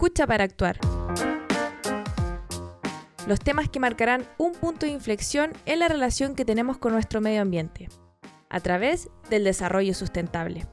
Escucha 0.00 0.28
para 0.28 0.44
actuar. 0.44 0.78
Los 3.26 3.40
temas 3.40 3.68
que 3.68 3.80
marcarán 3.80 4.28
un 4.38 4.52
punto 4.52 4.86
de 4.86 4.92
inflexión 4.92 5.50
en 5.66 5.80
la 5.80 5.88
relación 5.88 6.36
que 6.36 6.44
tenemos 6.44 6.78
con 6.78 6.92
nuestro 6.92 7.20
medio 7.20 7.42
ambiente, 7.42 7.88
a 8.48 8.60
través 8.60 9.10
del 9.28 9.42
desarrollo 9.42 9.94
sustentable. 9.94 10.68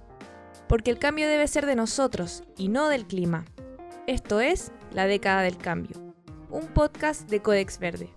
Porque 0.69 0.91
el 0.91 0.99
cambio 0.99 1.27
debe 1.27 1.47
ser 1.47 1.65
de 1.65 1.75
nosotros 1.75 2.43
y 2.55 2.69
no 2.69 2.87
del 2.87 3.07
clima. 3.07 3.45
Esto 4.05 4.41
es 4.41 4.71
La 4.93 5.07
década 5.07 5.41
del 5.41 5.57
cambio, 5.57 6.13
un 6.51 6.67
podcast 6.67 7.27
de 7.27 7.41
Codex 7.41 7.79
Verde. 7.79 8.13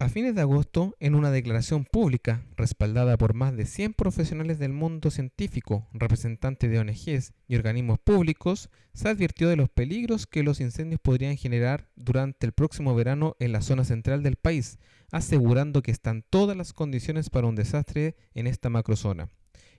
A 0.00 0.08
fines 0.08 0.36
de 0.36 0.42
agosto, 0.42 0.94
en 1.00 1.16
una 1.16 1.32
declaración 1.32 1.84
pública 1.84 2.44
respaldada 2.56 3.16
por 3.16 3.34
más 3.34 3.56
de 3.56 3.66
100 3.66 3.94
profesionales 3.94 4.60
del 4.60 4.72
mundo 4.72 5.10
científico, 5.10 5.88
representantes 5.92 6.70
de 6.70 6.78
ONGs 6.78 7.32
y 7.48 7.56
organismos 7.56 7.98
públicos, 7.98 8.70
se 8.94 9.08
advirtió 9.08 9.48
de 9.48 9.56
los 9.56 9.68
peligros 9.68 10.28
que 10.28 10.44
los 10.44 10.60
incendios 10.60 11.00
podrían 11.00 11.36
generar 11.36 11.88
durante 11.96 12.46
el 12.46 12.52
próximo 12.52 12.94
verano 12.94 13.34
en 13.40 13.50
la 13.50 13.60
zona 13.60 13.82
central 13.82 14.22
del 14.22 14.36
país, 14.36 14.78
asegurando 15.10 15.82
que 15.82 15.90
están 15.90 16.24
todas 16.30 16.56
las 16.56 16.72
condiciones 16.72 17.28
para 17.28 17.48
un 17.48 17.56
desastre 17.56 18.14
en 18.34 18.46
esta 18.46 18.70
macrozona. 18.70 19.30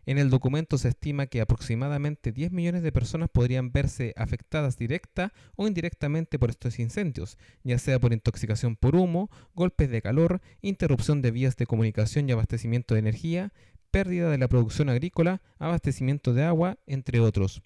En 0.06 0.18
el 0.18 0.30
documento 0.30 0.78
se 0.78 0.90
estima 0.90 1.28
que 1.28 1.42
aproximadamente 1.42 2.32
10 2.32 2.52
millones 2.52 2.84
de 2.84 2.92
personas 2.92 3.30
podrían 3.30 3.72
verse 3.72 4.14
afectadas 4.18 4.78
directa 4.78 5.34
o 5.56 5.68
indirectamente 5.68 6.40
por 6.40 6.50
estos 6.50 6.80
incendios, 6.80 7.38
ya 7.64 7.78
sea 7.78 8.00
por 8.00 8.14
intoxicación 8.14 8.76
por 8.76 8.96
humo, 8.96 9.30
golpes 9.54 9.90
de 9.90 10.02
calor, 10.02 10.42
interrupción 10.62 11.22
de 11.22 11.32
vías 11.32 11.58
de 11.58 11.66
comunicación 11.66 12.28
y 12.28 12.32
abastecimiento 12.32 12.94
de 12.96 13.02
energía, 13.02 13.54
pérdida 13.92 14.30
de 14.30 14.38
la 14.38 14.48
producción 14.48 14.90
agrícola, 14.90 15.42
abastecimiento 15.58 16.34
de 16.34 16.44
agua, 16.44 16.78
entre 16.88 17.20
otros. 17.20 17.62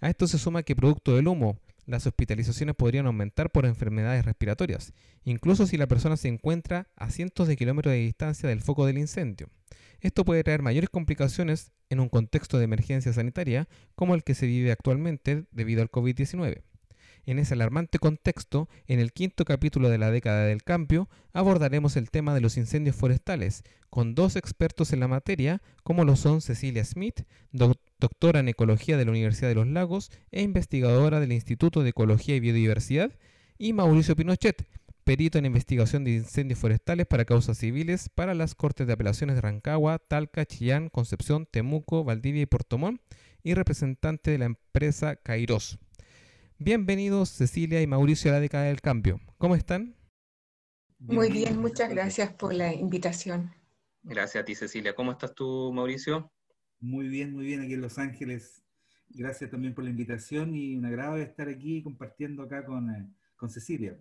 A 0.00 0.10
esto 0.10 0.26
se 0.26 0.38
suma 0.38 0.62
que 0.62 0.76
producto 0.76 1.16
del 1.16 1.28
humo, 1.28 1.58
las 1.88 2.06
hospitalizaciones 2.06 2.76
podrían 2.76 3.06
aumentar 3.06 3.50
por 3.50 3.64
enfermedades 3.64 4.24
respiratorias, 4.24 4.92
incluso 5.24 5.66
si 5.66 5.78
la 5.78 5.86
persona 5.86 6.18
se 6.18 6.28
encuentra 6.28 6.86
a 6.96 7.10
cientos 7.10 7.48
de 7.48 7.56
kilómetros 7.56 7.92
de 7.92 8.00
distancia 8.00 8.48
del 8.48 8.60
foco 8.60 8.84
del 8.84 8.98
incendio. 8.98 9.48
Esto 10.00 10.24
puede 10.24 10.44
traer 10.44 10.60
mayores 10.60 10.90
complicaciones 10.90 11.72
en 11.88 12.00
un 12.00 12.10
contexto 12.10 12.58
de 12.58 12.64
emergencia 12.64 13.12
sanitaria 13.12 13.68
como 13.94 14.14
el 14.14 14.22
que 14.22 14.34
se 14.34 14.46
vive 14.46 14.70
actualmente 14.70 15.46
debido 15.50 15.80
al 15.80 15.90
COVID-19. 15.90 16.62
En 17.24 17.38
ese 17.38 17.54
alarmante 17.54 17.98
contexto, 17.98 18.68
en 18.86 19.00
el 19.00 19.12
quinto 19.12 19.44
capítulo 19.46 19.88
de 19.88 19.98
la 19.98 20.10
década 20.10 20.44
del 20.44 20.62
cambio, 20.62 21.08
abordaremos 21.32 21.96
el 21.96 22.10
tema 22.10 22.34
de 22.34 22.40
los 22.42 22.58
incendios 22.58 22.96
forestales, 22.96 23.64
con 23.90 24.14
dos 24.14 24.36
expertos 24.36 24.92
en 24.92 25.00
la 25.00 25.08
materia, 25.08 25.62
como 25.82 26.04
lo 26.04 26.16
son 26.16 26.42
Cecilia 26.42 26.84
Smith, 26.84 27.22
doctora 27.98 28.40
en 28.40 28.48
Ecología 28.48 28.96
de 28.96 29.04
la 29.04 29.10
Universidad 29.10 29.48
de 29.48 29.54
los 29.54 29.66
Lagos 29.66 30.10
e 30.30 30.42
investigadora 30.42 31.20
del 31.20 31.32
Instituto 31.32 31.82
de 31.82 31.90
Ecología 31.90 32.36
y 32.36 32.40
Biodiversidad, 32.40 33.12
y 33.58 33.72
Mauricio 33.72 34.14
Pinochet, 34.14 34.66
perito 35.04 35.38
en 35.38 35.46
investigación 35.46 36.04
de 36.04 36.12
incendios 36.12 36.60
forestales 36.60 37.06
para 37.06 37.24
causas 37.24 37.58
civiles 37.58 38.08
para 38.08 38.34
las 38.34 38.54
Cortes 38.54 38.86
de 38.86 38.92
Apelaciones 38.92 39.36
de 39.36 39.42
Rancagua, 39.42 39.98
Talca, 39.98 40.44
Chillán, 40.44 40.90
Concepción, 40.90 41.46
Temuco, 41.50 42.04
Valdivia 42.04 42.42
y 42.42 42.46
Portomón, 42.46 43.00
y 43.42 43.54
representante 43.54 44.30
de 44.30 44.38
la 44.38 44.44
empresa 44.44 45.16
Kairos. 45.16 45.78
Bienvenidos 46.58 47.30
Cecilia 47.30 47.80
y 47.80 47.86
Mauricio 47.86 48.30
a 48.30 48.34
la 48.34 48.40
década 48.40 48.64
del 48.64 48.80
cambio. 48.80 49.20
¿Cómo 49.38 49.54
están? 49.54 49.96
Muy 50.98 51.30
bien, 51.30 51.58
muchas 51.58 51.88
gracias 51.88 52.32
por 52.32 52.52
la 52.52 52.74
invitación. 52.74 53.54
Gracias 54.02 54.42
a 54.42 54.44
ti 54.44 54.54
Cecilia. 54.54 54.94
¿Cómo 54.94 55.12
estás 55.12 55.34
tú 55.34 55.72
Mauricio? 55.72 56.32
Muy 56.80 57.08
bien, 57.08 57.32
muy 57.32 57.44
bien 57.44 57.60
aquí 57.60 57.74
en 57.74 57.80
Los 57.80 57.98
Ángeles. 57.98 58.62
Gracias 59.08 59.50
también 59.50 59.74
por 59.74 59.84
la 59.84 59.90
invitación 59.90 60.54
y 60.54 60.76
un 60.76 60.84
agrado 60.84 61.16
estar 61.16 61.48
aquí 61.48 61.82
compartiendo 61.82 62.42
acá 62.42 62.64
con, 62.64 62.90
eh, 62.90 63.08
con 63.36 63.50
Cecilia. 63.50 63.98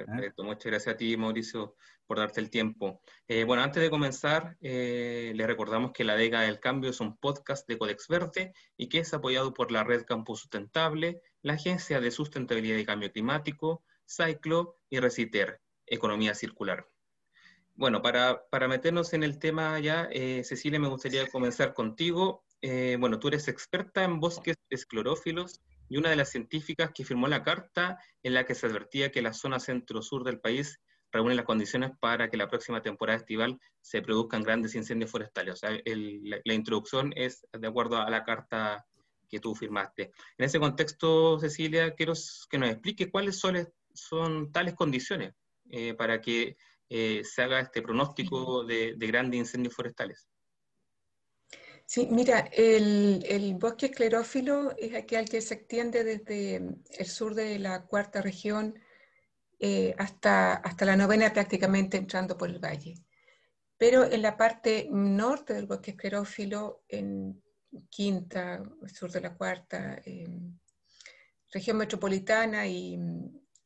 ¿Ah? 0.00 0.04
Perfecto, 0.04 0.44
muchas 0.44 0.66
gracias 0.66 0.94
a 0.94 0.96
ti, 0.96 1.16
Mauricio, 1.16 1.76
por 2.06 2.18
darte 2.18 2.40
el 2.40 2.50
tiempo. 2.50 3.00
Eh, 3.28 3.44
bueno, 3.44 3.62
antes 3.62 3.82
de 3.82 3.90
comenzar, 3.90 4.56
eh, 4.60 5.32
le 5.34 5.46
recordamos 5.46 5.92
que 5.92 6.04
La 6.04 6.16
Década 6.16 6.44
del 6.44 6.60
Cambio 6.60 6.90
es 6.90 7.00
un 7.00 7.16
podcast 7.16 7.66
de 7.68 7.78
Codex 7.78 8.08
Verde 8.08 8.52
y 8.76 8.88
que 8.88 8.98
es 8.98 9.14
apoyado 9.14 9.54
por 9.54 9.72
la 9.72 9.84
Red 9.84 10.04
Campus 10.04 10.40
Sustentable, 10.40 11.22
la 11.42 11.54
Agencia 11.54 12.00
de 12.00 12.10
Sustentabilidad 12.10 12.76
y 12.76 12.84
Cambio 12.84 13.12
Climático, 13.12 13.84
Cyclo 14.06 14.78
y 14.90 14.98
Reciter, 14.98 15.60
Economía 15.86 16.34
Circular. 16.34 16.86
Bueno, 17.76 18.00
para, 18.00 18.68
meternos 18.68 19.12
en 19.12 19.22
el 19.22 19.38
tema 19.38 19.78
ya, 19.80 20.08
eh, 20.10 20.42
Cecilia, 20.44 20.80
me 20.80 20.88
gustaría 20.88 21.26
comenzar 21.28 21.74
contigo. 21.74 22.42
bueno, 22.98 23.18
tú 23.18 23.28
eres 23.28 23.48
experta 23.48 24.02
en 24.02 24.18
bosques 24.18 24.56
esclerófilos 24.70 25.60
y 25.88 25.98
una 25.98 26.10
de 26.10 26.16
las 26.16 26.30
científicas 26.30 26.90
que 26.94 27.04
firmó 27.04 27.28
la 27.28 27.42
carta 27.42 27.98
en 28.22 28.34
la 28.34 28.44
que 28.44 28.54
se 28.54 28.66
advertía 28.66 29.12
que 29.12 29.22
la 29.22 29.32
zona 29.32 29.60
centro-sur 29.60 30.24
del 30.24 30.40
país 30.40 30.80
reúne 31.12 31.34
las 31.34 31.44
condiciones 31.44 31.92
para 32.00 32.28
que 32.28 32.36
la 32.36 32.48
próxima 32.48 32.82
temporada 32.82 33.18
estival 33.18 33.58
se 33.80 34.02
produzcan 34.02 34.42
grandes 34.42 34.74
incendios 34.74 35.10
forestales. 35.10 35.54
O 35.54 35.56
sea, 35.56 35.70
la, 35.70 36.54
introducción 36.54 37.12
es 37.16 37.46
de 37.52 37.66
acuerdo 37.66 37.98
a 37.98 38.10
la 38.10 38.24
carta 38.24 38.86
que 39.28 39.40
tú 39.40 39.54
firmaste. 39.54 40.12
En 40.38 40.44
ese 40.44 40.58
contexto, 40.60 41.38
Cecilia, 41.38 41.94
quiero 41.94 42.14
que 42.48 42.58
nos 42.58 42.70
explique 42.70 43.10
cuáles 43.10 43.38
son, 43.38 43.68
son 43.92 44.52
tales 44.52 44.74
condiciones 44.74 45.34
eh, 45.70 45.94
para 45.94 46.20
que 46.20 46.56
eh, 46.88 47.22
se 47.24 47.42
haga 47.42 47.60
este 47.60 47.82
pronóstico 47.82 48.64
de 48.64 48.94
grandes 48.98 49.40
incendios 49.40 49.74
forestales. 49.74 50.26
Sí, 51.88 52.08
mira, 52.10 52.40
el, 52.52 53.54
bosque 53.60 53.86
esclerófilo 53.86 54.74
es 54.76 54.94
aquel 54.96 55.28
que 55.28 55.40
se 55.40 55.54
extiende 55.54 56.02
desde 56.02 56.56
el 56.56 57.06
sur 57.06 57.34
de 57.34 57.60
la 57.60 57.84
cuarta 57.84 58.20
región 58.20 58.74
eh, 59.60 59.94
hasta, 59.96 60.54
hasta 60.54 60.84
la 60.84 60.96
novena 60.96 61.32
prácticamente 61.32 61.96
entrando 61.96 62.36
por 62.36 62.50
el 62.50 62.58
valle. 62.58 62.94
Pero 63.78 64.04
en 64.04 64.20
la 64.20 64.36
parte 64.36 64.88
norte 64.90 65.54
del 65.54 65.66
bosque 65.66 65.92
esclerófilo, 65.92 66.82
en 66.88 67.40
quinta, 67.88 68.64
sur 68.92 69.12
de 69.12 69.20
la 69.20 69.36
cuarta, 69.36 70.02
región 71.52 71.76
metropolitana 71.76 72.66
y, 72.66 72.98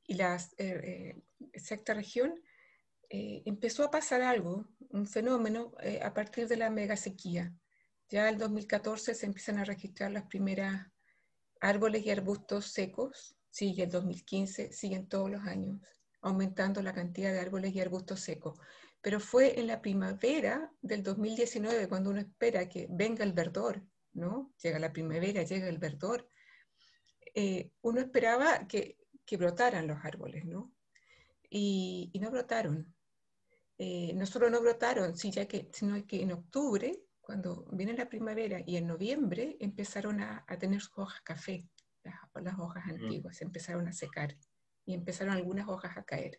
la 0.08 0.36
eh, 0.58 1.16
eh, 1.48 1.58
sexta 1.58 1.94
región, 1.94 2.34
empezó 3.10 3.84
a 3.84 3.90
pasar 3.90 4.22
algo, 4.22 4.66
un 4.90 5.06
fenómeno 5.06 5.72
a 6.02 6.14
partir 6.14 6.46
de 6.46 6.56
la 6.56 6.70
mega 6.70 6.96
sequía. 6.96 7.52
Ya 8.08 8.28
en 8.28 8.34
el 8.34 8.40
2014 8.40 9.14
se 9.14 9.26
empiezan 9.26 9.58
a 9.58 9.64
registrar 9.64 10.12
las 10.12 10.24
primeras 10.24 10.86
árboles 11.60 12.06
y 12.06 12.10
arbustos 12.10 12.66
secos, 12.66 13.36
sigue 13.50 13.84
el 13.84 13.90
2015, 13.90 14.72
siguen 14.72 15.08
todos 15.08 15.30
los 15.30 15.42
años 15.42 15.80
aumentando 16.22 16.82
la 16.82 16.92
cantidad 16.92 17.32
de 17.32 17.40
árboles 17.40 17.74
y 17.74 17.80
arbustos 17.80 18.20
secos. 18.20 18.58
Pero 19.00 19.20
fue 19.20 19.58
en 19.58 19.66
la 19.66 19.80
primavera 19.80 20.70
del 20.82 21.02
2019 21.02 21.88
cuando 21.88 22.10
uno 22.10 22.20
espera 22.20 22.68
que 22.68 22.86
venga 22.90 23.24
el 23.24 23.32
verdor, 23.32 23.82
¿no? 24.12 24.52
Llega 24.62 24.78
la 24.78 24.92
primavera, 24.92 25.42
llega 25.42 25.68
el 25.68 25.78
verdor. 25.78 26.28
Eh, 27.34 27.70
uno 27.82 28.00
esperaba 28.00 28.66
que, 28.66 28.98
que, 29.24 29.36
brotaran 29.36 29.86
los 29.86 30.04
árboles, 30.04 30.44
¿no? 30.44 30.72
Y, 31.48 32.12
no 32.20 32.30
brotaron. 32.30 32.94
Eh, 33.82 34.12
no 34.14 34.26
solo 34.26 34.50
no 34.50 34.60
brotaron, 34.60 35.16
sino 35.16 35.48
que, 35.48 35.70
sino 35.72 36.06
que 36.06 36.20
en 36.20 36.32
octubre 36.32 37.02
cuando 37.22 37.64
viene 37.72 37.94
la 37.94 38.10
primavera 38.10 38.60
y 38.66 38.76
en 38.76 38.86
noviembre 38.86 39.56
empezaron 39.58 40.20
a, 40.20 40.44
tener 40.58 40.82
sus 40.82 40.98
hojas 40.98 41.22
café, 41.22 41.66
las, 42.02 42.58
hojas 42.58 42.84
antiguas, 42.86 43.40
empezaron 43.40 43.88
a 43.88 43.94
secar 43.94 44.36
y 44.84 44.92
empezaron 44.92 45.32
algunas 45.32 45.66
hojas 45.66 45.96
a 45.96 46.04
caer. 46.04 46.36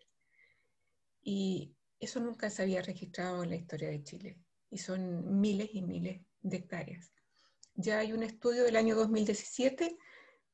Y 1.24 1.74
eso 2.00 2.20
nunca 2.20 2.52
se 2.52 2.62
había 2.62 2.84
registrado 2.84 3.42
en 3.42 3.50
la 3.50 3.56
historia 3.56 3.90
de 3.90 4.04
Chile 4.04 4.38
y 4.70 4.78
son 4.78 5.42
miles 5.42 5.70
y 5.74 5.82
miles 5.82 6.22
de 6.42 6.58
hectáreas. 6.58 7.12
Ya 7.74 7.98
hay 7.98 8.14
un 8.14 8.22
estudio 8.22 8.66
del 8.66 8.76
año 8.76 8.94
2017 8.94 9.98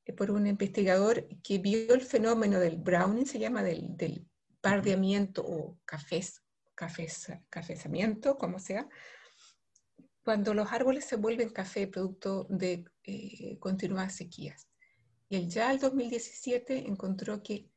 eh, 0.06 0.14
por 0.14 0.32
un 0.32 0.48
investigador 0.48 1.28
que 1.44 1.58
vio 1.58 1.94
el 1.94 2.02
fenómeno 2.02 2.62
del 2.62 2.78
browning, 2.78 3.26
se 3.26 3.40
llama 3.40 3.62
del, 3.62 3.98
del 3.98 4.26
pardeamiento 4.62 5.44
o 5.46 5.78
cafés, 5.84 6.44
cafezamiento, 7.50 8.38
como 8.38 8.60
sea, 8.60 8.88
cuando 10.28 10.54
los 10.54 10.74
árboles 10.74 11.06
se 11.06 11.16
vuelven 11.16 11.52
café 11.52 11.88
producto 11.88 12.48
de 12.50 12.84
eh, 13.06 13.58
continuadas 13.60 14.16
sequías. 14.16 14.68
Y 15.30 15.38
él 15.38 15.48
ya 15.48 15.72
el 15.72 15.80
2017 15.80 16.80
encontró 16.80 17.42
que 17.42 17.70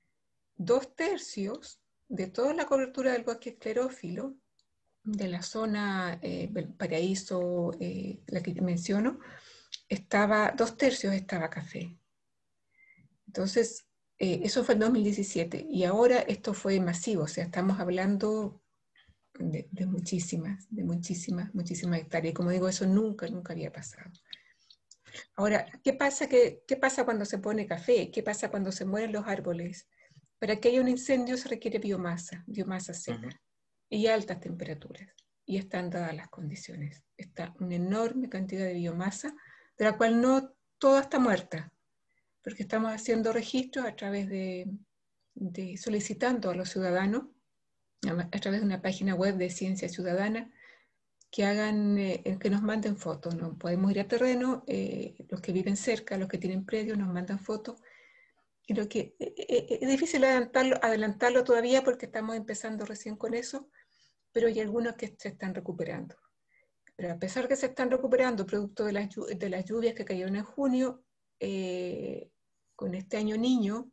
dos 0.56 0.96
tercios 0.96 1.80
de 2.08 2.26
toda 2.26 2.52
la 2.52 2.66
cobertura 2.66 3.12
del 3.12 3.22
bosque 3.22 3.50
esclerófilo, 3.50 4.34
de 5.04 5.28
la 5.28 5.42
zona 5.42 6.18
eh, 6.22 6.52
paraíso, 6.76 7.70
eh, 7.78 8.18
la 8.26 8.42
que 8.42 8.60
menciono, 8.60 9.20
estaba, 9.88 10.50
dos 10.50 10.76
tercios 10.76 11.14
estaba 11.14 11.50
café. 11.50 11.96
Entonces, 13.28 13.86
eso 14.18 14.64
fue 14.64 14.74
en 14.74 14.80
2017 14.80 15.66
y 15.70 15.84
ahora 15.84 16.18
esto 16.18 16.52
fue 16.52 16.80
masivo, 16.80 17.22
o 17.22 17.28
sea, 17.28 17.44
estamos 17.44 17.78
hablando 17.78 18.59
de, 19.48 19.86
muchísimas, 19.86 20.66
de 20.70 20.84
muchísimas, 20.84 21.54
muchísimas 21.54 22.00
hectáreas. 22.00 22.32
Y 22.32 22.34
como 22.34 22.50
digo, 22.50 22.68
eso 22.68 22.86
nunca, 22.86 23.26
nunca 23.28 23.52
había 23.52 23.72
pasado. 23.72 24.10
Ahora, 25.34 25.66
¿qué 25.82 25.92
pasa, 25.92 26.28
que, 26.28 26.62
¿qué 26.66 26.76
pasa 26.76 27.04
cuando 27.04 27.24
se 27.24 27.38
pone 27.38 27.66
café? 27.66 28.10
¿Qué 28.10 28.22
pasa 28.22 28.50
cuando 28.50 28.70
se 28.70 28.84
mueren 28.84 29.12
los 29.12 29.26
árboles? 29.26 29.88
Para 30.38 30.56
que 30.56 30.68
haya 30.68 30.80
un 30.80 30.88
incendio 30.88 31.36
se 31.36 31.48
requiere 31.48 31.78
biomasa, 31.78 32.44
biomasa 32.46 32.94
seca 32.94 33.28
y 33.88 34.06
altas 34.06 34.40
temperaturas. 34.40 35.08
Y 35.44 35.56
están 35.56 35.90
dadas 35.90 36.14
las 36.14 36.28
condiciones. 36.28 37.02
Está 37.16 37.54
una 37.58 37.74
enorme 37.74 38.28
cantidad 38.28 38.64
de 38.64 38.74
biomasa, 38.74 39.34
de 39.76 39.84
la 39.84 39.96
cual 39.96 40.20
no 40.20 40.54
toda 40.78 41.00
está 41.00 41.18
muerta, 41.18 41.72
porque 42.42 42.62
estamos 42.62 42.92
haciendo 42.92 43.32
registros 43.32 43.84
a 43.84 43.96
través 43.96 44.28
de, 44.28 44.70
de 45.34 45.76
solicitando 45.76 46.50
a 46.50 46.54
los 46.54 46.70
ciudadanos 46.70 47.24
a 48.08 48.40
través 48.40 48.60
de 48.60 48.66
una 48.66 48.80
página 48.80 49.14
web 49.14 49.36
de 49.36 49.50
Ciencia 49.50 49.88
Ciudadana 49.88 50.50
que 51.30 51.44
hagan, 51.44 51.96
eh, 51.98 52.38
que 52.40 52.50
nos 52.50 52.62
manden 52.62 52.96
fotos. 52.96 53.34
¿no? 53.36 53.56
Podemos 53.56 53.90
ir 53.90 54.00
a 54.00 54.08
terreno, 54.08 54.64
eh, 54.66 55.14
los 55.28 55.40
que 55.40 55.52
viven 55.52 55.76
cerca, 55.76 56.18
los 56.18 56.28
que 56.28 56.38
tienen 56.38 56.64
predios, 56.64 56.98
nos 56.98 57.12
mandan 57.12 57.38
fotos. 57.38 57.80
Y 58.66 58.74
lo 58.74 58.88
que 58.88 59.14
eh, 59.18 59.78
es 59.80 59.88
difícil 59.88 60.24
adelantarlo, 60.24 60.78
adelantarlo 60.82 61.44
todavía 61.44 61.82
porque 61.82 62.06
estamos 62.06 62.36
empezando 62.36 62.84
recién 62.84 63.16
con 63.16 63.34
eso, 63.34 63.68
pero 64.32 64.48
hay 64.48 64.60
algunos 64.60 64.96
que 64.96 65.14
se 65.18 65.28
están 65.28 65.54
recuperando. 65.54 66.16
Pero 66.96 67.12
a 67.12 67.18
pesar 67.18 67.48
que 67.48 67.56
se 67.56 67.66
están 67.66 67.90
recuperando 67.90 68.46
producto 68.46 68.84
de 68.84 68.92
las, 68.92 69.08
de 69.14 69.48
las 69.48 69.64
lluvias 69.64 69.94
que 69.94 70.04
cayeron 70.04 70.36
en 70.36 70.44
junio, 70.44 71.04
con 72.76 72.94
este 72.94 73.16
año 73.16 73.38
niño 73.38 73.90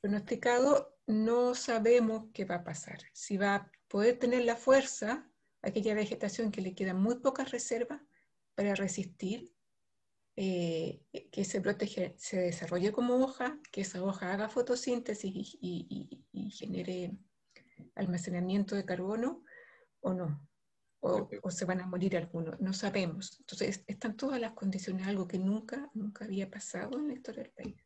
pronosticado, 0.00 0.91
no 1.06 1.54
sabemos 1.54 2.26
qué 2.32 2.44
va 2.44 2.56
a 2.56 2.64
pasar. 2.64 3.00
Si 3.12 3.36
va 3.36 3.54
a 3.54 3.72
poder 3.88 4.18
tener 4.18 4.44
la 4.44 4.56
fuerza, 4.56 5.28
aquella 5.62 5.94
vegetación 5.94 6.50
que 6.50 6.62
le 6.62 6.74
queda 6.74 6.94
muy 6.94 7.16
pocas 7.16 7.50
reservas 7.50 8.00
para 8.54 8.74
resistir, 8.74 9.52
eh, 10.36 11.02
que 11.30 11.44
se 11.44 11.60
protege, 11.60 12.14
se 12.16 12.40
desarrolle 12.40 12.92
como 12.92 13.16
hoja, 13.16 13.58
que 13.70 13.82
esa 13.82 14.02
hoja 14.02 14.32
haga 14.32 14.48
fotosíntesis 14.48 15.58
y, 15.60 16.24
genere 16.50 17.16
almacenamiento 17.94 18.74
de 18.74 18.84
carbono 18.84 19.44
o 20.00 20.14
no. 20.14 20.48
O, 21.00 21.28
o, 21.42 21.50
se 21.50 21.64
van 21.64 21.80
a 21.80 21.86
morir 21.86 22.16
algunos, 22.16 22.60
no 22.60 22.72
sabemos. 22.72 23.38
Entonces, 23.40 23.82
están 23.88 24.16
todas 24.16 24.40
las 24.40 24.52
condiciones, 24.52 25.06
algo 25.06 25.26
que 25.26 25.38
nunca, 25.38 25.90
nunca 25.94 26.24
había 26.24 26.48
pasado 26.50 26.98
en 26.98 27.08
la 27.08 27.14
historia 27.14 27.42
del 27.42 27.52
país. 27.52 27.76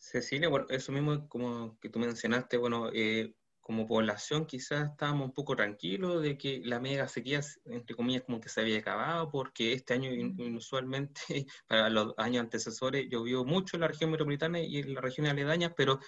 Cecilia, 0.00 0.48
bueno, 0.48 0.66
eso 0.70 0.92
mismo 0.92 1.28
como 1.28 1.78
que 1.78 1.90
tú 1.90 1.98
mencionaste, 1.98 2.56
bueno, 2.56 2.90
eh, 2.92 3.34
como 3.60 3.86
población 3.86 4.46
quizás 4.46 4.90
estábamos 4.90 5.26
un 5.26 5.34
poco 5.34 5.54
tranquilos 5.54 6.22
de 6.22 6.38
que 6.38 6.62
la 6.64 6.80
mega 6.80 7.06
sequía, 7.06 7.40
entre 7.66 7.94
comillas, 7.94 8.22
como 8.22 8.40
que 8.40 8.48
se 8.48 8.62
había 8.62 8.78
acabado, 8.78 9.30
porque 9.30 9.74
este 9.74 9.94
año 9.94 10.10
inusualmente, 10.10 11.20
para 11.68 11.90
los 11.90 12.14
años 12.16 12.40
antecesores, 12.40 13.08
llovió 13.10 13.44
mucho 13.44 13.76
en 13.76 13.82
la 13.82 13.88
región 13.88 14.10
metropolitana 14.10 14.58
y 14.58 14.78
en 14.78 14.94
las 14.94 15.04
regiones 15.04 15.32
aledañas, 15.32 15.72
pero 15.76 16.00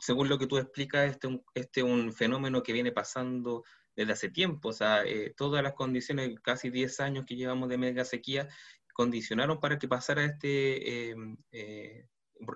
según 0.00 0.30
lo 0.30 0.38
que 0.38 0.46
tú 0.46 0.56
explicas, 0.56 1.10
este 1.10 1.28
es 1.28 1.34
un, 1.34 1.44
este 1.54 1.82
un 1.82 2.12
fenómeno 2.14 2.62
que 2.62 2.72
viene 2.72 2.90
pasando 2.90 3.64
desde 3.94 4.12
hace 4.12 4.30
tiempo, 4.30 4.70
o 4.70 4.72
sea, 4.72 5.04
eh, 5.04 5.34
todas 5.36 5.62
las 5.62 5.74
condiciones, 5.74 6.40
casi 6.40 6.70
10 6.70 7.00
años 7.00 7.26
que 7.26 7.36
llevamos 7.36 7.68
de 7.68 7.76
mega 7.78 8.04
sequía, 8.04 8.48
condicionaron 8.94 9.60
para 9.60 9.78
que 9.78 9.88
pasara 9.88 10.24
este... 10.24 11.10
Eh, 11.10 12.08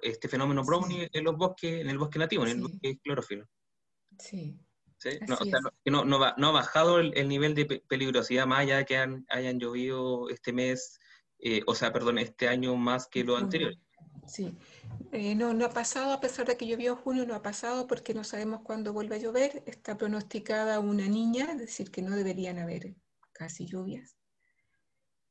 este 0.03 0.29
fenómeno 0.29 0.65
brownie 0.65 1.09
en 1.12 1.25
los 1.25 1.37
bosques, 1.37 1.81
en 1.81 1.91
el 1.91 1.99
bosque 1.99 2.19
nativo, 2.19 2.44
en 2.44 2.50
el 2.50 2.61
bosque 2.62 2.99
clorofilo. 3.03 3.47
Sí. 4.19 4.59
No, 5.87 6.05
no, 6.05 6.25
ha 6.25 6.50
bajado 6.50 6.99
el, 6.99 7.29
nivel 7.29 7.55
de 7.55 7.82
peligrosidad 7.88 8.47
más 8.47 8.61
allá 8.61 8.77
de 8.79 8.85
que 8.85 8.97
hayan 8.97 9.59
llovido 9.59 10.29
este 10.29 10.53
mes, 10.53 10.99
eh, 11.38 11.62
o 11.67 11.75
sea, 11.75 11.93
perdón, 11.93 12.19
este 12.19 12.49
año 12.49 12.77
más 12.77 13.06
que 13.06 13.25
lo 13.25 13.37
anterior. 13.37 13.75
Sí, 14.27 14.55
eh, 15.12 15.35
no, 15.35 15.55
no 15.55 15.65
ha 15.65 15.71
pasado, 15.71 16.12
a 16.12 16.21
pesar 16.21 16.47
de 16.47 16.56
que 16.56 16.67
llovió 16.67 16.97
junio, 16.97 17.26
no 17.26 17.35
ha 17.35 17.43
pasado 17.43 17.87
porque 17.87 18.15
no 18.15 18.25
sabemos 18.25 18.61
cuándo 18.62 18.93
vuelve 18.93 19.17
a 19.17 19.19
llover. 19.19 19.62
Está 19.67 19.97
pronosticada 19.97 20.81
una 20.81 21.09
niña, 21.09 21.53
es 21.53 21.59
decir, 21.59 21.91
que 21.91 22.03
no 22.03 22.15
deberían 22.15 22.59
haber 22.59 22.94
casi 23.33 23.67
lluvias. 23.67 24.17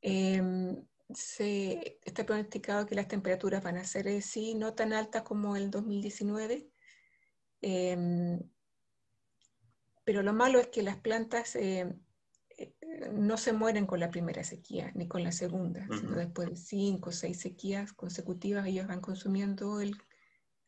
Em, 0.02 0.84
se 1.14 2.00
está 2.06 2.26
pronosticado 2.26 2.86
que 2.86 2.96
las 2.96 3.08
temperaturas 3.08 3.64
van 3.64 3.78
a 3.78 3.84
ser, 3.84 4.08
eh, 4.08 4.22
sí, 4.22 4.54
no 4.56 4.74
tan 4.74 4.94
altas 4.94 5.24
como 5.24 5.56
el 5.56 5.72
2019, 5.72 6.70
em, 7.62 8.40
pero 10.04 10.22
lo 10.24 10.34
malo 10.34 10.60
es 10.60 10.68
que 10.68 10.84
las 10.84 10.98
plantas 10.98 11.56
eh, 11.56 11.96
eh, 12.58 12.74
no 13.14 13.38
se 13.38 13.54
mueren 13.54 13.86
con 13.86 14.00
la 14.00 14.12
primera 14.12 14.44
sequía, 14.44 14.92
ni 14.96 15.08
con 15.08 15.24
la 15.24 15.32
segunda, 15.32 15.88
sino 16.00 16.16
después 16.16 16.50
de 16.50 16.56
cinco 16.56 17.10
o 17.10 17.14
seis 17.14 17.40
sequías 17.40 17.94
consecutivas, 17.94 18.68
ellos 18.68 18.88
van 18.88 19.02
consumiendo 19.02 19.80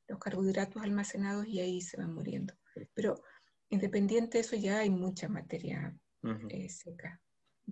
los 0.07 0.19
carbohidratos 0.19 0.81
almacenados 0.81 1.47
y 1.47 1.59
ahí 1.59 1.81
se 1.81 1.97
van 1.97 2.13
muriendo. 2.13 2.53
Pero 2.93 3.21
independiente 3.69 4.37
de 4.37 4.41
eso, 4.41 4.55
ya 4.55 4.79
hay 4.79 4.89
mucha 4.89 5.27
materia 5.27 5.95
seca, 6.67 7.19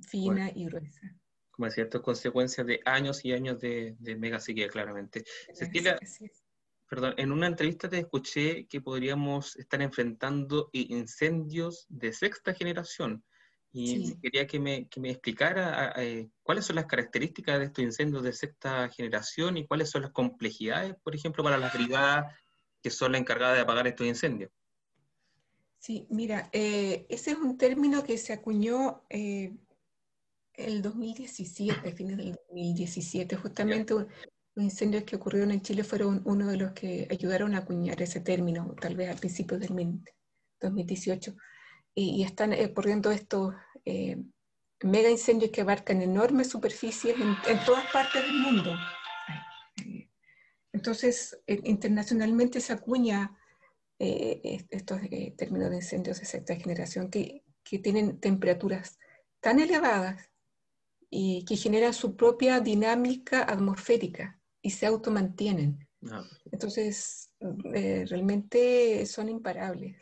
fina 0.01 0.50
y 0.54 0.65
gruesa 0.65 1.19
como 1.59 1.69
ciertas 1.69 2.00
consecuencias 2.00 2.65
de 2.65 2.79
años 2.85 3.25
y 3.25 3.33
años 3.33 3.59
de, 3.59 3.94
de 4.00 4.15
mega 4.15 4.39
sequía, 4.39 4.69
claramente. 4.69 5.25
Cecilia, 5.53 6.00
perdón, 6.88 7.15
en 7.17 7.33
una 7.33 7.47
entrevista 7.47 7.89
te 7.89 8.00
escuché 8.00 8.65
que 8.67 8.79
podríamos 8.79 9.57
estar 9.57 9.81
enfrentando 9.81 10.69
incendios 10.71 11.85
de 11.89 12.13
sexta 12.13 12.53
generación. 12.53 13.25
Y 13.73 14.15
quería 14.21 14.47
que 14.47 14.57
me, 14.57 14.88
que 14.88 15.01
me 15.01 15.09
explicara 15.11 15.94
eh, 15.97 16.29
cuáles 16.44 16.63
son 16.63 16.77
las 16.77 16.85
características 16.85 17.59
de 17.59 17.65
estos 17.65 17.83
incendios 17.83 18.23
de 18.23 18.31
sexta 18.31 18.88
generación 18.88 19.57
y 19.57 19.67
cuáles 19.67 19.89
son 19.89 20.03
las 20.03 20.12
complejidades, 20.12 20.95
por 21.03 21.13
ejemplo, 21.13 21.44
para 21.44 21.57
las 21.57 21.73
brigadas 21.73 22.33
que 22.81 22.89
son 22.89 23.12
las 23.12 23.19
encargadas 23.19 23.57
de 23.57 23.63
apagar 23.63 23.85
estos 23.85 24.07
incendios. 24.07 24.50
Sí, 25.77 26.07
mira, 26.09 26.50
eh, 26.53 27.05
ese 27.09 27.31
es 27.31 27.38
un 27.38 27.57
término 27.57 28.03
que 28.03 28.17
se 28.17 28.31
acuñó 28.31 29.03
eh, 29.09 29.53
el 30.59 30.81
2017, 30.81 31.91
fines 31.94 32.17
del 32.17 32.33
2017, 32.50 33.35
justamente 33.38 33.94
los 33.94 34.07
incendios 34.56 35.03
que 35.03 35.15
ocurrieron 35.15 35.51
en 35.51 35.61
Chile 35.61 35.83
fueron 35.83 36.21
uno 36.25 36.47
de 36.47 36.57
los 36.57 36.73
que 36.73 37.07
ayudaron 37.09 37.56
a 37.56 37.59
acuñar 37.59 38.01
ese 38.01 38.19
término, 38.19 38.75
tal 38.79 38.95
vez 38.95 39.09
al 39.09 39.17
principio 39.17 39.57
del 39.57 39.69
2018. 40.59 41.35
Y, 41.95 42.23
están 42.23 42.53
ocurriendo 42.53 43.11
estos 43.11 43.53
eh, 43.85 44.17
mega 44.83 45.09
incendios 45.09 45.51
que 45.51 45.61
abarcan 45.61 46.01
enormes 46.01 46.50
superficies 46.50 47.15
en, 47.15 47.65
todas 47.65 47.85
partes 47.91 48.21
del 48.21 48.33
mundo. 48.33 48.75
Entonces, 50.72 51.41
eh, 51.48 51.60
internacionalmente 51.63 52.62
se 52.62 52.74
acuña 52.74 53.38
eh, 53.98 54.65
estos 54.69 55.01
términos 55.36 55.69
de 55.72 55.77
incendios 55.77 56.19
de 56.19 56.25
sexta 56.25 56.55
generación 56.55 57.10
que, 57.10 57.43
que 57.63 57.79
tienen 57.79 58.19
temperaturas 58.19 58.98
tan 59.41 59.60
elevadas 59.60 60.28
y 61.10 61.44
que 61.46 61.56
generan 61.56 61.94
su 61.94 62.16
propia 62.16 62.60
dinámica 62.60 63.44
atmosférica 63.44 64.39
y 64.62 64.72
se 64.72 64.86
automantienen. 64.86 65.88
Ah, 66.10 66.24
Entonces, 66.51 67.34
eh, 67.74 68.06
realmente 68.08 69.06
son 69.06 69.30
imparables. 69.30 69.98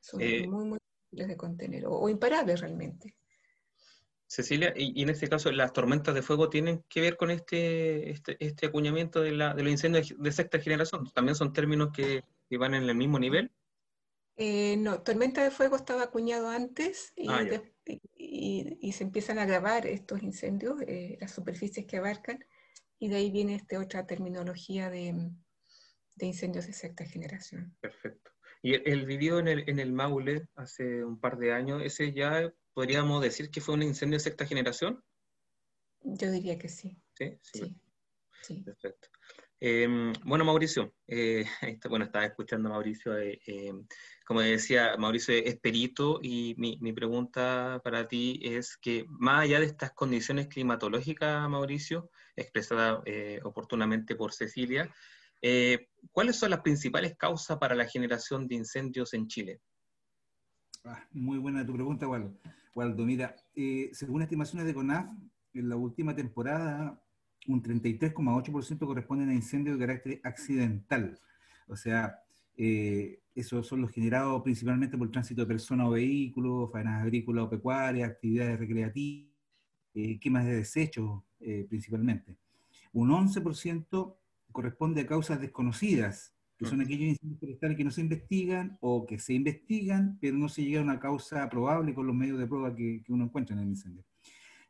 Son 0.00 0.20
eh, 0.20 0.46
muy, 0.46 0.64
muy 0.64 0.78
difíciles 0.78 1.28
de 1.28 1.36
contener, 1.36 1.84
o, 1.86 2.08
imparables 2.08 2.60
realmente. 2.60 3.16
Cecilia, 4.28 4.72
y, 4.74 5.02
en 5.02 5.10
este 5.10 5.28
caso, 5.28 5.52
¿las 5.52 5.72
tormentas 5.72 6.14
de 6.14 6.22
fuego 6.22 6.48
tienen 6.48 6.84
que 6.88 7.00
ver 7.00 7.16
con 7.16 7.30
este, 7.30 8.10
este, 8.10 8.36
este 8.44 8.66
acuñamiento 8.66 9.20
de, 9.20 9.32
la, 9.32 9.54
de, 9.54 9.62
los 9.62 9.70
incendios 9.70 10.14
de 10.18 10.32
sexta 10.32 10.58
generación? 10.58 11.08
¿También 11.14 11.36
son 11.36 11.52
términos 11.52 11.90
que, 11.94 12.24
van 12.58 12.74
en 12.74 12.84
el 12.84 12.96
mismo 12.96 13.18
nivel? 13.18 13.52
Eh, 14.36 14.76
no, 14.78 15.00
tormenta 15.02 15.42
de 15.44 15.50
fuego 15.50 15.76
estaba 15.76 16.02
acuñado 16.02 16.48
antes 16.48 17.12
y, 17.14 17.28
ah, 17.28 17.44
y, 17.86 18.92
se 18.92 19.04
empiezan 19.04 19.38
a 19.38 19.46
grabar 19.46 19.86
estos 19.86 20.22
incendios, 20.22 20.80
eh, 20.86 21.18
las 21.20 21.32
superficies 21.32 21.86
que 21.86 21.98
abarcan, 21.98 22.44
y 22.98 23.08
de 23.08 23.16
ahí 23.16 23.30
viene 23.30 23.56
esta 23.56 23.78
otra 23.78 24.06
terminología 24.06 24.90
de, 24.90 25.30
de 26.14 26.26
incendios 26.26 26.66
de 26.66 26.72
sexta 26.72 27.04
generación. 27.04 27.76
Perfecto. 27.80 28.30
Y 28.62 28.74
el, 28.74 29.06
video 29.06 29.38
en 29.38 29.48
el, 29.48 29.68
en 29.68 29.78
el 29.78 29.92
Maule 29.92 30.48
hace 30.56 31.04
un 31.04 31.20
par 31.20 31.38
de 31.38 31.52
años, 31.52 31.82
¿ese 31.84 32.12
ya 32.12 32.52
podríamos 32.72 33.22
decir 33.22 33.50
que 33.50 33.60
fue 33.60 33.74
un 33.74 33.82
incendio 33.82 34.16
de 34.16 34.24
sexta 34.24 34.46
generación? 34.46 35.04
Yo 36.02 36.30
diría 36.30 36.58
que 36.58 36.68
sí. 36.68 37.00
Sí, 37.14 37.38
sí. 37.42 37.76
sí. 38.42 38.62
Perfecto. 38.62 39.08
Em, 39.58 40.12
bueno, 40.24 40.44
Mauricio, 40.44 40.94
eh, 41.06 41.44
bueno, 41.90 42.04
estaba 42.04 42.26
escuchando 42.26 42.68
a 42.68 42.72
Mauricio, 42.72 43.16
eh, 43.16 43.40
em, 43.46 43.86
como 44.26 44.40
decía, 44.40 44.96
Mauricio 44.98 45.34
es 45.34 45.58
perito 45.58 46.20
y 46.22 46.54
mi, 46.58 46.78
mi, 46.80 46.92
pregunta 46.92 47.80
para 47.82 48.06
ti 48.06 48.38
es 48.42 48.76
que 48.76 49.06
más 49.08 49.44
allá 49.44 49.60
de 49.60 49.66
estas 49.66 49.92
condiciones 49.92 50.48
climatológicas, 50.48 51.48
Mauricio, 51.48 52.10
expresada 52.34 53.02
eh, 53.06 53.40
oportunamente 53.44 54.14
por 54.14 54.32
Cecilia, 54.32 54.92
¿cuáles 56.10 56.36
son 56.36 56.50
las 56.50 56.60
principales 56.60 57.16
causas 57.16 57.56
para 57.58 57.74
la 57.74 57.86
generación 57.86 58.48
de 58.48 58.56
incendios 58.56 59.14
en 59.14 59.28
Chile? 59.28 59.60
Ah, 60.88 61.04
muy 61.12 61.38
buena 61.38 61.66
tu 61.66 61.72
pregunta, 61.72 62.06
Waldo. 62.06 62.32
Waldo 62.72 63.04
mira, 63.04 63.34
eh, 63.56 63.90
según 63.92 64.22
estimaciones 64.22 64.66
de 64.66 64.74
CONAF, 64.74 65.10
en 65.54 65.68
la 65.68 65.74
última 65.74 66.14
temporada, 66.14 67.02
un 67.48 67.62
33,8% 67.62 68.78
corresponden 68.86 69.28
a 69.30 69.34
incendios 69.34 69.78
de 69.78 69.86
carácter 69.86 70.20
accidental. 70.24 71.18
O 71.68 71.76
sea, 71.76 72.18
eh, 72.56 73.20
esos 73.34 73.66
son 73.66 73.82
los 73.82 73.90
generados 73.90 74.42
principalmente 74.42 74.96
por 74.96 75.06
el 75.06 75.12
tránsito 75.12 75.42
de 75.42 75.46
personas 75.46 75.88
o 75.88 75.90
vehículos, 75.90 76.72
faenas 76.72 77.02
agrícolas 77.02 77.44
o 77.44 77.50
pecuarias, 77.50 78.08
actividades 78.08 78.58
recreativas, 78.58 79.30
eh, 79.94 80.18
quemas 80.18 80.44
de 80.46 80.56
desechos 80.56 81.22
eh, 81.40 81.66
principalmente. 81.68 82.36
Un 82.92 83.10
11% 83.10 84.16
corresponde 84.52 85.02
a 85.02 85.06
causas 85.06 85.40
desconocidas, 85.40 86.34
que 86.56 86.64
son 86.64 86.80
aquellos 86.80 87.08
incendios 87.08 87.38
forestales 87.38 87.76
que 87.76 87.84
no 87.84 87.90
se 87.90 88.00
investigan 88.00 88.78
o 88.80 89.04
que 89.04 89.18
se 89.18 89.34
investigan, 89.34 90.16
pero 90.18 90.38
no 90.38 90.48
se 90.48 90.64
llega 90.64 90.80
a 90.80 90.84
una 90.84 90.98
causa 90.98 91.46
probable 91.50 91.94
con 91.94 92.06
los 92.06 92.16
medios 92.16 92.38
de 92.38 92.46
prueba 92.46 92.74
que, 92.74 93.02
que 93.04 93.12
uno 93.12 93.24
encuentra 93.24 93.54
en 93.54 93.62
el 93.62 93.68
incendio. 93.68 94.02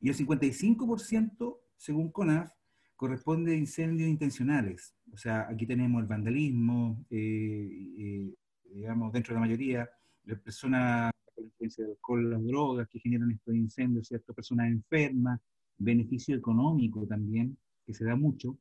Y 0.00 0.08
el 0.08 0.16
55%, 0.16 1.58
según 1.76 2.10
CONAF, 2.10 2.50
corresponde 2.96 3.52
a 3.52 3.56
incendios 3.56 4.08
intencionales. 4.08 4.94
O 5.12 5.16
sea, 5.16 5.46
aquí 5.48 5.66
tenemos 5.66 6.00
el 6.02 6.08
vandalismo, 6.08 7.04
eh, 7.10 7.68
eh, 7.98 8.34
digamos, 8.72 9.12
dentro 9.12 9.34
de 9.34 9.40
la 9.40 9.46
mayoría, 9.46 9.88
las 10.24 10.40
personas 10.40 11.12
con 11.34 11.44
la 11.44 11.48
influencia 11.48 11.84
del 11.84 11.92
alcohol, 11.92 12.30
las 12.30 12.44
drogas 12.44 12.88
que 12.88 12.98
generan 12.98 13.30
estos 13.30 13.54
incendios, 13.54 14.08
¿cierto? 14.08 14.34
Personas 14.34 14.68
enfermas, 14.68 15.40
beneficio 15.78 16.34
económico 16.36 17.06
también, 17.06 17.56
que 17.84 17.94
se 17.94 18.04
da 18.04 18.16
mucho, 18.16 18.58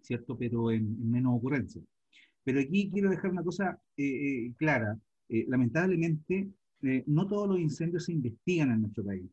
¿cierto? 0.00 0.38
Pero 0.38 0.70
en, 0.70 1.10
menos 1.10 1.36
ocurrencia. 1.36 1.82
Pero 2.44 2.60
aquí 2.60 2.90
quiero 2.90 3.10
dejar 3.10 3.32
una 3.32 3.42
cosa 3.42 3.78
eh, 3.96 4.52
clara. 4.56 4.98
lamentablemente, 5.28 6.48
no 7.06 7.26
todos 7.26 7.48
los 7.48 7.58
incendios 7.58 8.04
se 8.04 8.12
investigan 8.12 8.70
en 8.70 8.82
nuestro 8.82 9.04
país. 9.04 9.28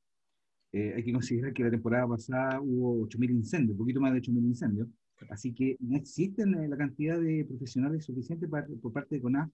Eh, 0.76 0.94
hay 0.94 1.04
que 1.06 1.14
considerar 1.14 1.54
que 1.54 1.64
la 1.64 1.72
temporada 1.72 2.06
pasada 2.06 2.60
hubo 2.60 3.08
8.000 3.08 3.32
incendios, 3.32 3.72
un 3.72 3.78
poquito 3.78 4.02
más 4.02 4.12
de 4.12 4.20
8.000 4.20 4.44
incendios, 4.44 4.90
así 5.30 5.54
que 5.54 5.78
no 5.80 5.96
existen 5.96 6.54
eh, 6.54 6.68
la 6.68 6.76
cantidad 6.76 7.18
de 7.18 7.46
profesionales 7.46 8.04
suficientes 8.04 8.50
por 8.82 8.92
parte 8.92 9.16
de 9.16 9.22
CONAF, 9.22 9.50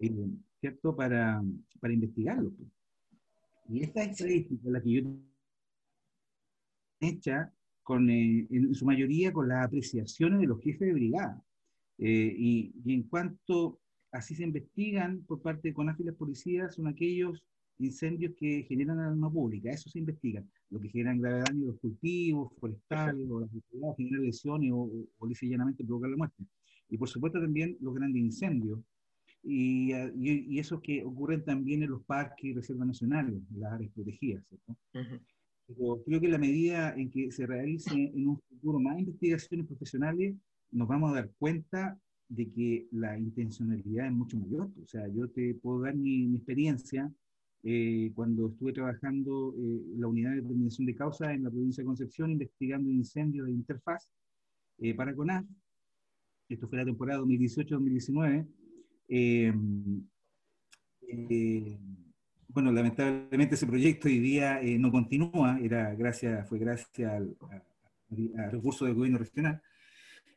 eh, 0.00 0.10
¿cierto?, 0.58 0.96
para, 0.96 1.40
para 1.78 1.94
investigarlo. 1.94 2.50
Pues. 2.50 2.68
Y 3.68 3.84
esta 3.84 4.02
estadística, 4.02 4.68
la 4.68 4.82
que 4.82 4.90
yo 4.90 5.02
hecha 7.02 7.52
con, 7.84 8.10
en 8.10 8.74
su 8.74 8.84
mayoría 8.84 9.32
con 9.32 9.46
las 9.46 9.64
apreciaciones 9.64 10.40
de 10.40 10.46
los 10.48 10.60
jefes 10.60 10.88
de 10.88 10.92
brigada. 10.92 11.40
y, 11.98 12.72
y, 12.84 12.94
en 12.94 13.04
cuanto 13.04 13.78
así 14.10 14.34
se 14.34 14.42
investigan 14.42 15.22
por 15.22 15.40
parte 15.40 15.68
de 15.68 15.74
CONAF 15.74 16.00
y 16.00 16.04
las 16.04 16.16
policías, 16.16 16.74
son 16.74 16.88
aquellos 16.88 17.44
incendios 17.78 18.34
que 18.36 18.64
generan 18.64 18.98
alarma 18.98 19.30
pública, 19.30 19.70
eso 19.70 19.88
se 19.88 19.98
investiga. 19.98 20.44
Lo 20.70 20.80
que 20.80 20.88
generan 20.88 21.20
grave 21.20 21.42
daño 21.46 21.64
a 21.64 21.66
los 21.68 21.80
cultivos, 21.80 22.52
forestales, 22.58 23.28
o 23.30 23.40
las 23.40 23.54
actividades, 23.54 23.96
generan 23.96 24.22
lesiones 24.22 24.72
o, 24.72 24.76
o, 24.76 25.08
o 25.18 25.28
llanamente 25.28 25.84
provocar 25.84 26.10
la 26.10 26.16
muerte. 26.16 26.44
Y 26.90 26.98
por 26.98 27.08
supuesto 27.08 27.40
también 27.40 27.76
los 27.80 27.94
grandes 27.94 28.22
incendios, 28.22 28.80
y, 29.42 29.92
y, 30.16 30.58
esos 30.58 30.80
que 30.80 31.04
ocurren 31.04 31.44
también 31.44 31.82
en 31.82 31.90
los 31.90 32.02
parques 32.04 32.44
y 32.44 32.52
reservas 32.52 32.88
nacionales, 32.88 33.40
las 33.56 33.72
áreas 33.72 33.92
protegidas. 33.92 34.44
¿cierto? 34.48 34.76
Pero 35.66 36.02
creo 36.04 36.20
que 36.20 36.28
la 36.28 36.38
medida 36.38 36.94
en 36.94 37.10
que 37.10 37.30
se 37.30 37.46
realicen 37.46 38.10
en 38.14 38.28
un 38.28 38.38
futuro 38.38 38.80
más 38.80 38.98
investigaciones 38.98 39.66
profesionales, 39.66 40.34
nos 40.70 40.88
vamos 40.88 41.12
a 41.12 41.14
dar 41.14 41.30
cuenta 41.38 41.98
de 42.28 42.50
que 42.50 42.88
la 42.90 43.18
intencionalidad 43.18 44.06
es 44.06 44.12
mucho 44.12 44.36
mayor. 44.38 44.70
O 44.82 44.86
sea, 44.86 45.06
yo 45.08 45.28
te 45.28 45.54
puedo 45.54 45.82
dar 45.82 45.94
mi, 45.94 46.26
mi 46.26 46.36
experiencia 46.36 47.10
eh, 47.70 48.12
cuando 48.14 48.48
estuve 48.48 48.72
trabajando 48.72 49.54
eh, 49.58 49.82
la 49.98 50.06
unidad 50.06 50.30
de 50.30 50.36
determinación 50.36 50.86
de 50.86 50.94
causa 50.94 51.34
en 51.34 51.44
la 51.44 51.50
provincia 51.50 51.82
de 51.82 51.86
Concepción, 51.86 52.30
investigando 52.30 52.88
incendios 52.88 53.44
de 53.44 53.52
interfaz 53.52 54.10
eh, 54.78 54.94
para 54.94 55.14
CONAF. 55.14 55.44
Esto 56.48 56.66
fue 56.66 56.78
la 56.78 56.86
temporada 56.86 57.20
2018-2019. 57.20 58.46
bueno, 62.48 62.72
lamentablemente 62.72 63.54
ese 63.54 63.66
proyecto 63.66 64.08
hoy 64.08 64.18
día 64.18 64.62
no 64.78 64.90
continúa, 64.90 65.60
era 65.60 65.94
gracias, 65.94 66.48
fue 66.48 66.58
gracias 66.58 67.12
al, 67.12 67.36
a, 68.38 68.48
recursos 68.48 68.88
del 68.88 68.96
gobierno 68.96 69.18
regional. 69.18 69.60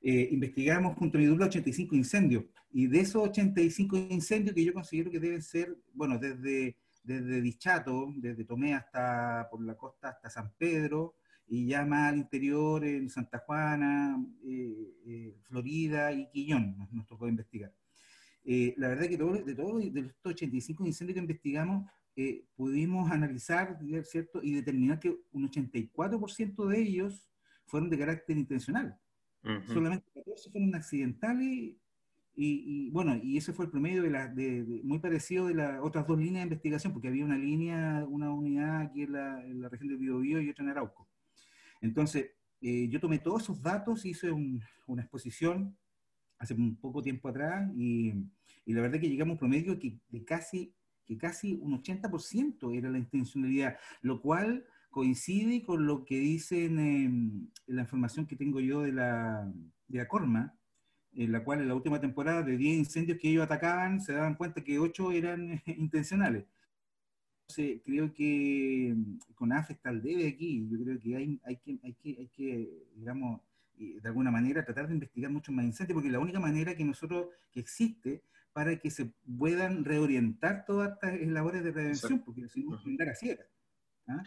investigamos 0.01 0.97
junto 0.97 1.17
a 1.17 1.21
mi 1.21 1.27
dupla 1.27 1.45
85 1.45 1.95
incendios, 1.95 2.43
y 2.73 2.88
de 2.88 3.00
esos 3.00 3.23
85 3.23 3.95
incendios 4.09 4.53
que 4.53 4.65
yo 4.65 4.73
considero 4.73 5.09
que 5.09 5.19
deben 5.21 5.41
ser, 5.41 5.77
bueno, 5.93 6.19
desde 6.19 6.75
desde 7.03 7.41
Dichato, 7.41 8.13
desde 8.15 8.46
Tomé 8.46 8.74
hasta 8.74 9.48
por 9.50 9.63
la 9.63 9.75
costa 9.75 10.10
hasta 10.10 10.29
San 10.29 10.53
Pedro, 10.58 11.15
y 11.48 11.67
ya 11.67 11.86
más 11.86 12.13
al 12.13 12.20
interior 12.20 12.86
en 12.86 13.10
Santa 13.10 13.39
Juana, 13.39 14.25
eh, 14.46 14.93
eh, 15.05 15.36
Florida 15.41 16.13
y 16.13 16.29
Quillón, 16.29 16.77
nos, 16.91 17.05
tocó 17.05 17.27
investigar. 17.27 17.74
Eh, 18.46 18.74
la 18.77 18.88
verdad 18.88 19.08
que 19.08 19.17
todo, 19.17 19.34
de 19.34 19.53
todos 19.53 19.93
de 19.93 20.01
los 20.01 20.13
85 20.24 20.86
incendios 20.86 21.15
que 21.15 21.20
investigamos, 21.20 21.91
pudimos 22.55 23.12
analizar, 23.12 23.79
¿cierto? 24.03 24.41
Y 24.43 24.53
determinar 24.53 25.00
que 25.00 25.17
un 25.31 25.50
84% 25.50 26.67
de 26.67 26.79
ellos 26.79 27.29
fueron 27.65 27.89
de 27.89 27.98
carácter 27.98 28.38
intencional. 28.38 28.98
Solamente 29.65 30.05
14 30.13 30.51
fueron 30.51 30.75
accidentales 30.75 31.74
y, 32.33 32.89
bueno, 32.91 33.19
y 33.21 33.38
ese 33.38 33.53
fue 33.53 33.65
el 33.65 33.71
promedio 33.71 34.03
de, 34.03 34.09
la, 34.09 34.27
de, 34.27 34.81
muy 34.83 35.00
parecido 35.00 35.47
de 35.47 35.55
las 35.55 35.79
otras 35.81 36.07
dos 36.07 36.17
líneas 36.17 36.43
de 36.43 36.43
investigación, 36.43 36.93
porque 36.93 37.09
había 37.09 37.25
una 37.25 37.38
línea, 37.38 38.05
una 38.07 38.31
unidad 38.31 38.81
aquí 38.81 39.03
en 39.03 39.11
la, 39.11 39.45
en 39.45 39.61
la 39.61 39.69
región 39.69 39.89
de 39.89 39.97
Biobío 39.97 40.41
y 40.41 40.50
otra 40.50 40.63
en 40.63 40.71
Arauco. 40.71 41.07
Entonces, 41.81 42.31
eh, 42.61 42.88
yo 42.89 43.00
tomé 43.00 43.19
todos 43.19 43.43
esos 43.43 43.61
datos, 43.61 44.05
hice 44.05 44.31
una 44.31 45.01
exposición 45.01 45.77
hace 46.38 46.53
un 46.55 46.75
poco 46.77 47.03
tiempo 47.03 47.29
atrás 47.29 47.69
y, 47.75 48.13
y, 48.65 48.73
la 48.73 48.81
verdad 48.81 49.00
que 49.00 49.09
llegamos 49.09 49.31
a 49.31 49.33
un 49.33 49.39
promedio 49.39 49.77
que, 49.77 50.00
de 50.09 50.23
casi, 50.23 50.73
que 51.05 51.17
casi 51.17 51.53
un 51.61 51.83
80% 51.83 52.75
era 52.75 52.89
la 52.89 52.97
intencionalidad, 52.97 53.77
lo 54.01 54.21
cual 54.21 54.65
coincide 54.89 55.63
con 55.63 55.85
lo 55.85 56.05
que 56.05 56.17
dicen 56.17 56.79
en 56.79 57.51
la 57.67 57.81
información 57.81 58.25
que 58.25 58.35
tengo 58.35 58.59
yo 58.59 58.81
de 58.81 58.91
la, 58.91 59.51
de 59.88 59.97
la 60.00 60.07
Corma, 60.07 60.55
en 61.13 61.32
la 61.32 61.44
cual 61.44 61.62
en 61.62 61.68
la 61.68 61.75
última 61.75 62.00
temporada 62.00 62.44
de 62.44 62.58
10 62.58 62.77
incendios 62.77 63.18
que 63.20 63.30
ellos 63.30 63.44
atacaban, 63.44 64.01
se 64.01 64.13
daban 64.13 64.36
cuenta 64.36 64.63
que 64.63 64.80
8 64.80 65.12
eran 65.12 65.62
intencionales. 65.65 66.46
Entonces, 67.48 67.82
creo 67.84 68.13
que 68.13 68.94
mm, 68.96 69.34
con 69.36 69.51
AFE 69.51 69.74
está 69.74 69.89
el 69.89 70.01
debe 70.01 70.27
aquí. 70.27 70.68
Yo 70.70 70.82
creo 70.84 71.00
que 71.00 71.15
hay, 71.15 71.39
hay, 71.44 71.58
que, 71.58 71.80
hay, 71.84 71.94
que, 71.94 72.10
hay 72.20 72.27
que, 72.27 72.88
digamos, 72.96 73.41
de 73.77 74.08
alguna 74.08 74.32
manera 74.32 74.63
tratar 74.63 74.88
de 74.88 74.94
investigar 74.94 75.32
mucho 75.32 75.51
más 75.51 75.65
incendios, 75.65 75.96
porque 75.96 76.12
la 76.12 76.20
única 76.20 76.39
manera 76.39 76.75
que 76.75 76.86
nosotros, 76.86 77.27
que 77.51 77.60
existe 77.60 78.24
para 78.53 78.77
que 78.77 78.91
se 78.91 79.12
puedan 79.38 79.84
reorientar 79.84 80.65
todas 80.65 80.94
estas 80.94 81.20
labores 81.27 81.63
de 81.63 81.72
prevención, 81.72 82.20
porque 82.20 82.48
si 82.50 82.63
no, 82.63 82.77
andar 82.86 83.10
a 83.10 83.15
ciegas. 83.15 83.48
¿ah? 84.08 84.24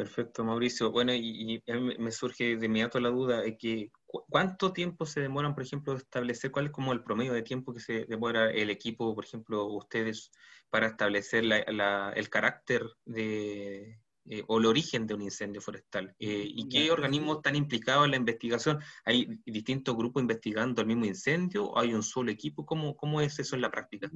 Perfecto, 0.00 0.42
Mauricio. 0.44 0.90
Bueno, 0.90 1.12
y, 1.14 1.62
a 1.68 1.74
mí 1.74 1.94
me 1.98 2.10
surge 2.10 2.56
de 2.56 2.64
inmediato 2.64 2.98
la 3.00 3.10
duda 3.10 3.42
de 3.42 3.58
que 3.58 3.92
cuánto 4.06 4.72
tiempo 4.72 5.04
se 5.04 5.20
demoran, 5.20 5.52
por 5.54 5.62
ejemplo, 5.62 5.92
establecer, 5.94 6.50
cuál 6.50 6.66
es 6.66 6.72
como 6.72 6.94
el 6.94 7.02
promedio 7.02 7.34
de 7.34 7.42
tiempo 7.42 7.74
que 7.74 7.80
se 7.80 8.06
demora 8.06 8.50
el 8.50 8.70
equipo, 8.70 9.14
por 9.14 9.26
ejemplo, 9.26 9.66
ustedes, 9.66 10.30
para 10.70 10.86
establecer 10.86 11.44
el 11.44 12.30
carácter 12.30 12.86
de, 13.04 14.00
eh, 14.24 14.42
o 14.46 14.58
el 14.58 14.64
origen 14.64 15.06
de 15.06 15.12
un 15.12 15.20
incendio 15.20 15.60
forestal. 15.60 16.14
Eh, 16.18 16.46
¿Y 16.46 16.66
qué 16.70 16.90
organismos 16.90 17.36
están 17.36 17.56
implicados 17.56 18.06
en 18.06 18.12
la 18.12 18.16
investigación? 18.16 18.78
¿Hay 19.04 19.28
distintos 19.44 19.94
grupos 19.94 20.22
investigando 20.22 20.80
el 20.80 20.86
mismo 20.86 21.04
incendio 21.04 21.66
o 21.66 21.78
hay 21.78 21.92
un 21.92 22.02
solo 22.02 22.30
equipo? 22.30 22.64
¿Cómo, 22.64 22.96
cómo 22.96 23.20
es 23.20 23.38
eso 23.38 23.54
en 23.54 23.60
la 23.60 23.70
práctica? 23.70 24.10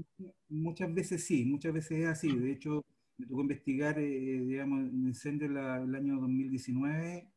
Muchas 0.49 0.95
veces 0.95 1.27
sí, 1.27 1.45
muchas 1.45 1.75
veces 1.75 1.99
es 1.99 2.07
así. 2.07 2.35
De 2.35 2.53
hecho, 2.53 2.87
me 3.19 3.27
tocó 3.27 3.43
investigar, 3.43 3.99
eh, 3.99 4.45
digamos, 4.47 4.93
un 4.93 5.09
incendio 5.09 5.47
en 5.47 5.57
el 5.57 5.95
año 5.95 6.21
2019 6.21 7.29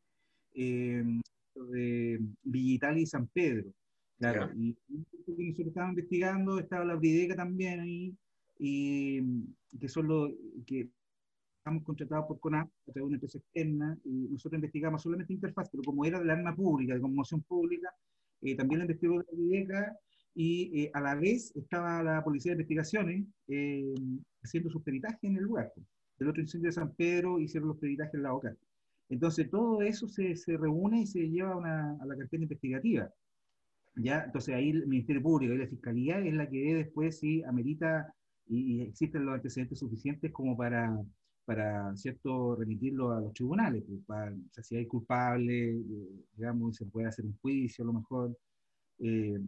eh, 0.54 1.04
de 1.54 2.20
Villital 2.42 2.98
y 2.98 3.06
San 3.06 3.26
Pedro. 3.28 3.72
Claro, 4.18 4.50
y 4.56 4.76
nosotros 5.28 5.68
estábamos 5.68 5.96
investigando, 5.96 6.58
estaba 6.58 6.84
la 6.84 6.96
Brideca 6.96 7.36
también 7.36 7.80
ahí, 7.80 8.16
y 8.58 9.22
que 9.78 9.88
son 9.88 10.08
los 10.08 10.32
que 10.66 10.90
estamos 11.58 11.84
contratados 11.84 12.26
por 12.26 12.40
CONAP 12.40 12.66
a 12.66 12.92
través 12.92 12.96
de 12.96 13.02
una 13.02 13.16
empresa 13.16 13.38
externa, 13.38 13.96
y 14.04 14.28
nosotros 14.28 14.58
investigamos 14.58 15.02
solamente 15.02 15.32
interfaz, 15.32 15.68
pero 15.70 15.84
como 15.84 16.04
era 16.04 16.18
de 16.18 16.24
la 16.24 16.32
arma 16.32 16.56
pública, 16.56 16.94
de 16.94 17.00
conmoción 17.00 17.42
pública, 17.42 17.88
eh, 18.42 18.56
también 18.56 18.80
la 18.80 18.84
investigó 18.86 19.18
la 19.18 19.24
Brideca, 19.32 19.96
y 20.34 20.84
eh, 20.84 20.90
a 20.94 21.00
la 21.00 21.14
vez 21.14 21.54
estaba 21.56 22.02
la 22.02 22.22
Policía 22.22 22.50
de 22.50 22.56
Investigaciones 22.56 23.26
eh, 23.48 23.94
haciendo 24.42 24.70
sus 24.70 24.82
peritajes 24.82 25.22
en 25.24 25.36
el 25.36 25.44
lugar. 25.44 25.72
Del 26.18 26.28
otro 26.28 26.42
incendio 26.42 26.68
de 26.68 26.72
San 26.72 26.94
Pedro 26.94 27.40
hicieron 27.40 27.68
los 27.68 27.78
peritajes 27.78 28.14
en 28.14 28.22
la 28.22 28.34
OCA. 28.34 28.54
Entonces, 29.08 29.50
todo 29.50 29.82
eso 29.82 30.08
se, 30.08 30.36
se 30.36 30.56
reúne 30.56 31.02
y 31.02 31.06
se 31.06 31.28
lleva 31.28 31.56
una, 31.56 31.96
a 32.00 32.06
la 32.06 32.16
carpeta 32.16 32.42
investigativa. 32.42 33.10
¿ya? 33.96 34.24
Entonces, 34.24 34.54
ahí 34.54 34.70
el 34.70 34.86
Ministerio 34.86 35.22
Público 35.22 35.54
y 35.54 35.58
la 35.58 35.66
Fiscalía 35.66 36.18
es 36.20 36.34
la 36.34 36.48
que 36.48 36.74
después, 36.74 37.18
si 37.18 37.42
amerita 37.44 38.14
y, 38.46 38.82
existen 38.82 39.24
los 39.24 39.34
antecedentes 39.34 39.78
suficientes 39.78 40.32
como 40.32 40.56
para, 40.56 41.00
para 41.44 41.96
¿cierto?, 41.96 42.56
remitirlo 42.56 43.12
a 43.12 43.20
los 43.20 43.32
tribunales. 43.32 43.84
Pues, 43.86 44.00
para, 44.06 44.32
o 44.32 44.52
sea, 44.52 44.64
si 44.64 44.76
hay 44.76 44.86
culpable, 44.86 45.70
eh, 45.72 46.24
digamos, 46.36 46.76
se 46.76 46.86
puede 46.86 47.08
hacer 47.08 47.24
un 47.24 47.36
juicio 47.38 47.84
a 47.84 47.86
lo 47.86 47.94
mejor, 47.94 48.36
eh, 49.00 49.38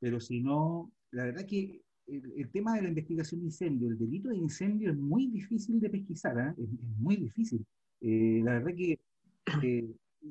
pero 0.00 0.20
si 0.20 0.40
no, 0.40 0.92
la 1.10 1.24
verdad 1.24 1.46
que 1.46 1.82
el, 2.06 2.50
tema 2.50 2.76
de 2.76 2.82
la 2.82 2.88
investigación 2.88 3.40
de 3.40 3.46
incendio, 3.46 3.88
el 3.88 3.98
delito 3.98 4.28
de 4.28 4.36
incendio 4.36 4.90
es 4.90 4.96
muy 4.96 5.26
difícil 5.28 5.80
de 5.80 5.90
pesquisar, 5.90 6.38
¿eh? 6.38 6.62
es, 6.62 6.68
muy 6.98 7.16
difícil. 7.16 7.64
la 8.00 8.52
verdad 8.54 8.74
que 8.76 8.98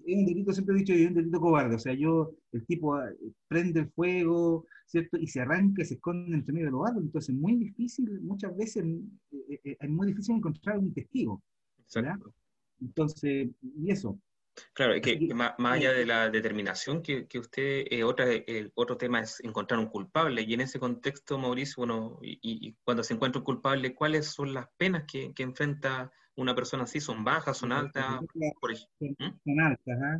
es 0.05 0.17
un 0.17 0.25
delito, 0.25 0.53
siempre 0.53 0.75
he 0.75 0.79
dicho, 0.79 0.93
es 0.93 1.07
un 1.07 1.13
delito 1.13 1.39
cobarde. 1.39 1.75
O 1.75 1.79
sea, 1.79 1.93
yo, 1.93 2.35
el 2.51 2.65
tipo 2.65 2.95
ah, 2.95 3.09
prende 3.47 3.81
el 3.81 3.89
fuego, 3.91 4.65
¿cierto? 4.85 5.17
Y 5.17 5.27
se 5.27 5.41
arranca 5.41 5.83
se 5.85 5.95
esconde 5.95 6.35
entre 6.35 6.53
medio 6.53 6.67
de 6.67 6.71
los 6.71 6.87
árboles. 6.87 7.07
Entonces, 7.07 7.35
es 7.35 7.41
muy 7.41 7.55
difícil, 7.55 8.21
muchas 8.21 8.55
veces, 8.57 8.83
eh, 9.31 9.59
eh, 9.63 9.77
es 9.79 9.89
muy 9.89 10.07
difícil 10.07 10.35
encontrar 10.35 10.79
un 10.79 10.93
testigo. 10.93 11.41
¿verdad? 11.93 12.17
Entonces, 12.81 13.49
y 13.61 13.91
eso. 13.91 14.17
Claro, 14.73 14.93
que, 15.01 15.33
más, 15.33 15.53
allá 15.57 15.93
de 15.93 16.05
la 16.05 16.29
determinación 16.29 17.01
que, 17.01 17.27
que 17.27 17.39
usted, 17.39 17.85
eh, 17.89 18.03
otra, 18.03 18.31
el 18.31 18.71
otro 18.75 18.97
tema 18.97 19.21
es 19.21 19.39
encontrar 19.43 19.79
un 19.79 19.87
culpable. 19.87 20.43
Y 20.43 20.53
en 20.53 20.61
ese 20.61 20.79
contexto, 20.79 21.37
Mauricio, 21.37 21.75
bueno, 21.77 22.19
y, 22.21 22.39
y 22.41 22.75
cuando 22.83 23.03
se 23.03 23.13
encuentra 23.13 23.39
un 23.39 23.45
culpable, 23.45 23.95
¿cuáles 23.95 24.27
son 24.27 24.53
las 24.53 24.67
penas 24.77 25.05
que, 25.07 25.33
que 25.33 25.43
enfrenta 25.43 26.11
una 26.35 26.55
persona 26.55 26.83
así? 26.83 26.99
¿Son 26.99 27.23
bajas, 27.23 27.57
son 27.57 27.71
altas? 27.71 28.05
Son, 28.05 29.59
altas, 29.59 29.99
¿ah? 30.01 30.19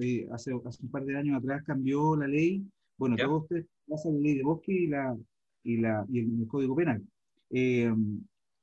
eh, 0.00 0.28
hace, 0.32 0.52
hace, 0.64 0.82
un 0.82 0.90
par 0.90 1.04
de 1.04 1.16
años 1.16 1.38
atrás 1.38 1.62
cambió 1.64 2.16
la 2.16 2.26
ley, 2.26 2.64
bueno, 2.96 3.16
todo 3.16 3.38
usted 3.38 3.66
pasa 3.88 4.08
la 4.10 4.18
ley 4.18 4.36
de 4.36 4.42
bosque 4.42 4.72
y, 4.72 4.86
la, 4.86 5.16
y, 5.62 5.76
la, 5.78 6.04
y 6.08 6.20
el, 6.20 6.46
Código 6.48 6.76
Penal. 6.76 7.02
Eh, 7.50 7.92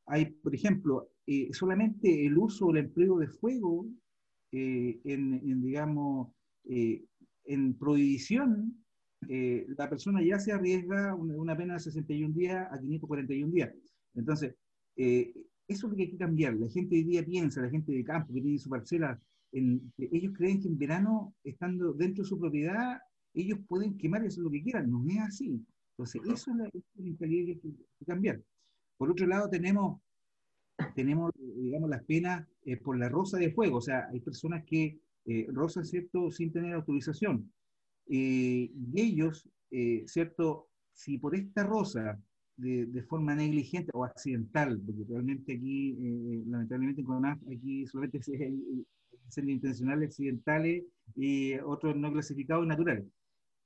hay, 0.06 0.26
por 0.26 0.54
ejemplo, 0.54 1.10
eh, 1.28 1.50
solamente 1.54 2.26
el 2.26 2.38
uso 2.38 2.68
o 2.68 2.72
el 2.72 2.78
empleo 2.78 3.18
de 3.20 3.28
fuego 3.28 3.86
en, 4.52 5.62
digamos, 5.62 6.30
en 6.64 7.74
prohibición, 7.76 8.84
la 9.28 9.90
persona 9.90 10.22
ya 10.24 10.40
se 10.40 10.52
arriesga 10.52 11.16
una, 11.16 11.36
una, 11.36 11.58
pena 11.58 11.76
de 11.76 11.80
61 11.80 12.34
días 12.34 12.68
a 12.72 12.80
541 12.80 13.52
días. 13.52 13.74
Entonces, 14.16 14.56
eso 15.72 15.88
es 15.88 15.92
lo 15.92 15.96
que 15.96 16.04
hay 16.04 16.12
que 16.12 16.18
cambiar. 16.18 16.56
La 16.56 16.70
gente 16.70 16.96
hoy 16.96 17.04
día 17.04 17.26
piensa, 17.26 17.62
la 17.62 17.70
gente 17.70 17.92
de 17.92 18.04
campo 18.04 18.34
que 18.34 18.42
tiene 18.42 18.58
su 18.58 18.70
parcela, 18.70 19.20
ellos 19.52 20.34
creen 20.36 20.62
que 20.62 20.68
en 20.68 20.78
verano, 20.78 21.34
estando 21.44 21.94
dentro 21.94 22.24
de 22.24 22.30
su 22.30 22.40
propiedad, 22.40 23.00
ellos 23.34 23.60
pueden 23.68 23.98
quemar 23.98 24.26
hacer 24.26 24.44
lo 24.44 24.52
que 24.52 24.62
quieran. 24.62 24.92
No 24.92 25.04
es 25.08 25.20
así. 25.20 25.66
Entonces, 25.92 26.22
eso 26.26 26.52
es 26.52 26.58
la, 26.58 26.70
mentalidad 26.96 27.46
que 27.46 27.68
hay 27.68 27.76
que 28.00 28.06
cambiar. 28.06 28.42
Por 28.98 29.12
otro 29.12 29.26
lado, 29.28 29.50
tenemos, 29.50 30.02
tenemos 30.94 31.32
digamos, 31.38 31.90
las 31.90 32.04
penas 32.04 32.48
eh, 32.66 32.78
por 32.78 32.98
la 32.98 33.10
rosa 33.10 33.38
de 33.38 33.52
fuego. 33.52 33.78
O 33.78 33.82
sea, 33.82 34.08
hay 34.12 34.20
personas 34.20 34.64
que 34.66 35.00
eh, 35.26 35.48
rozan, 35.52 35.86
¿cierto?, 35.86 36.32
sin 36.32 36.52
tener 36.52 36.74
autorización. 36.74 37.52
Eh, 38.08 38.72
y 38.74 39.02
ellos, 39.02 39.50
¿cierto?, 40.06 40.68
si 40.94 41.18
por 41.18 41.36
esta 41.36 41.64
rosa 41.64 42.20
de, 42.58 43.04
forma 43.04 43.36
negligente 43.36 43.90
o 43.94 44.06
accidental, 44.06 44.80
porque 44.86 45.04
realmente 45.10 45.54
aquí, 45.54 45.98
eh, 46.00 46.44
lamentablemente 46.46 47.04
con 47.04 47.16
CONAF, 47.16 47.40
aquí 47.52 47.88
solamente 47.88 48.20
es 48.20 48.28
incendios 48.28 49.56
intencionales, 49.56 50.10
accidentales 50.10 50.84
y 51.16 51.56
otros 51.60 51.96
no 51.96 52.12
clasificados 52.12 52.68
naturales. 52.68 53.06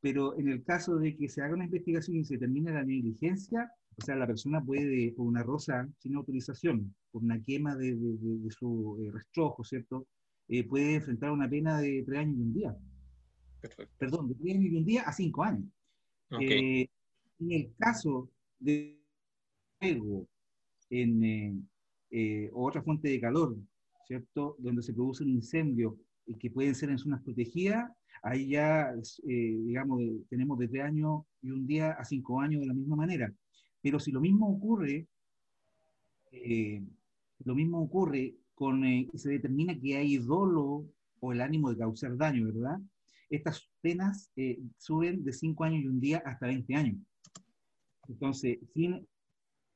Pero 0.01 0.37
en 0.37 0.49
el 0.49 0.63
caso 0.63 0.97
de 0.97 1.15
que 1.15 1.27
se 1.27 1.41
haga 1.41 1.55
una 1.55 1.65
investigación 1.65 2.17
y 2.17 2.25
se 2.25 2.37
termine 2.37 2.71
la 2.71 2.83
negligencia, 2.83 3.69
o 3.97 4.01
sea, 4.01 4.15
la 4.15 4.27
persona 4.27 4.63
puede, 4.63 5.11
por 5.13 5.25
una 5.25 5.43
rosa 5.43 5.87
sin 5.99 6.15
autorización, 6.15 6.93
por 7.11 7.23
una 7.23 7.41
quema 7.41 7.75
de, 7.75 7.95
de, 7.95 8.51
su 8.51 8.97
eh, 9.01 9.11
rastrojo, 9.11 9.63
¿cierto? 9.63 10.07
Eh, 10.47 10.63
puede 10.63 10.95
enfrentar 10.95 11.31
una 11.31 11.49
pena 11.49 11.79
de 11.79 12.03
tres 12.05 12.19
años 12.19 12.37
y 12.37 12.41
un 12.41 12.53
día. 12.53 12.77
Perdón, 13.97 14.27
de 14.27 14.35
tres 14.35 14.55
años 14.55 14.71
y 14.71 14.77
un 14.77 14.85
día 14.85 15.01
a 15.03 15.13
cinco 15.13 15.43
años. 15.43 15.65
en 16.39 16.87
el 17.39 17.73
caso 17.77 18.29
de 18.59 18.99
fuego 19.79 20.27
en 20.89 21.23
eh, 21.23 21.55
eh, 22.11 22.49
otra 22.53 22.81
fuente 22.81 23.09
de 23.09 23.19
calor, 23.19 23.57
¿cierto? 24.07 24.55
Donde 24.59 24.81
se 24.81 24.93
produce 24.93 25.23
un 25.23 25.29
incendio 25.29 25.97
y 26.25 26.35
que 26.37 26.51
pueden 26.51 26.75
ser 26.75 26.89
en 26.89 26.97
zonas 26.97 27.21
protegidas, 27.23 27.91
ahí 28.23 28.49
ya, 28.49 28.91
eh, 29.27 29.57
digamos, 29.65 30.01
tenemos 30.29 30.57
de 30.59 30.67
tres 30.67 30.83
años 30.83 31.23
y 31.41 31.51
un 31.51 31.65
día 31.67 31.91
a 31.91 32.05
cinco 32.05 32.39
años 32.39 32.61
de 32.61 32.67
la 32.67 32.73
misma 32.73 32.95
manera. 32.95 33.33
Pero 33.85 33.99
si 33.99 34.11
lo 34.11 34.19
mismo 34.19 34.49
ocurre, 34.49 35.07
lo 37.43 37.53
mismo 37.53 37.83
ocurre 37.83 38.33
con, 38.55 38.81
se 39.13 39.29
determina 39.29 39.79
que 39.79 39.95
hay 39.95 40.17
dolo 40.17 40.89
o 41.19 41.31
el 41.31 41.39
ánimo 41.39 41.69
de 41.69 41.77
causar 41.77 42.17
daño, 42.17 42.47
¿verdad? 42.47 42.79
Estas 43.29 43.69
penas 43.81 44.31
suben 44.79 45.23
de 45.23 45.31
cinco 45.31 45.65
años 45.65 45.83
y 45.83 45.87
un 45.87 45.99
día 45.99 46.23
hasta 46.25 46.47
20 46.47 46.73
años. 46.73 46.97
Entonces, 48.07 48.57
sin, 48.73 49.07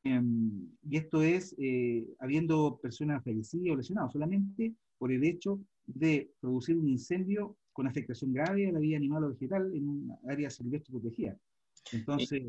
em, 0.03 0.71
y 0.89 0.97
esto 0.97 1.21
es 1.21 1.55
eh, 1.59 2.07
habiendo 2.17 2.79
personas 2.81 3.23
fallecidas 3.23 3.73
o 3.73 3.77
lesionadas, 3.77 4.11
solamente 4.11 4.73
por 4.97 5.11
el 5.11 5.23
hecho 5.23 5.61
de 5.85 6.31
producir 6.39 6.75
un 6.79 6.89
incendio 6.89 7.57
con 7.73 7.85
afectación 7.85 8.33
grave 8.33 8.69
a 8.69 8.71
la 8.71 8.79
vida 8.79 8.97
animal 8.97 9.25
o 9.25 9.29
vegetal 9.29 9.71
en 9.75 9.87
un 9.87 10.17
área 10.27 10.49
silvestre 10.49 10.93
protegida. 10.93 11.37
Entonces, 11.93 12.41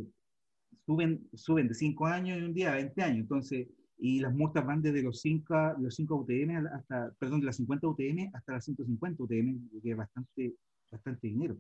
suben, 0.87 1.29
suben 1.35 1.69
de 1.69 1.75
5 1.75 2.07
años 2.07 2.39
y 2.39 2.43
un 2.43 2.55
día 2.55 2.73
a 2.73 2.77
20 2.77 3.03
años. 3.03 3.19
Entonces, 3.21 3.69
y 3.99 4.21
las 4.21 4.35
multas 4.35 4.65
van 4.65 4.83
desde 4.83 5.03
los 5.03 5.21
5 5.21 5.75
los 5.79 5.95
5 5.95 6.17
UTM 6.17 6.67
hasta, 6.75 7.13
perdón, 7.19 7.41
de 7.41 7.47
las 7.47 7.57
50 7.57 7.87
UTM 7.87 8.31
hasta 8.35 8.53
las 8.53 8.65
150 8.65 9.23
UTM, 9.23 9.81
que 9.83 9.91
es 9.91 9.97
bastante, 9.97 10.55
bastante 10.91 11.29
dinero. 11.29 11.57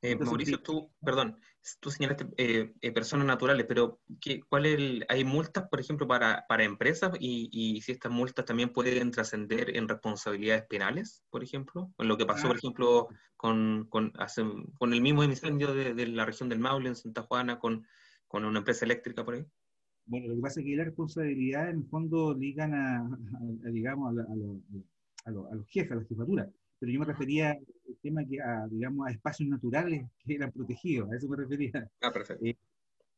Eh, 0.00 0.16
Mauricio, 0.16 0.60
tú, 0.60 0.90
perdón, 1.02 1.38
tú 1.80 1.90
señalaste 1.90 2.26
eh, 2.36 2.72
eh, 2.80 2.92
personas 2.92 3.26
naturales, 3.26 3.66
pero 3.66 4.00
¿qué, 4.20 4.40
cuál 4.40 4.66
el, 4.66 5.06
¿hay 5.08 5.24
multas, 5.24 5.68
por 5.68 5.80
ejemplo, 5.80 6.06
para, 6.06 6.44
para 6.48 6.64
empresas 6.64 7.12
y, 7.20 7.48
y, 7.52 7.80
si 7.82 7.92
estas 7.92 8.12
multas 8.12 8.44
también 8.44 8.70
pueden 8.70 9.10
trascender 9.10 9.76
en 9.76 9.88
responsabilidades 9.88 10.64
penales, 10.66 11.22
por 11.30 11.42
ejemplo? 11.42 11.90
En 11.98 12.08
lo 12.08 12.16
que 12.16 12.26
pasó, 12.26 12.48
por 12.48 12.56
ejemplo, 12.56 13.08
con, 13.36 13.86
con, 13.90 14.12
con 14.78 14.92
el 14.92 15.00
mismo 15.00 15.24
incendio 15.24 15.74
de, 15.74 15.94
de, 15.94 16.06
la 16.06 16.24
región 16.24 16.48
del 16.48 16.60
Maule 16.60 16.88
en 16.88 16.96
Santa 16.96 17.22
Juana, 17.22 17.58
con, 17.58 17.86
con 18.34 18.44
una 18.44 18.58
empresa 18.58 18.84
eléctrica 18.84 19.24
por 19.24 19.34
ahí. 19.34 19.46
Bueno, 20.06 20.26
lo 20.26 20.34
que 20.34 20.40
pasa 20.40 20.60
es 20.60 20.66
que 20.66 20.76
la 20.76 20.84
responsabilidad 20.84 21.70
en 21.70 21.76
el 21.78 21.84
fondo 21.84 22.34
ligan 22.34 22.74
a, 22.74 23.08
digamos, 23.70 24.18
a, 24.18 24.22
a, 24.22 25.28
a 25.28 25.54
los 25.54 25.66
jefes, 25.68 25.92
a 25.92 25.94
la 25.94 26.04
jefatura 26.04 26.50
pero 26.80 26.92
yo 26.92 26.98
me 26.98 27.06
refería 27.06 27.52
al 27.52 27.96
tema 28.02 28.24
que 28.26 28.40
a, 28.42 28.66
digamos, 28.68 29.06
a 29.06 29.10
espacios 29.12 29.48
naturales 29.48 30.04
que 30.18 30.34
eran 30.34 30.50
protegidos, 30.50 31.10
a 31.10 31.16
eso 31.16 31.28
me 31.28 31.36
refería. 31.36 31.88
Ah, 32.02 32.10
perfecto. 32.12 32.44
Eh, 32.44 32.56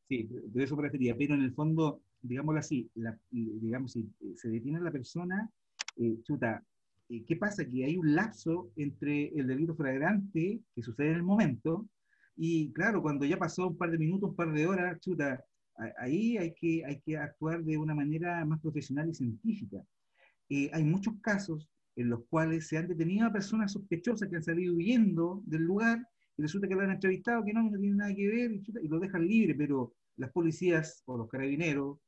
sí, 0.06 0.28
de 0.30 0.62
eso 0.62 0.76
me 0.76 0.82
refería, 0.82 1.16
pero 1.16 1.34
en 1.34 1.42
el 1.42 1.52
fondo, 1.52 2.02
digámoslo 2.20 2.60
así, 2.60 2.88
la, 2.94 3.18
digamos, 3.30 3.92
si 3.92 4.08
se 4.36 4.50
detiene 4.50 4.78
a 4.78 4.82
la 4.82 4.90
persona, 4.90 5.50
eh, 5.96 6.16
chuta, 6.24 6.62
eh, 7.08 7.24
¿qué 7.26 7.36
pasa? 7.36 7.64
Que 7.64 7.86
hay 7.86 7.96
un 7.96 8.14
lapso 8.14 8.70
entre 8.76 9.28
el 9.28 9.46
delito 9.46 9.74
flagrante 9.74 10.60
que 10.74 10.82
sucede 10.82 11.08
en 11.08 11.16
el 11.16 11.22
momento 11.22 11.88
y, 12.36 12.72
claro, 12.72 13.02
cuando 13.02 13.24
ya 13.24 13.38
pasó 13.38 13.68
un 13.68 13.76
par 13.76 13.90
de 13.90 13.98
minutos, 13.98 14.30
un 14.30 14.36
par 14.36 14.52
de 14.52 14.66
horas, 14.66 15.00
chuta, 15.00 15.44
ahí 15.98 16.36
hay 16.36 16.54
que, 16.54 16.84
hay 16.84 17.00
que 17.00 17.16
actuar 17.16 17.62
de 17.64 17.78
una 17.78 17.94
manera 17.94 18.44
más 18.44 18.60
profesional 18.60 19.08
y 19.08 19.14
científica. 19.14 19.78
hay 20.50 20.84
muchos 20.84 21.14
casos 21.22 21.68
en 21.96 22.10
los 22.10 22.24
cuales 22.28 22.68
se 22.68 22.76
han 22.76 22.88
detenido 22.88 23.26
a 23.26 23.32
personas 23.32 23.72
sospechosas 23.72 24.28
que 24.28 24.36
han 24.36 24.44
salido 24.44 24.74
huyendo 24.74 25.42
del 25.46 25.62
lugar 25.62 26.06
y 26.36 26.42
resulta 26.42 26.68
que 26.68 26.74
lo 26.74 26.82
han 26.82 26.90
entrevistado, 26.90 27.44
que 27.44 27.54
no, 27.54 27.62
no 27.62 27.78
tiene 27.78 27.96
nada 27.96 28.14
que 28.14 28.28
ver, 28.28 28.52
y, 28.52 28.88
lo 28.88 29.00
dejan 29.00 29.26
libre, 29.26 29.54
pero 29.54 29.94
las 30.16 30.30
policías 30.30 31.02
o 31.06 31.16
los 31.16 31.28
carabineros, 31.28 31.98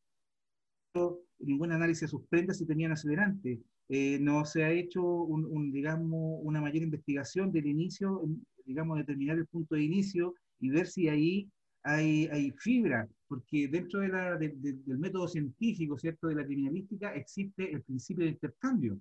ningún 1.39 1.73
análisis 1.73 2.05
a 2.05 2.09
sus 2.09 2.27
prendas 2.27 2.59
si 2.59 2.67
tenían 2.67 2.93
acelerante. 2.93 3.63
Eh, 3.89 4.19
no 4.21 4.45
se 4.45 4.65
ha 4.65 4.71
hecho 4.71 5.03
un, 5.03 5.73
digamos, 5.73 6.41
una 6.43 6.61
mayor 6.61 6.83
investigación 6.83 7.51
del 7.51 7.67
inicio, 7.67 8.23
digamos, 8.65 8.99
determinar 8.99 9.39
el 9.39 9.47
punto 9.47 9.75
de 9.75 9.83
inicio 9.83 10.35
y 10.61 10.69
ver 10.69 10.87
si 10.87 11.09
ahí 11.09 11.49
hay, 11.83 12.29
hay 12.31 12.51
fibra, 12.51 13.09
porque 13.29 13.69
dentro 13.69 14.01
de 14.01 14.09
la, 14.09 14.37
del 14.37 14.99
método 14.99 15.27
científico, 15.27 15.97
¿cierto?, 15.99 16.29
de 16.29 16.35
la 16.35 16.45
criminalística 16.45 17.15
existe 17.15 17.73
el 17.73 17.83
principio 17.83 18.25
de 18.25 18.33
intercambio. 18.33 19.01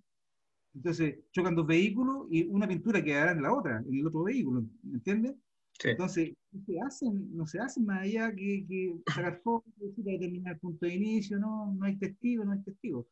Entonces, 0.73 1.19
chocan 1.31 1.55
dos 1.55 1.67
vehículos 1.67 2.27
y 2.29 2.45
una 2.45 2.67
pintura 2.67 3.03
quedará 3.03 3.31
en 3.31 3.41
la 3.41 3.53
otra, 3.53 3.83
en 3.85 3.93
el 3.93 4.07
otro 4.07 4.23
vehículo, 4.23 4.63
¿me 4.83 4.95
entiendes? 4.95 5.35
Entonces, 5.83 6.33
no 6.51 6.63
se, 6.65 6.79
hacen, 6.79 7.35
no 7.35 7.45
se 7.47 7.59
hacen 7.59 7.85
más 7.85 8.01
allá 8.01 8.33
que, 8.33 8.65
que 8.67 8.95
sacar 9.07 9.41
fotos, 9.43 9.73
determinar 9.97 10.53
el 10.53 10.59
punto 10.59 10.85
de 10.85 10.95
inicio, 10.95 11.37
no, 11.39 11.73
no 11.73 11.85
hay 11.85 11.97
testigo, 11.97 12.45
no 12.45 12.53
hay 12.53 12.61
testigo. 12.61 13.07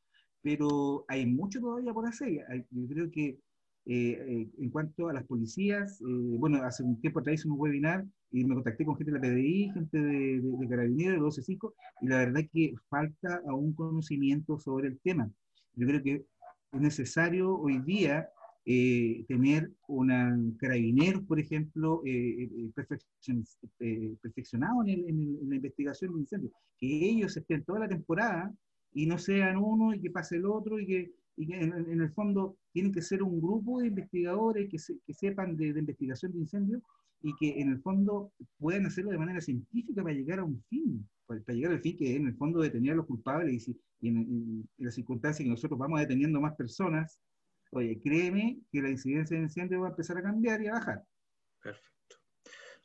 Pero 0.45 1.05
hay 1.07 1.25
mucho 1.25 1.59
todavía 1.59 1.91
por 1.91 2.07
hacer. 2.07 2.45
yo 2.69 2.87
creo 2.87 3.09
que 3.09 3.39
eh, 3.87 4.47
en 4.59 4.69
cuanto 4.69 5.09
a 5.09 5.13
las 5.13 5.23
policías, 5.23 5.99
bueno, 6.01 6.63
hace 6.63 6.83
un 6.83 7.01
tiempo 7.01 7.19
atrás 7.19 7.35
hice 7.35 7.47
un 7.47 7.55
webinar 7.57 8.05
y 8.31 8.43
me 8.45 8.53
contacté 8.53 8.85
con 8.85 8.95
gente 8.95 9.11
de 9.11 9.17
la 9.17 9.23
PDI, 9.23 9.71
gente 9.73 9.97
de, 9.97 10.41
de, 10.41 10.57
de 10.59 10.67
Carabineros, 10.69 11.35
de 11.35 11.41
125, 11.41 11.73
y 12.01 12.07
la 12.07 12.17
verdad 12.17 12.41
que 12.53 12.75
falta 12.89 13.41
aún 13.49 13.73
conocimiento 13.73 14.59
sobre 14.59 14.89
el 14.89 14.99
tema. 14.99 15.31
Yo 15.73 15.87
creo 15.87 16.03
que 16.03 16.25
es 16.73 16.81
necesario 16.81 17.57
hoy 17.57 17.79
día 17.79 18.29
eh, 18.67 19.23
tener 19.27 19.71
un 19.87 20.57
carabinero, 20.59 21.23
por 21.23 21.39
ejemplo, 21.39 22.01
eh, 22.03 22.49
eh, 22.51 24.15
perfeccionado 24.21 24.83
en, 24.87 25.37
la 25.47 25.55
investigación 25.55 26.15
de 26.15 26.21
incendios, 26.21 26.51
que 26.79 26.87
ellos 26.87 27.37
estén 27.37 27.63
toda 27.63 27.81
la 27.81 27.87
temporada 27.87 28.51
y 28.95 29.05
no 29.05 29.19
sean 29.19 29.57
uno 29.57 29.93
y 29.93 29.99
que 29.99 30.09
pase 30.09 30.37
el 30.37 30.45
otro 30.45 30.79
y 30.79 30.87
que, 30.87 31.11
en, 31.37 32.01
el 32.01 32.11
fondo 32.13 32.57
tienen 32.71 32.93
que 32.93 33.01
ser 33.01 33.21
un 33.21 33.41
grupo 33.41 33.81
de 33.81 33.87
investigadores 33.87 34.69
que, 34.69 35.13
sepan 35.13 35.57
de, 35.57 35.67
investigación 35.67 36.31
de 36.31 36.39
incendios 36.39 36.81
y 37.21 37.35
que 37.35 37.59
en 37.59 37.73
el 37.73 37.81
fondo 37.81 38.31
puedan 38.57 38.85
hacerlo 38.85 39.11
de 39.11 39.17
manera 39.17 39.41
científica 39.41 40.01
para 40.01 40.15
llegar 40.15 40.39
a 40.39 40.45
un 40.45 40.63
fin, 40.69 41.07
para, 41.27 41.41
llegar 41.53 41.73
al 41.73 41.81
fin 41.81 41.97
que 41.97 42.15
en 42.15 42.27
el 42.27 42.35
fondo 42.37 42.61
detener 42.61 42.93
a 42.93 42.95
los 42.95 43.05
culpables 43.05 43.67
y, 43.67 43.77
y 43.99 44.07
en, 44.07 44.17
en 44.17 44.85
las 44.85 44.95
circunstancias 44.95 45.43
que 45.43 45.49
nosotros 45.49 45.77
vamos 45.77 45.99
deteniendo 45.99 46.39
más 46.39 46.55
personas, 46.55 47.19
oye, 47.71 47.99
créeme 48.01 48.61
que 48.71 48.81
la 48.81 48.89
incidencia 48.89 49.35
de 49.35 49.43
incendio 49.43 49.81
va 49.81 49.87
a 49.87 49.91
empezar 49.91 50.17
a 50.17 50.23
cambiar 50.23 50.61
y 50.61 50.67
a 50.67 50.73
bajar. 50.73 51.03
Perfecto. 51.61 52.15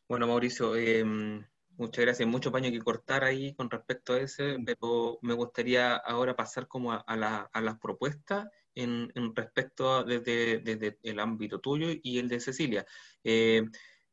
Bueno, 0.08 0.26
Mauricio, 0.26 0.74
em, 0.74 1.44
muchas 1.80 2.04
gracias. 2.04 2.28
Mucho 2.28 2.52
paño 2.52 2.70
que 2.70 2.78
cortar 2.78 3.24
ahí 3.24 3.54
con 3.54 3.70
respecto 3.70 4.12
a 4.12 4.20
ese, 4.20 4.56
pero 4.64 5.18
me 5.22 5.34
gustaría 5.34 5.96
ahora 5.96 6.36
pasar 6.36 6.68
como 6.68 6.92
a, 6.92 7.16
las 7.16 7.78
propuestas 7.80 8.48
en, 8.74 9.10
respecto 9.34 10.04
desde, 10.04 10.58
desde, 10.58 10.98
el 11.02 11.18
ámbito 11.18 11.58
tuyo 11.58 11.88
y 12.02 12.18
el 12.18 12.28
de 12.28 12.40
Cecilia. 12.40 12.86
Eh, 13.24 13.62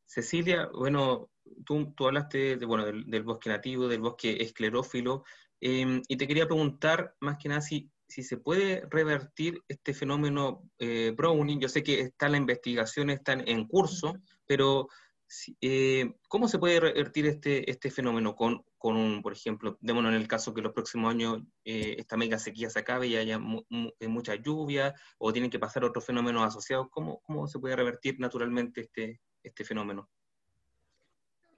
Cecilia, 0.04 0.68
bueno, 0.72 1.30
tú, 1.64 1.92
tú 1.94 2.06
hablaste 2.06 2.56
de, 2.56 2.66
bueno, 2.66 2.84
del, 2.86 3.22
bosque 3.22 3.50
nativo, 3.50 3.86
del 3.86 4.00
bosque 4.00 4.42
esclerófilo, 4.42 5.24
em, 5.60 6.02
y 6.08 6.16
te 6.16 6.26
quería 6.26 6.46
preguntar 6.46 7.14
más 7.20 7.36
que 7.38 7.48
nada 7.48 7.60
si 7.60 7.90
si 8.08 8.22
se 8.22 8.38
puede 8.38 8.82
revertir 8.90 9.62
este 9.68 9.92
fenómeno 9.92 10.70
eh, 10.78 11.12
Browning. 11.14 11.60
Yo 11.60 11.68
sé 11.68 11.82
que 11.82 12.00
está 12.00 12.28
la 12.28 12.38
investigación, 12.38 13.10
está 13.10 13.34
en 13.34 13.66
curso, 13.66 14.16
pero 14.46 14.88
eh, 15.60 16.14
¿cómo 16.28 16.48
se 16.48 16.58
puede 16.58 16.80
revertir 16.80 17.26
este, 17.26 17.70
este 17.70 17.90
fenómeno 17.90 18.34
con, 18.34 18.64
con 18.78 18.96
un, 18.96 19.22
por 19.22 19.32
ejemplo, 19.32 19.76
démonos 19.80 20.12
en 20.12 20.20
el 20.20 20.28
caso 20.28 20.54
que 20.54 20.62
los 20.62 20.72
próximos 20.72 21.10
años 21.10 21.42
eh, 21.64 21.96
esta 21.98 22.16
mega 22.16 22.38
sequía 22.38 22.70
se 22.70 22.78
acabe 22.78 23.08
y 23.08 23.16
haya 23.16 23.38
mucha 23.38 24.34
lluvia 24.36 24.94
o 25.18 25.32
tienen 25.32 25.50
que 25.50 25.58
pasar 25.58 25.84
otros 25.84 26.04
fenómenos 26.04 26.46
asociados? 26.46 26.88
¿Cómo, 26.90 27.20
cómo 27.20 27.46
se 27.46 27.58
puede 27.58 27.76
revertir 27.76 28.18
naturalmente 28.18 28.82
este, 28.82 29.20
este 29.42 29.64
fenómeno? 29.64 30.08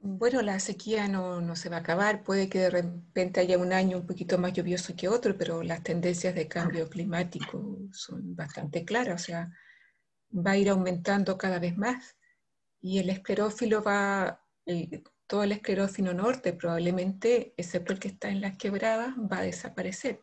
Bueno, 0.03 0.41
la 0.41 0.59
sequía 0.59 1.09
no, 1.09 1.43
no, 1.43 1.55
se 1.55 1.69
va 1.69 1.77
a 1.77 1.81
acabar, 1.81 2.25
puede 2.25 2.49
que 2.49 2.61
de 2.61 2.71
repente 2.71 3.41
haya 3.41 3.59
un 3.59 3.73
año 3.73 3.99
un 3.99 4.07
poquito 4.07 4.39
más 4.39 4.55
lluvioso 4.55 4.97
que 4.97 5.09
otro, 5.09 5.37
pero 5.37 5.63
las 5.63 5.83
tendencias 5.83 6.35
de 6.35 6.49
cambio 6.49 6.89
climático 6.89 7.79
son 7.93 8.35
bastante 8.35 8.85
claras, 8.87 9.21
o 9.21 9.25
sea, 9.27 9.51
va 10.33 10.53
a 10.53 10.57
ir 10.57 10.71
aumentando 10.71 11.37
cada 11.37 11.59
vez 11.59 11.77
más 11.77 12.17
y 12.81 12.99
el 12.99 13.11
esclerófilo 13.11 13.83
va, 13.83 14.45
todo 15.27 15.43
el 15.45 15.53
esclerófilo 15.53 16.15
norte 16.15 16.53
probablemente, 16.53 17.55
excepto 17.57 17.93
el 17.93 17.99
que 17.99 18.09
está 18.09 18.29
en 18.29 18.41
las 18.41 18.57
quebradas, 18.57 19.15
va 19.17 19.39
a 19.39 19.43
desaparecer. 19.43 20.23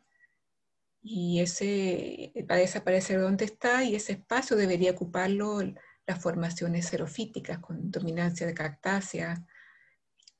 Y 1.01 1.39
ese 1.39 2.33
va 2.49 2.55
a 2.55 2.59
desaparecer 2.59 3.21
donde 3.21 3.45
está 3.45 3.83
y 3.83 3.95
ese 3.95 4.13
espacio 4.13 4.57
debería 4.57 4.91
ocuparlo 4.91 5.61
las 6.07 6.21
formaciones 6.21 6.87
xerofíticas 6.89 7.59
con 7.59 7.91
dominancia 7.91 8.47
de 8.47 8.53
cactáceas, 8.53 9.39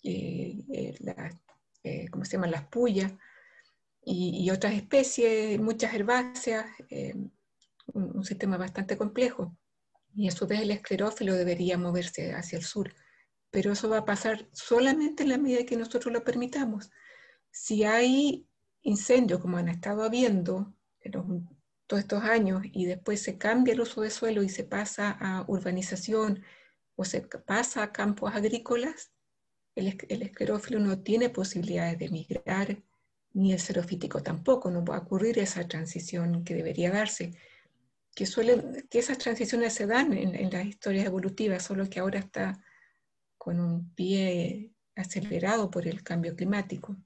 eh, 0.03 0.63
eh, 0.73 0.95
eh, 1.83 2.07
¿cómo 2.09 2.23
se 2.23 2.33
llaman? 2.33 2.51
Las 2.51 2.67
puyas 2.67 3.13
y, 4.03 4.49
otras 4.49 4.73
especies, 4.73 5.59
muchas 5.59 5.93
herbáceas, 5.93 6.65
un, 7.87 8.23
sistema 8.23 8.57
bastante 8.57 8.97
complejo. 8.97 9.57
Y 10.17 10.27
a 10.27 10.31
su 10.31 10.47
vez 10.47 10.61
el 10.61 10.71
esclerófilo 10.71 11.35
debería 11.35 11.77
moverse 11.77 12.33
hacia 12.33 12.57
el 12.57 12.65
sur. 12.65 12.91
Pero 13.51 13.71
eso 13.71 13.87
va 13.87 13.99
a 13.99 14.05
pasar 14.05 14.49
solamente 14.51 15.21
en 15.21 15.29
la 15.29 15.37
medida 15.37 15.63
que 15.63 15.77
nosotros 15.77 16.11
lo 16.11 16.23
permitamos. 16.23 16.89
Si 17.51 17.83
hay 17.83 18.47
incendios, 18.81 19.39
como 19.39 19.57
han 19.57 19.69
estado 19.69 20.03
habiendo 20.03 20.73
en 21.01 21.47
todos 21.85 22.01
estos 22.01 22.23
años, 22.23 22.63
y 22.73 22.85
después 22.85 23.21
se 23.21 23.37
cambia 23.37 23.75
el 23.75 23.81
uso 23.81 24.01
de 24.01 24.09
suelo 24.09 24.41
y 24.41 24.49
se 24.49 24.63
pasa 24.63 25.15
a 25.21 25.45
urbanización 25.47 26.43
o 26.95 27.05
se 27.05 27.21
pasa 27.21 27.83
a 27.83 27.91
campos 27.91 28.33
agrícolas, 28.33 29.11
el, 29.75 29.87
esclerófilo 30.23 30.79
no 30.79 30.99
tiene 31.03 31.29
posibilidades 31.29 31.99
de 31.99 32.09
migrar, 32.09 32.83
ni 33.33 33.53
el 33.53 33.59
xerofítico 33.59 34.23
tampoco, 34.23 34.71
no 34.71 34.83
va 34.83 34.95
a 34.95 35.01
ocurrir 35.01 35.37
esa 35.37 35.67
transición 35.67 36.43
que 36.43 36.55
debería 36.55 36.89
darse, 36.89 37.37
que, 38.17 38.25
que 38.89 38.97
esas 38.97 39.19
transiciones 39.19 39.73
se 39.73 39.85
dan 39.85 40.11
en, 40.11 40.49
las 40.49 40.65
historias 40.65 41.05
evolutivas, 41.05 41.61
solo 41.61 41.87
que 41.87 41.99
ahora 41.99 42.17
está 42.17 42.59
con 43.37 43.59
un 43.59 43.93
pie 43.93 44.73
acelerado 44.95 45.69
por 45.69 45.87
el 45.87 46.01
cambio 46.01 46.35
climático. 46.35 46.97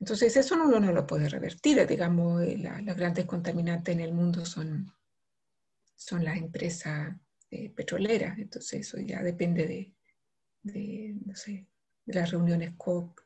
Entonces 0.00 0.36
eso 0.36 0.56
uno 0.56 0.80
no 0.80 0.90
lo 0.90 1.06
puede 1.06 1.28
revertir, 1.28 1.86
digamos, 1.86 2.42
las 2.58 2.96
grandes 2.96 3.24
contaminantes 3.24 3.94
en 3.94 4.00
el 4.00 4.12
mundo 4.12 4.44
son, 4.44 4.92
son 5.94 6.24
las 6.24 6.38
empresas 6.38 7.14
eh, 7.52 7.70
petroleras, 7.70 8.36
entonces 8.36 8.80
eso 8.80 8.98
ya 8.98 9.22
depende 9.22 9.64
de, 9.68 9.94
de, 10.62 11.14
no 11.24 11.36
sé, 11.36 11.68
de 12.04 12.14
las 12.14 12.32
reuniones 12.32 12.72
COP 12.76 13.20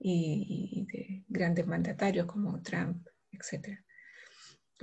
y, 0.00 0.84
de 0.92 1.24
grandes 1.28 1.64
mandatarios 1.64 2.26
como 2.26 2.60
Trump, 2.60 3.06
etc. 3.30 3.78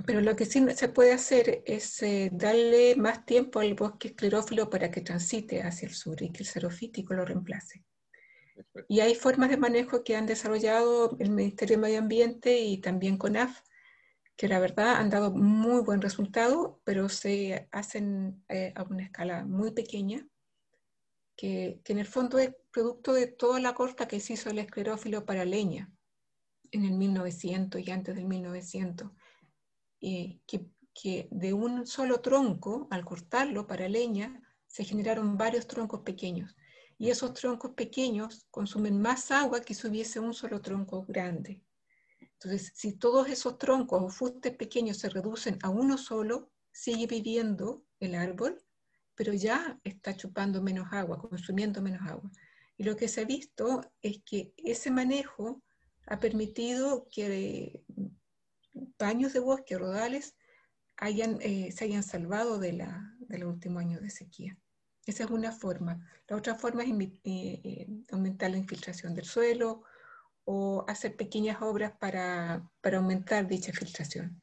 Pero 0.06 0.20
lo 0.20 0.36
que 0.36 0.44
sí 0.44 0.64
se 0.74 0.88
puede 0.88 1.12
hacer 1.12 1.62
es 1.66 2.02
eh, 2.02 2.30
darle 2.32 2.96
más 2.96 3.24
tiempo 3.26 3.60
al 3.60 3.74
bosque 3.74 4.08
esclerófilo 4.08 4.70
para 4.70 4.90
que 4.90 5.00
transite 5.00 5.62
hacia 5.62 5.88
el 5.88 5.94
sur 5.94 6.22
y 6.22 6.30
que 6.30 6.42
el 6.42 6.48
xerofítico 6.48 7.14
lo 7.14 7.24
reemplace. 7.24 7.84
Y 8.88 9.00
hay 9.00 9.14
formas 9.14 9.50
de 9.50 9.56
manejo 9.56 10.04
que 10.04 10.16
han 10.16 10.26
desarrollado 10.26 11.16
el 11.18 11.30
Ministerio 11.30 11.76
de 11.76 11.82
Medio 11.82 11.98
Ambiente 11.98 12.60
y 12.60 12.78
también 12.78 13.16
CONAF, 13.16 13.60
que 14.36 14.48
la 14.48 14.58
verdad 14.58 14.96
han 14.96 15.10
dado 15.10 15.32
muy 15.32 15.82
buen 15.82 16.00
resultado, 16.00 16.80
pero 16.84 17.08
se 17.08 17.68
hacen 17.72 18.42
eh, 18.48 18.72
a 18.74 18.84
una 18.84 19.04
escala 19.04 19.44
muy 19.44 19.72
pequeña 19.72 20.26
que, 21.36 21.80
en 21.86 21.98
el 21.98 22.06
fondo 22.06 22.38
es 22.38 22.54
producto 22.70 23.14
de 23.14 23.26
toda 23.26 23.60
la 23.60 23.72
corta 23.72 24.06
que 24.06 24.20
se 24.20 24.34
hizo 24.34 24.50
el 24.50 24.58
esclerófilo 24.58 25.24
para 25.24 25.46
leña 25.46 25.90
en 26.70 26.84
el 26.84 26.92
1900 26.92 27.80
y 27.80 27.90
antes 27.90 28.14
del 28.14 28.26
1900, 28.26 29.10
y 30.00 30.40
que, 30.46 30.66
que 30.92 31.28
de 31.30 31.52
un 31.52 31.86
solo 31.86 32.20
tronco, 32.20 32.88
al 32.90 33.04
cortarlo 33.04 33.66
para 33.66 33.88
leña, 33.88 34.42
se 34.66 34.84
generaron 34.84 35.36
varios 35.36 35.66
troncos 35.66 36.00
pequeños. 36.00 36.56
Y 36.98 37.10
esos 37.10 37.32
troncos 37.34 37.72
pequeños 37.72 38.46
consumen 38.50 39.00
más 39.00 39.30
agua 39.30 39.60
que 39.60 39.74
si 39.74 39.86
hubiese 39.86 40.18
un 40.20 40.34
solo 40.34 40.60
tronco 40.60 41.04
grande. 41.06 41.62
Entonces, 42.20 42.72
si 42.74 42.94
todos 42.94 43.28
esos 43.28 43.58
troncos 43.58 44.02
o 44.02 44.08
fustes 44.08 44.56
pequeños 44.56 44.98
se 44.98 45.08
reducen 45.08 45.58
a 45.62 45.68
uno 45.68 45.96
solo, 45.98 46.50
sigue 46.72 47.06
viviendo 47.06 47.84
el 48.00 48.14
árbol 48.14 48.58
pero 49.20 49.34
ya 49.34 49.78
está 49.84 50.16
chupando 50.16 50.62
menos 50.62 50.88
agua, 50.92 51.18
consumiendo 51.18 51.82
menos 51.82 52.00
agua. 52.08 52.30
Y 52.78 52.84
lo 52.84 52.96
que 52.96 53.06
se 53.06 53.20
ha 53.20 53.24
visto 53.26 53.82
es 54.00 54.22
que 54.24 54.54
ese 54.56 54.90
manejo 54.90 55.62
ha 56.06 56.18
permitido 56.18 57.06
que 57.10 57.84
paños 58.96 59.32
de 59.32 59.40
bosque, 59.40 59.78
rodales, 59.78 60.34
hayan, 60.96 61.38
eh, 61.40 61.72
se 61.72 61.84
hayan 61.84 62.02
salvado 62.02 62.58
de, 62.58 62.72
la, 62.74 63.14
de 63.20 63.38
los 63.38 63.52
últimos 63.52 63.80
años 63.82 64.02
de 64.02 64.10
sequía. 64.10 64.58
Esa 65.06 65.24
es 65.24 65.30
una 65.30 65.52
forma. 65.52 66.06
La 66.28 66.36
otra 66.36 66.54
forma 66.54 66.82
es 66.82 66.90
eh, 66.90 67.10
eh, 67.24 67.88
aumentar 68.10 68.50
la 68.50 68.58
infiltración 68.58 69.14
del 69.14 69.24
suelo 69.24 69.82
o 70.44 70.84
hacer 70.88 71.16
pequeñas 71.16 71.62
obras 71.62 71.92
para, 71.98 72.68
para 72.80 72.98
aumentar 72.98 73.46
dicha 73.46 73.72
filtración. 73.72 74.40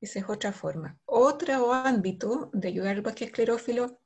Esa 0.00 0.18
es 0.18 0.28
otra 0.28 0.52
forma. 0.52 0.98
Otro 1.04 1.72
ámbito 1.72 2.50
de 2.52 2.68
ayudar 2.68 2.96
al 2.96 3.02
bosque 3.02 3.26
esclerófilo 3.26 4.00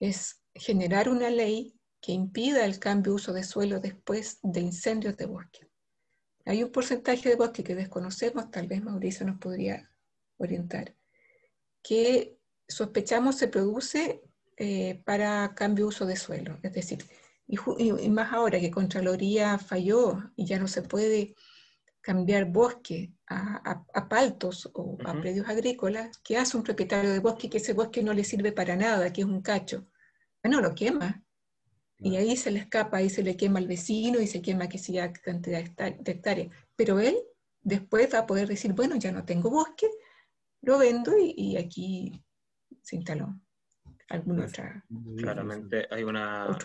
es 0.00 0.42
generar 0.54 1.08
una 1.08 1.30
ley 1.30 1.78
que 2.00 2.12
impida 2.12 2.64
el 2.64 2.80
cambio 2.80 3.12
de 3.12 3.16
uso 3.16 3.32
de 3.32 3.44
suelo 3.44 3.78
después 3.78 4.40
de 4.42 4.60
incendios 4.60 5.16
de 5.16 5.26
bosque. 5.26 5.71
Hay 6.44 6.62
un 6.62 6.70
porcentaje 6.70 7.28
de 7.28 7.36
bosque 7.36 7.64
que 7.64 7.74
desconocemos, 7.74 8.50
tal 8.50 8.66
vez 8.66 8.82
Mauricio 8.82 9.26
nos 9.26 9.38
podría 9.38 9.90
orientar, 10.38 10.94
que 11.82 12.38
sospechamos 12.68 13.36
se 13.36 13.48
produce 13.48 14.22
eh, 14.56 15.02
para 15.04 15.54
cambio 15.54 15.84
de 15.84 15.88
uso 15.88 16.06
de 16.06 16.16
suelo. 16.16 16.58
Es 16.62 16.72
decir, 16.72 17.04
y, 17.46 17.58
más 18.08 18.32
ahora 18.32 18.60
que 18.60 18.70
Contraloría 18.70 19.58
falló 19.58 20.18
y 20.36 20.46
ya 20.46 20.58
no 20.58 20.68
se 20.68 20.82
puede 20.82 21.34
cambiar 22.00 22.46
bosque 22.46 23.12
a, 23.28 23.84
a, 23.94 24.08
paltos 24.08 24.70
o 24.74 24.98
a 25.04 25.12
predios 25.20 25.48
agrícolas, 25.48 26.18
¿qué 26.24 26.36
hace 26.36 26.56
un 26.56 26.64
propietario 26.64 27.10
de 27.10 27.20
bosque 27.20 27.48
que 27.48 27.58
ese 27.58 27.74
bosque 27.74 28.02
no 28.02 28.12
le 28.12 28.24
sirve 28.24 28.52
para 28.52 28.74
nada, 28.74 29.12
que 29.12 29.20
es 29.20 29.26
un 29.26 29.42
cacho? 29.42 29.86
Bueno, 30.42 30.60
lo 30.60 30.74
quema. 30.74 31.22
Y 32.02 32.16
ahí 32.16 32.36
se 32.36 32.50
le 32.50 32.58
escapa, 32.58 32.98
ahí 32.98 33.08
se 33.08 33.22
le 33.22 33.36
quema 33.36 33.58
al 33.58 33.68
vecino 33.68 34.20
y 34.20 34.26
se 34.26 34.42
quema 34.42 34.68
que 34.68 34.78
sea 34.78 35.12
cantidad 35.12 35.62
de 35.62 36.12
hectáreas. 36.12 36.48
Pero 36.74 36.98
él 36.98 37.16
después 37.62 38.12
va 38.12 38.20
a 38.20 38.26
poder 38.26 38.48
decir, 38.48 38.72
bueno, 38.72 38.96
ya 38.96 39.12
no 39.12 39.24
tengo 39.24 39.50
bosque, 39.50 39.88
lo 40.62 40.78
vendo 40.78 41.12
y, 41.18 41.56
aquí 41.56 42.12
se 42.82 42.96
instaló 42.96 43.34
alguna 44.08 44.42
pues, 44.42 44.52
otra. 44.52 44.84
Claramente 45.16 45.86
hay, 45.90 46.04
una, 46.04 46.58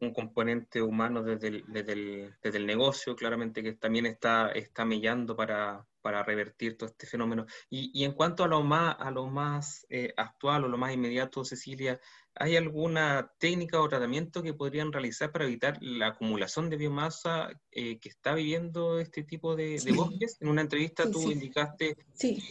un, 0.00 0.12
componente 0.12 0.80
humano 0.80 1.22
desde 1.22 1.48
el, 1.48 1.64
desde, 1.66 1.92
el, 1.92 2.34
desde 2.42 2.58
el, 2.58 2.66
negocio, 2.66 3.16
claramente 3.16 3.62
que 3.62 3.72
también 3.72 4.06
está, 4.06 4.50
está 4.50 4.84
mellando 4.84 5.34
para, 5.34 5.84
para 6.00 6.22
revertir 6.22 6.76
todo 6.76 6.88
este 6.88 7.06
fenómeno. 7.06 7.46
Y, 7.68 7.90
y, 7.92 8.04
en 8.04 8.12
cuanto 8.12 8.44
a 8.44 8.48
lo 8.48 8.62
más, 8.62 8.96
a 9.00 9.10
lo 9.10 9.26
más 9.26 9.84
eh, 9.90 10.14
actual 10.16 10.64
o 10.64 10.68
lo 10.68 10.78
más 10.78 10.94
inmediato, 10.94 11.44
Cecilia, 11.44 11.98
¿hay 12.38 12.56
alguna 12.56 13.32
técnica 13.38 13.80
o 13.80 13.88
tratamiento 13.88 14.42
que 14.42 14.54
podrían 14.54 14.92
realizar 14.92 15.32
para 15.32 15.46
evitar 15.46 15.78
la 15.80 16.08
acumulación 16.08 16.68
de 16.70 16.76
biomasa 16.76 17.50
eh, 17.70 17.98
que 17.98 18.08
está 18.08 18.34
viviendo 18.34 19.00
este 19.00 19.22
tipo 19.22 19.56
de, 19.56 19.80
bosques? 19.94 20.36
En 20.40 20.48
una 20.48 20.60
entrevista 20.60 21.10
tú 21.10 21.30
indicaste 21.30 21.96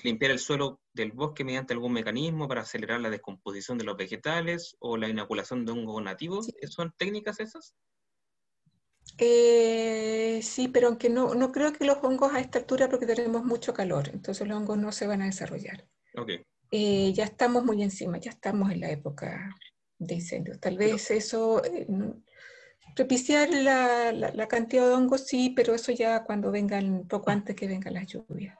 limpiar 0.03 0.31
el 0.31 0.39
suelo 0.39 0.81
del 0.93 1.11
bosque 1.11 1.43
mediante 1.43 1.73
algún 1.73 1.93
mecanismo 1.93 2.47
para 2.47 2.61
acelerar 2.61 3.01
la 3.01 3.09
descomposición 3.09 3.77
de 3.77 3.83
los 3.83 3.97
vegetales 3.97 4.75
o 4.79 4.97
la 4.97 5.07
inoculación 5.07 5.65
de 5.65 5.71
hongos 5.71 6.03
nativos. 6.03 6.51
¿Son 6.69 6.93
técnicas 6.97 7.39
esas? 7.39 7.75
Eh, 9.17 10.39
sí, 10.41 10.67
pero 10.67 10.87
aunque 10.87 11.09
no, 11.09 11.35
no 11.35 11.51
creo 11.51 11.71
que 11.71 11.85
los 11.85 11.97
hongos 12.01 12.33
a 12.33 12.39
esta 12.39 12.59
altura 12.59 12.89
porque 12.89 13.05
tenemos 13.05 13.45
mucho 13.45 13.73
calor, 13.73 14.09
entonces 14.11 14.47
los 14.47 14.57
hongos 14.57 14.77
no 14.77 14.91
se 14.91 15.05
van 15.05 15.21
a 15.21 15.25
desarrollar. 15.25 15.87
Okay. 16.17 16.43
Eh, 16.71 17.13
ya 17.13 17.25
estamos 17.25 17.63
muy 17.63 17.83
encima, 17.83 18.17
ya 18.17 18.31
estamos 18.31 18.71
en 18.71 18.81
la 18.81 18.89
época 18.89 19.55
de 19.97 20.15
incendios. 20.15 20.59
Tal 20.59 20.77
vez 20.77 21.11
eso, 21.11 21.63
eh, 21.63 21.87
propiciar 22.95 23.49
la, 23.49 24.11
la, 24.11 24.47
cantidad 24.47 24.87
de 24.87 24.93
hongos, 24.93 25.25
sí, 25.27 25.53
pero 25.55 25.73
eso 25.73 25.91
ya 25.91 26.23
cuando 26.23 26.51
vengan, 26.51 27.07
poco 27.07 27.29
antes 27.29 27.55
que 27.55 27.67
vengan 27.67 27.93
las 27.93 28.07
lluvias. 28.07 28.57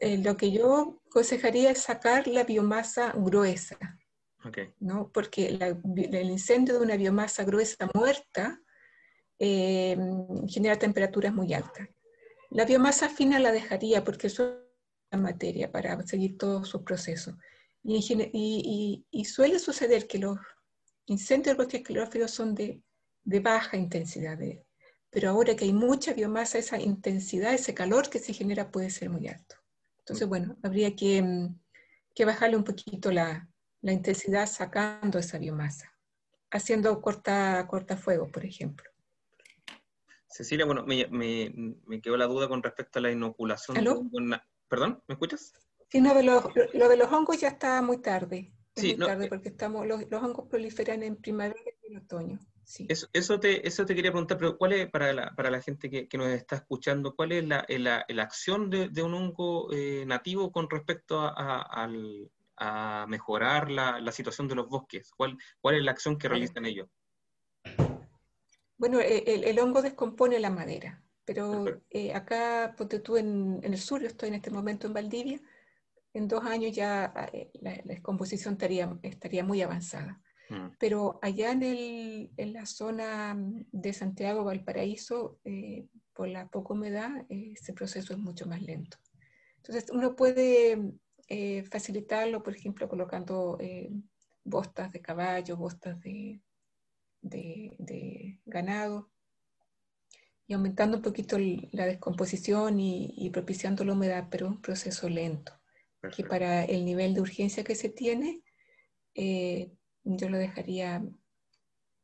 lo 0.00 0.36
que 0.36 0.52
yo 0.52 1.00
aconsejaría 1.08 1.70
es 1.70 1.78
sacar 1.78 2.28
la 2.28 2.44
biomasa 2.44 3.12
gruesa, 3.16 3.78
okay. 4.44 4.70
¿no? 4.80 5.10
porque 5.12 5.48
el 5.48 6.30
incendio 6.30 6.74
de 6.74 6.84
una 6.84 6.96
biomasa 6.96 7.44
gruesa 7.44 7.88
muerta 7.94 8.60
eh, 9.38 9.96
genera 10.48 10.76
temperaturas 10.76 11.32
muy 11.32 11.54
altas. 11.54 11.88
La 12.50 12.64
biomasa 12.64 13.08
fina 13.08 13.38
la 13.38 13.52
dejaría 13.52 14.04
porque 14.04 14.26
eso 14.26 14.48
es 14.48 14.54
la 15.10 15.18
materia 15.18 15.70
para 15.70 16.04
seguir 16.06 16.36
todos 16.36 16.68
sus 16.68 16.82
procesos. 16.82 17.34
Y, 17.90 19.24
suele 19.24 19.58
suceder 19.58 20.06
que 20.06 20.18
los 20.18 20.38
incendios 21.06 21.56
del 21.56 21.64
bosque 21.64 21.78
esclerófilo 21.78 22.28
son 22.28 22.54
de, 22.54 22.82
baja 23.24 23.76
intensidad, 23.76 24.38
pero 25.10 25.30
ahora 25.30 25.56
que 25.56 25.64
hay 25.64 25.72
mucha 25.72 26.12
biomasa, 26.12 26.58
esa 26.58 26.78
intensidad, 26.78 27.54
ese 27.54 27.72
calor 27.72 28.10
que 28.10 28.18
se 28.18 28.34
genera 28.34 28.70
puede 28.70 28.90
ser 28.90 29.08
muy 29.08 29.26
alto. 29.28 29.56
Entonces, 30.00 30.26
mm. 30.26 30.28
bueno, 30.28 30.56
habría 30.62 30.94
que, 30.94 31.48
que 32.14 32.24
bajarle 32.26 32.56
un 32.56 32.64
poquito 32.64 33.10
la, 33.10 33.48
la, 33.80 33.92
intensidad 33.92 34.46
sacando 34.46 35.18
esa 35.18 35.38
biomasa, 35.38 35.90
haciendo 36.50 37.00
corta, 37.00 37.66
cortafuego, 37.68 38.30
por 38.30 38.44
ejemplo. 38.44 38.90
Cecilia, 40.26 40.66
bueno, 40.66 40.84
me, 40.84 41.06
me, 41.08 42.02
quedó 42.02 42.18
la 42.18 42.26
duda 42.26 42.48
con 42.48 42.62
respecto 42.62 42.98
a 42.98 43.02
la 43.02 43.10
inoculación. 43.10 43.76
¿Perdón? 44.68 45.02
¿Me 45.08 45.14
escuchas? 45.14 45.54
Sí, 45.88 46.00
no, 46.00 46.14
de 46.14 46.22
lo, 46.22 46.40
de 46.42 46.96
los 46.96 47.12
hongos 47.12 47.40
ya 47.40 47.48
está 47.48 47.80
muy 47.80 47.98
tarde. 47.98 48.52
sí, 48.76 48.94
muy 48.96 49.06
tarde 49.06 49.26
eh, 49.26 49.28
porque 49.28 49.48
estamos, 49.48 49.86
los, 49.86 50.04
hongos 50.12 50.46
proliferan 50.48 51.02
en 51.02 51.16
primavera 51.16 51.58
y 51.82 51.86
en 51.92 51.98
otoño. 51.98 52.38
Sí. 52.64 52.86
Eso, 52.90 53.08
eso, 53.14 53.40
te, 53.40 53.66
eso 53.66 53.86
te 53.86 53.94
quería 53.94 54.10
preguntar, 54.10 54.36
pero 54.36 54.58
¿cuál 54.58 54.74
es, 54.74 54.90
para 54.90 55.14
la, 55.14 55.34
para 55.34 55.50
la 55.50 55.62
gente 55.62 55.88
que, 55.88 56.06
que 56.06 56.18
nos 56.18 56.28
está 56.28 56.56
escuchando, 56.56 57.16
cuál 57.16 57.32
es 57.32 57.46
la, 57.46 57.64
la, 57.66 58.04
la 58.06 58.22
acción 58.22 58.68
de, 58.68 58.90
de, 58.90 59.02
un 59.02 59.14
hongo 59.14 59.72
eh, 59.72 60.04
nativo 60.06 60.52
con 60.52 60.68
respecto 60.68 61.18
a, 61.18 61.86
a, 62.58 63.06
mejorar 63.06 63.70
la, 63.70 64.00
la, 64.00 64.12
situación 64.12 64.48
de 64.48 64.56
los 64.56 64.68
bosques? 64.68 65.10
¿Cuál, 65.16 65.38
cuál 65.60 65.76
es 65.76 65.82
la 65.82 65.92
acción 65.92 66.18
que 66.18 66.28
realizan 66.28 66.66
ellos? 66.66 66.88
Bueno, 68.78 69.00
e, 69.00 69.24
el, 69.26 69.58
hongo 69.58 69.82
descompone 69.82 70.38
la 70.38 70.50
madera, 70.50 71.02
pero 71.24 71.64
eh, 71.90 72.14
acá, 72.14 72.74
ponte 72.76 73.00
tú 73.00 73.16
en, 73.16 73.60
el 73.62 73.76
sur, 73.76 74.00
yo 74.00 74.06
estoy 74.06 74.28
en 74.28 74.36
este 74.36 74.50
momento 74.50 74.86
en 74.86 74.94
Valdivia, 74.94 75.40
en 76.18 76.28
dos 76.28 76.44
años 76.44 76.72
ya 76.72 77.12
eh, 77.32 77.50
la, 77.60 77.80
descomposición 77.84 78.54
estaría, 78.54 78.98
estaría 79.02 79.44
muy 79.44 79.62
avanzada. 79.62 80.20
Mm. 80.50 80.68
Pero 80.78 81.18
allá 81.22 81.52
en, 81.52 81.62
el, 81.62 82.30
en, 82.36 82.52
la 82.52 82.66
zona 82.66 83.36
de 83.72 83.92
Santiago, 83.92 84.44
Valparaíso, 84.44 85.38
eh, 85.44 85.86
por 86.12 86.28
la 86.28 86.48
poca 86.48 86.74
humedad, 86.74 87.10
ese 87.28 87.72
proceso 87.72 88.12
es 88.12 88.18
mucho 88.18 88.46
más 88.46 88.60
lento. 88.62 88.98
Entonces, 89.56 89.90
uno 89.90 90.16
puede 90.16 90.94
facilitarlo, 91.70 92.42
por 92.42 92.56
ejemplo, 92.56 92.88
colocando 92.88 93.58
bostas 94.42 94.92
de 94.92 95.00
caballo, 95.00 95.56
bostas 95.56 96.00
de, 96.00 96.40
de, 97.20 98.40
ganado 98.46 99.10
y 100.46 100.54
aumentando 100.54 100.96
un 100.96 101.02
poquito 101.02 101.36
la 101.38 101.86
descomposición 101.86 102.80
y, 102.80 103.30
propiciando 103.30 103.84
la 103.84 103.92
humedad, 103.92 104.28
pero 104.30 104.48
un 104.48 104.62
proceso 104.62 105.08
lento, 105.08 105.52
que 106.14 106.24
para 106.24 106.64
el 106.64 106.84
nivel 106.84 107.14
de 107.14 107.20
urgencia 107.20 107.64
que 107.64 107.74
se 107.74 107.88
tiene, 107.88 108.42
eh, 109.14 109.72
yo 110.04 110.28
lo 110.28 110.38
dejaría 110.38 111.04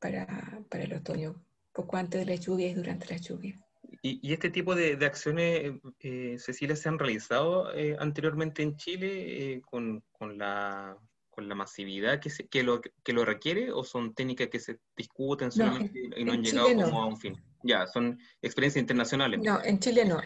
para, 0.01 0.63
para, 0.69 0.85
el 0.85 0.95
otoño, 0.95 1.43
poco 1.73 1.97
antes 1.97 2.25
de 2.25 2.33
las 2.33 2.45
lluvias 2.45 2.73
y 2.73 2.75
durante 2.75 3.07
las 3.07 3.23
lluvias. 3.23 3.59
¿Y, 4.03 4.33
este 4.33 4.51
tipo 4.51 4.75
de, 4.75 4.93
acciones, 5.07 5.73
eh, 6.01 6.37
Cecilia, 6.39 6.77
se 6.77 6.89
han 6.89 6.99
realizado 6.99 7.73
eh, 7.75 7.97
anteriormente 7.99 8.63
en 8.63 8.77
Chile 8.77 9.63
con, 9.65 10.03
con, 10.13 10.37
la 10.37 10.99
con 11.31 11.49
la 11.49 11.55
masividad 11.55 12.21
que, 12.21 12.31
que, 12.49 12.63
lo, 12.63 12.81
que 12.81 13.13
lo 13.13 13.25
requiere 13.25 13.73
o 13.73 13.83
son 13.83 14.15
técnicas 14.15 14.49
que 14.49 14.61
se 14.61 14.79
discuten 14.97 15.51
solamente 15.51 16.11
y 16.17 16.25
no 16.25 16.33
han 16.33 16.43
llegado 16.43 16.75
como 16.75 17.03
a 17.03 17.07
un 17.07 17.17
fin? 17.17 17.43
Ya, 17.63 17.87
son 17.87 18.19
experiencias 18.43 18.83
internacionales. 18.83 19.41
No, 19.43 19.63
en 19.65 19.79
Chile 19.81 20.05
no. 20.05 20.21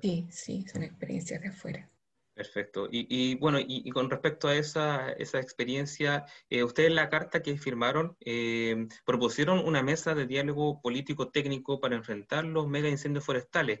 Sí, 0.00 0.26
sí, 0.30 0.64
son 0.66 0.82
experiencias 0.82 1.42
de 1.42 1.48
afuera. 1.48 1.90
Perfecto. 2.38 2.86
Y, 2.88 3.34
bueno, 3.34 3.58
y, 3.58 3.90
con 3.90 4.08
respecto 4.08 4.46
a 4.46 4.54
esa, 4.54 5.10
esa 5.10 5.40
experiencia, 5.40 6.24
eh, 6.48 6.62
ustedes 6.62 6.88
en 6.88 6.94
la 6.94 7.08
carta 7.08 7.42
que 7.42 7.58
firmaron 7.58 8.16
eh, 8.20 8.86
propusieron 9.04 9.58
una 9.58 9.82
mesa 9.82 10.14
de 10.14 10.24
diálogo 10.24 10.80
político-técnico 10.80 11.80
para 11.80 11.96
enfrentar 11.96 12.44
los 12.44 12.68
mega 12.68 12.88
incendios 12.88 13.24
forestales. 13.24 13.80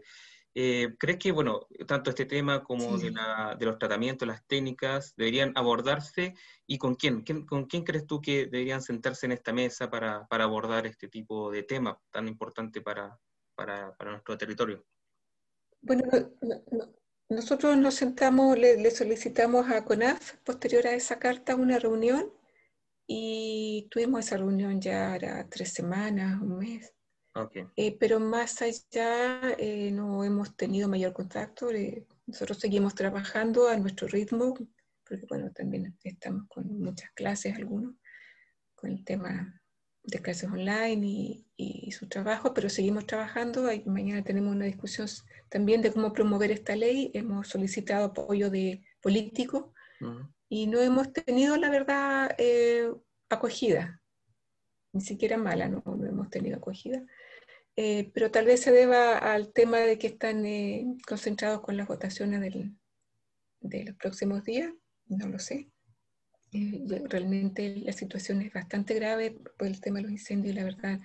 Eh, 0.56 0.96
¿Crees 0.98 1.18
que, 1.18 1.30
bueno, 1.30 1.68
tanto 1.86 2.10
este 2.10 2.26
tema 2.26 2.64
como 2.64 2.98
de, 2.98 3.12
los 3.60 3.78
tratamientos, 3.78 4.26
las 4.26 4.44
técnicas, 4.44 5.14
deberían 5.14 5.52
abordarse 5.54 6.34
y 6.66 6.78
con 6.78 6.96
quién? 6.96 7.24
¿Con 7.46 7.66
quién 7.66 7.84
crees 7.84 8.08
tú 8.08 8.20
que 8.20 8.46
deberían 8.46 8.82
sentarse 8.82 9.26
en 9.26 9.32
esta 9.32 9.52
mesa 9.52 9.88
para, 9.88 10.26
abordar 10.28 10.84
este 10.84 11.06
tipo 11.06 11.52
de 11.52 11.62
tema 11.62 11.96
tan 12.10 12.26
importante 12.26 12.80
para, 12.80 13.16
nuestro 14.04 14.36
territorio? 14.36 14.84
Bueno, 15.80 16.02
nosotros 17.28 17.76
nos 17.76 17.94
sentamos, 17.94 18.58
le, 18.58 18.90
solicitamos 18.90 19.70
a 19.70 19.84
CONAF, 19.84 20.36
posterior 20.44 20.86
a 20.86 20.94
esa 20.94 21.18
carta, 21.18 21.56
una 21.56 21.78
reunión 21.78 22.32
y 23.06 23.88
tuvimos 23.90 24.26
esa 24.26 24.38
reunión 24.38 24.80
ya 24.80 25.14
era 25.14 25.48
tres 25.48 25.72
semanas, 25.72 26.40
un 26.40 26.58
mes. 26.58 26.94
Eh, 27.76 27.96
pero 28.00 28.18
más 28.18 28.62
allá 28.62 29.54
eh, 29.58 29.92
no 29.92 30.24
hemos 30.24 30.56
tenido 30.56 30.88
mayor 30.88 31.12
contacto. 31.12 31.70
Eh, 31.70 32.04
nosotros 32.26 32.58
seguimos 32.58 32.96
trabajando 32.96 33.68
a 33.68 33.76
nuestro 33.76 34.08
ritmo, 34.08 34.54
porque 35.04 35.24
bueno, 35.28 35.52
también 35.52 35.96
estamos 36.02 36.48
con 36.48 36.66
muchas 36.80 37.12
clases, 37.12 37.54
algunos, 37.54 37.94
con 38.74 38.90
el 38.90 39.04
tema 39.04 39.57
de 40.08 40.20
clases 40.20 40.50
online 40.50 41.06
y, 41.06 41.46
y, 41.56 41.92
su 41.92 42.08
trabajo, 42.08 42.54
pero 42.54 42.68
seguimos 42.68 43.06
trabajando. 43.06 43.68
mañana 43.86 44.24
tenemos 44.24 44.54
una 44.54 44.64
discusión 44.64 45.06
también 45.48 45.82
de 45.82 45.92
cómo 45.92 46.12
promover 46.12 46.50
esta 46.50 46.74
ley. 46.74 47.10
Hemos 47.14 47.48
solicitado 47.48 48.06
apoyo 48.06 48.50
de 48.50 48.82
políticos 49.00 49.66
y 50.48 50.66
no 50.66 50.80
hemos 50.80 51.12
tenido, 51.12 51.56
la 51.56 51.70
verdad, 51.70 52.34
acogida. 53.28 54.00
Ni 54.92 55.02
siquiera 55.02 55.36
mala, 55.36 55.68
no, 55.68 55.82
no 55.84 56.06
hemos 56.06 56.30
tenido 56.30 56.56
acogida. 56.56 57.04
Eh, 57.80 58.10
pero 58.12 58.32
tal 58.32 58.44
vez 58.44 58.60
se 58.62 58.72
deba 58.72 59.18
al 59.18 59.52
tema 59.52 59.78
de 59.78 59.98
que 59.98 60.08
están 60.08 60.44
eh, 60.44 60.84
concentrados 61.06 61.60
con 61.60 61.76
las 61.76 61.86
votaciones 61.86 62.40
de 63.60 63.84
los 63.84 63.96
próximos 63.96 64.42
días, 64.42 64.72
no 65.06 65.28
lo 65.28 65.38
sé. 65.38 65.70
Eh, 66.52 66.84
realmente 67.08 67.76
la 67.76 67.92
situación 67.92 68.42
es 68.42 68.52
bastante 68.52 68.94
grave 68.94 69.38
por 69.58 69.66
el 69.66 69.80
tema 69.80 69.98
de 69.98 70.04
los 70.04 70.12
incendios, 70.12 70.54
la 70.54 70.64
verdad. 70.64 71.00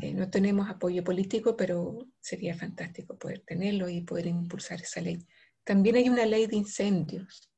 Eh, 0.00 0.14
no 0.14 0.30
tenemos 0.30 0.68
apoyo 0.68 1.04
político, 1.04 1.56
pero 1.56 2.06
sería 2.20 2.56
fantástico 2.56 3.18
poder 3.18 3.40
tenerlo 3.40 3.88
y 3.88 4.00
poder 4.00 4.26
impulsar 4.26 4.80
esa 4.80 5.00
ley. 5.00 5.18
También 5.62 5.96
hay 5.96 6.08
una 6.08 6.24
ley 6.24 6.46
de 6.46 6.56
incendios. 6.56 7.50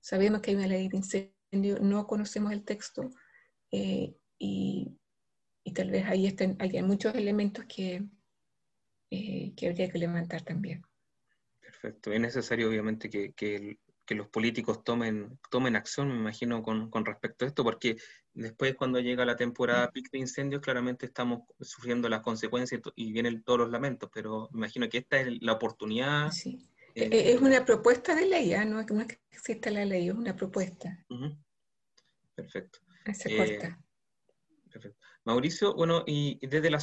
Sabemos 0.00 0.40
que 0.40 0.52
hay 0.52 0.56
una 0.56 0.68
ley 0.68 0.88
de 0.88 0.96
incendios, 0.96 1.80
no 1.80 2.06
conocemos 2.06 2.52
el 2.52 2.64
texto 2.64 3.10
eh, 3.70 4.14
y, 4.38 4.96
tal 5.74 5.90
vez 5.90 6.06
ahí 6.06 6.26
estén, 6.26 6.56
hay 6.60 6.82
muchos 6.82 7.14
elementos 7.14 7.64
que, 7.66 8.02
eh, 9.10 9.52
que 9.54 9.68
habría 9.68 9.90
que 9.90 9.98
levantar 9.98 10.42
también. 10.42 10.82
Perfecto. 11.60 12.12
Es 12.12 12.20
necesario, 12.20 12.68
obviamente, 12.68 13.10
que, 13.10 13.32
que, 13.34 13.78
que 14.08 14.14
los 14.14 14.26
políticos 14.28 14.82
tomen, 14.82 15.38
tomen 15.50 15.76
acción, 15.76 16.08
me 16.08 16.14
imagino, 16.14 16.62
con, 16.62 16.88
con, 16.88 17.04
respecto 17.04 17.44
a 17.44 17.48
esto, 17.48 17.62
porque 17.62 17.98
después 18.32 18.74
cuando 18.74 19.00
llega 19.00 19.26
la 19.26 19.36
temporada 19.36 19.90
pic 19.92 20.10
de 20.10 20.16
incendios, 20.16 20.62
claramente 20.62 21.04
estamos 21.04 21.42
sufriendo 21.60 22.08
las 22.08 22.22
consecuencias 22.22 22.80
y 22.96 23.12
vienen 23.12 23.42
todos 23.42 23.58
los 23.58 23.70
lamentos, 23.70 24.08
pero 24.12 24.48
me 24.50 24.60
imagino 24.60 24.88
que 24.88 24.98
esta 24.98 25.20
es 25.20 25.42
la 25.42 25.52
oportunidad. 25.52 26.30
Sí. 26.30 26.66
Eh, 26.94 27.10
eh, 27.12 27.32
es 27.34 27.42
una 27.42 27.66
propuesta 27.66 28.14
de 28.14 28.24
ley, 28.24 28.54
¿ah? 28.54 28.64
no 28.64 28.80
es 28.80 28.86
que 28.86 29.20
exista 29.30 29.70
la 29.70 29.84
ley, 29.84 30.08
es 30.08 30.14
una 30.14 30.34
propuesta. 30.34 31.04
Perfecto. 32.34 32.78
Se 33.12 33.36
corta. 33.36 33.78
Mauricio, 35.28 35.74
bueno, 35.74 36.04
y 36.06 36.38
desde 36.46 36.70
la, 36.70 36.78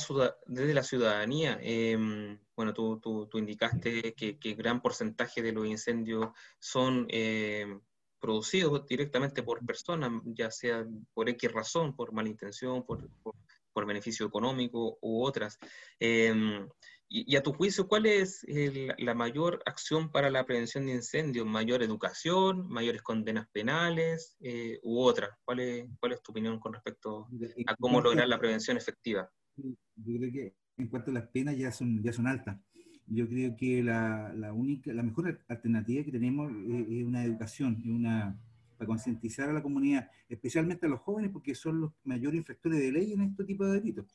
desde 0.46 0.74
la 0.76 0.84
ciudadanía, 0.84 1.58
em, 1.64 2.38
bueno, 2.56 2.76
tú, 2.76 3.00
tú, 3.00 3.26
tú 3.26 3.40
indicaste 3.40 4.14
que, 4.14 4.54
gran 4.54 4.84
porcentaje 4.84 5.42
de 5.42 5.52
los 5.52 5.66
incendios 5.66 6.30
son 6.60 7.08
em, 7.10 7.82
producidos 8.20 8.86
directamente 8.86 9.42
por 9.42 9.66
personas, 9.66 10.12
ya 10.26 10.52
sea 10.52 10.86
por 11.16 11.28
X 11.28 11.52
razón, 11.52 11.96
por 11.96 12.12
malintención, 12.14 12.86
por, 12.86 13.10
por, 13.24 13.34
por 13.74 13.88
beneficio 13.88 14.28
económico 14.28 15.00
u 15.02 15.24
otras. 15.24 15.58
Eh, 16.00 16.68
y, 17.08 17.36
a 17.36 17.44
tu 17.44 17.54
juicio, 17.54 17.88
¿cuál 17.88 18.06
es 18.08 18.46
la 18.98 19.14
mayor 19.14 19.62
acción 19.66 20.12
para 20.12 20.30
la 20.30 20.46
prevención 20.46 20.86
de 20.86 20.94
incendios? 20.94 21.46
¿Mayor 21.46 21.84
educación, 21.84 22.68
mayores 22.68 23.02
condenas 23.04 23.48
penales 23.50 24.36
eh, 24.40 24.80
u 24.84 25.00
otras? 25.00 25.30
¿Cuál 25.44 25.60
es, 25.60 25.90
¿Cuál 26.00 26.14
es 26.14 26.22
tu 26.24 26.32
opinión 26.32 26.60
con 26.60 26.74
respecto 26.74 27.28
a 27.68 27.76
cómo 27.76 28.02
lograr 28.02 28.28
la 28.28 28.40
prevención 28.40 28.76
efectiva? 28.76 29.30
Yo 29.56 30.18
creo 30.18 30.32
que 30.32 30.56
en 30.78 30.88
cuanto 30.88 31.12
a 31.12 31.14
las 31.14 31.28
penas 31.28 31.58
ya 31.58 31.72
son, 31.72 32.02
ya 32.04 32.12
son 32.12 32.28
altas. 32.28 32.60
Yo 33.08 33.28
creo 33.28 33.56
que 33.56 33.84
la, 33.84 34.34
la 34.34 34.52
única, 34.52 34.92
la 34.92 35.04
mejor 35.04 35.40
alternativa 35.48 36.04
que 36.04 36.12
tenemos 36.12 36.52
es, 36.52 37.06
una 37.06 37.24
educación, 37.24 37.84
una, 37.86 38.36
para 38.78 38.88
concientizar 38.88 39.50
a 39.50 39.54
la 39.54 39.62
comunidad, 39.62 40.10
especialmente 40.28 40.88
a 40.88 40.90
los 40.90 41.02
jóvenes, 41.02 41.32
porque 41.32 41.54
son 41.54 41.82
los 41.82 41.92
mayores 42.04 42.40
infractores 42.40 42.80
de 42.80 42.92
ley 42.92 43.14
en 43.14 43.22
este 43.22 43.46
tipo 43.46 43.64
de 43.66 43.80
delitos. 43.80 44.08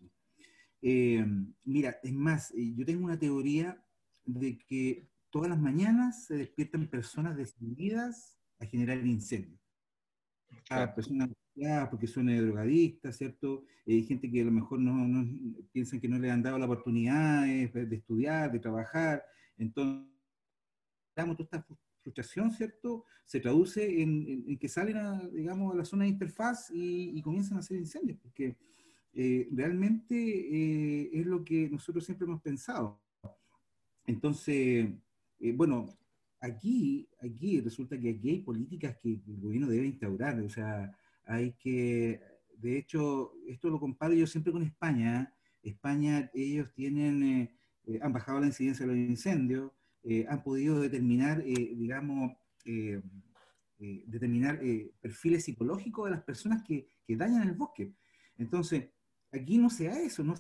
Eh, 0.82 1.24
mira, 1.64 1.98
es 2.02 2.12
más, 2.12 2.50
eh, 2.52 2.74
yo 2.74 2.84
tengo 2.86 3.04
una 3.04 3.18
teoría 3.18 3.82
de 4.24 4.58
que 4.58 5.08
todas 5.30 5.50
las 5.50 5.60
mañanas 5.60 6.26
se 6.26 6.36
despiertan 6.36 6.88
personas 6.88 7.36
decididas 7.36 8.38
a 8.58 8.66
generar 8.66 9.04
incendios. 9.06 9.60
A 10.70 10.94
personas 10.94 11.30
porque 11.90 12.06
son 12.06 12.26
drogadictas, 12.26 13.16
¿cierto? 13.16 13.64
Hay 13.86 14.02
gente 14.04 14.30
que 14.30 14.40
a 14.40 14.44
lo 14.44 14.50
mejor 14.50 14.80
no, 14.80 14.92
no, 14.92 15.26
piensan 15.72 16.00
que 16.00 16.08
no 16.08 16.18
le 16.18 16.30
han 16.30 16.42
dado 16.42 16.58
la 16.58 16.64
oportunidad 16.64 17.44
de, 17.44 17.96
estudiar, 17.96 18.50
de 18.50 18.60
trabajar. 18.60 19.22
Entonces, 19.58 20.08
toda 21.14 21.34
esta 21.38 21.66
frustración, 22.02 22.50
¿cierto? 22.52 23.04
Se 23.26 23.40
traduce 23.40 24.00
en, 24.00 24.58
que 24.58 24.68
salen, 24.68 24.96
a, 24.96 25.28
digamos, 25.28 25.74
a 25.74 25.76
la 25.76 25.84
zona 25.84 26.04
de 26.04 26.10
interfaz 26.10 26.70
y, 26.70 27.18
y 27.18 27.22
comienzan 27.22 27.58
a 27.58 27.60
hacer 27.60 27.76
incendios, 27.76 28.18
porque 28.22 28.56
eh, 29.12 29.49
realmente 29.51 30.14
eh, 30.14 31.11
es 31.12 31.27
lo 31.27 31.44
que 31.44 31.68
nosotros 31.68 32.05
siempre 32.05 32.27
hemos 32.27 32.40
pensado. 32.42 33.01
Entonces, 34.07 34.88
eh, 35.40 35.53
bueno, 35.53 35.87
aquí, 36.40 37.09
aquí 37.20 37.61
resulta 37.61 37.99
que 37.99 38.11
aquí 38.11 38.31
hay 38.31 38.40
políticas 38.40 38.96
que 38.99 39.20
el 39.27 39.40
gobierno 39.40 39.68
debe 39.68 39.87
instaurar, 39.87 40.40
o 40.40 40.49
sea, 40.49 40.96
hay 41.25 41.53
que, 41.53 42.20
de 42.57 42.79
hecho, 42.79 43.33
esto 43.46 43.68
lo 43.68 43.81
comparo 43.81 44.14
yo 44.14 44.27
siempre 44.27 44.53
con 44.53 44.62
España. 44.62 45.35
España, 45.62 46.31
ellos 46.35 46.73
tienen, 46.73 47.51
han 48.01 48.12
bajado 48.12 48.40
la 48.40 48.46
incidencia 48.46 48.87
de 48.87 48.92
los 48.92 49.09
incendios, 49.11 49.73
han 50.29 50.42
podido 50.42 50.81
determinar, 50.81 51.44
digamos, 51.44 52.33
determinar 53.79 54.61
perfiles 55.01 55.44
psicológicos 55.44 56.07
de 56.07 56.11
las 56.12 56.25
personas 56.25 56.64
que, 56.66 56.88
que 57.07 57.16
dañan 57.16 57.46
el 57.46 57.55
bosque. 57.55 57.92
Entonces, 58.38 58.88
Aquí 59.32 59.58
no 59.58 59.70
se 59.70 59.84
da 59.84 59.98
eso, 60.00 60.24
no 60.24 60.34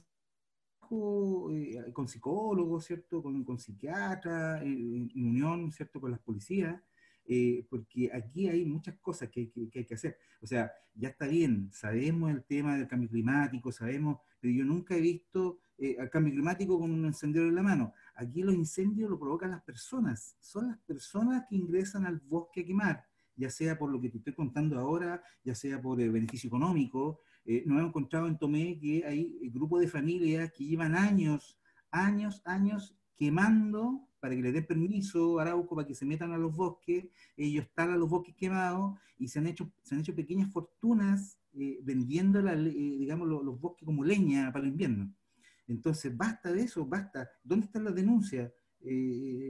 eh, 1.52 1.92
con 1.92 2.08
psicólogos, 2.08 2.86
¿cierto? 2.86 3.22
Con, 3.22 3.44
con 3.44 3.60
psiquiatras, 3.60 4.62
en, 4.62 5.08
unión, 5.14 5.70
¿cierto? 5.70 6.00
Con 6.00 6.10
las 6.10 6.20
policías, 6.20 6.82
eh, 7.26 7.64
porque 7.70 8.10
aquí 8.12 8.48
hay 8.48 8.64
muchas 8.64 8.96
cosas 8.98 9.28
que, 9.30 9.52
que, 9.52 9.78
hay 9.78 9.84
que 9.84 9.94
hacer. 9.94 10.18
O 10.42 10.46
sea, 10.48 10.72
ya 10.94 11.10
está 11.10 11.28
bien, 11.28 11.70
sabemos 11.72 12.32
el 12.32 12.42
tema 12.42 12.76
del 12.76 12.88
cambio 12.88 13.08
climático, 13.08 13.70
sabemos, 13.70 14.18
pero 14.40 14.52
yo 14.52 14.64
nunca 14.64 14.96
he 14.96 15.00
visto 15.00 15.60
eh, 15.78 15.96
cambio 16.10 16.32
climático 16.32 16.78
con 16.78 16.90
un 16.90 17.04
encendedor 17.04 17.48
en 17.48 17.54
la 17.54 17.62
mano. 17.62 17.94
Aquí 18.16 18.42
los 18.42 18.54
incendios 18.54 19.08
lo 19.08 19.18
provocan 19.18 19.52
las 19.52 19.62
personas, 19.62 20.36
son 20.40 20.68
las 20.68 20.78
personas 20.80 21.44
que 21.48 21.54
ingresan 21.54 22.04
al 22.04 22.18
bosque 22.18 22.62
a 22.62 22.64
quemar, 22.64 23.04
ya 23.36 23.48
sea 23.48 23.78
por 23.78 23.92
lo 23.92 24.00
que 24.00 24.08
te 24.08 24.18
estoy 24.18 24.34
contando 24.34 24.76
ahora, 24.76 25.22
ya 25.44 25.54
sea 25.54 25.80
por 25.80 26.00
el 26.00 26.10
beneficio 26.10 26.48
económico, 26.48 27.20
eh, 27.50 27.64
nos 27.66 27.78
hemos 27.78 27.88
encontrado 27.88 28.28
en 28.28 28.38
Tomé 28.38 28.78
que 28.78 29.04
hay 29.04 29.50
grupos 29.50 29.80
de 29.80 29.88
familias 29.88 30.52
que 30.52 30.64
llevan 30.64 30.94
años, 30.94 31.58
años, 31.90 32.42
años 32.44 32.96
quemando 33.16 34.06
para 34.20 34.36
que 34.36 34.42
les 34.42 34.52
den 34.52 34.66
permiso 34.68 35.40
a 35.40 35.42
Arauco 35.42 35.74
para 35.74 35.88
que 35.88 35.96
se 35.96 36.06
metan 36.06 36.30
a 36.30 36.38
los 36.38 36.54
bosques, 36.54 37.08
ellos 37.36 37.66
talan 37.74 37.98
los 37.98 38.08
bosques 38.08 38.36
quemados 38.36 38.96
y 39.18 39.26
se 39.26 39.40
han 39.40 39.48
hecho, 39.48 39.68
se 39.82 39.96
han 39.96 40.00
hecho 40.02 40.14
pequeñas 40.14 40.52
fortunas 40.52 41.40
eh, 41.54 41.80
vendiendo 41.82 42.38
eh, 42.38 42.56
digamos, 42.56 43.26
los, 43.26 43.60
bosques 43.60 43.84
como 43.84 44.04
leña 44.04 44.52
para 44.52 44.64
el 44.64 44.70
invierno. 44.70 45.12
Entonces, 45.66 46.16
basta 46.16 46.52
de 46.52 46.62
eso, 46.62 46.86
basta. 46.86 47.28
¿Dónde 47.42 47.66
están 47.66 47.82
las 47.82 47.96
denuncias? 47.96 48.52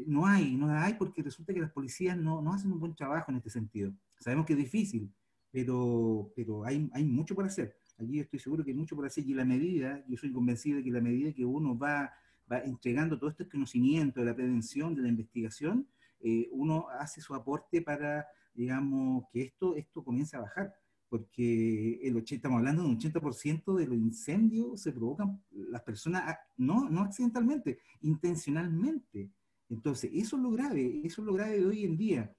no 0.06 0.26
hay, 0.26 0.56
no 0.56 0.70
hay 0.70 0.94
porque 0.94 1.22
resulta 1.22 1.54
que 1.54 1.60
las 1.60 1.70
policías 1.70 2.16
no, 2.16 2.42
no, 2.42 2.52
hacen 2.52 2.72
un 2.72 2.80
buen 2.80 2.96
trabajo 2.96 3.30
en 3.30 3.36
este 3.36 3.50
sentido. 3.50 3.92
Sabemos 4.18 4.46
que 4.46 4.54
es 4.54 4.58
difícil, 4.58 5.12
pero, 5.52 6.32
pero 6.34 6.64
hay, 6.64 6.90
hay 6.94 7.04
mucho 7.04 7.34
por 7.34 7.44
hacer. 7.44 7.79
Allí 8.00 8.18
estoy 8.18 8.38
seguro 8.38 8.64
que 8.64 8.70
hay 8.70 8.76
mucho 8.76 8.96
por 8.96 9.04
hacer 9.04 9.26
y 9.26 9.34
la 9.34 9.44
medida, 9.44 10.02
yo 10.08 10.16
soy 10.16 10.32
convencido 10.32 10.78
de 10.78 10.84
que 10.84 10.90
la 10.90 11.02
medida 11.02 11.34
que 11.34 11.44
uno 11.44 11.76
va, 11.76 12.10
va 12.50 12.58
entregando 12.60 13.18
todo 13.18 13.28
este 13.28 13.46
conocimiento 13.46 14.20
de 14.20 14.26
la 14.26 14.34
prevención, 14.34 14.94
de 14.94 15.02
la 15.02 15.08
investigación, 15.08 15.86
eh, 16.20 16.48
uno 16.52 16.86
hace 16.98 17.20
su 17.20 17.34
aporte 17.34 17.82
para, 17.82 18.26
digamos, 18.54 19.24
que 19.30 19.42
esto, 19.42 19.76
esto 19.76 20.02
comience 20.02 20.34
a 20.34 20.40
bajar, 20.40 20.74
porque 21.10 22.00
el 22.02 22.16
80, 22.16 22.36
estamos 22.36 22.58
hablando 22.58 22.84
de 22.84 22.88
un 22.88 22.98
80% 22.98 23.76
de 23.76 23.86
los 23.86 23.98
incendios 23.98 24.80
se 24.80 24.92
provocan 24.92 25.42
las 25.50 25.82
personas, 25.82 26.22
ah, 26.24 26.38
no, 26.56 26.88
no 26.88 27.02
accidentalmente, 27.02 27.80
intencionalmente. 28.00 29.28
Entonces, 29.68 30.10
eso 30.14 30.36
es 30.36 30.42
lo 30.42 30.50
grave, 30.52 31.02
eso 31.04 31.20
es 31.20 31.26
lo 31.26 31.34
grave 31.34 31.58
de 31.58 31.66
hoy 31.66 31.84
en 31.84 31.98
día. 31.98 32.34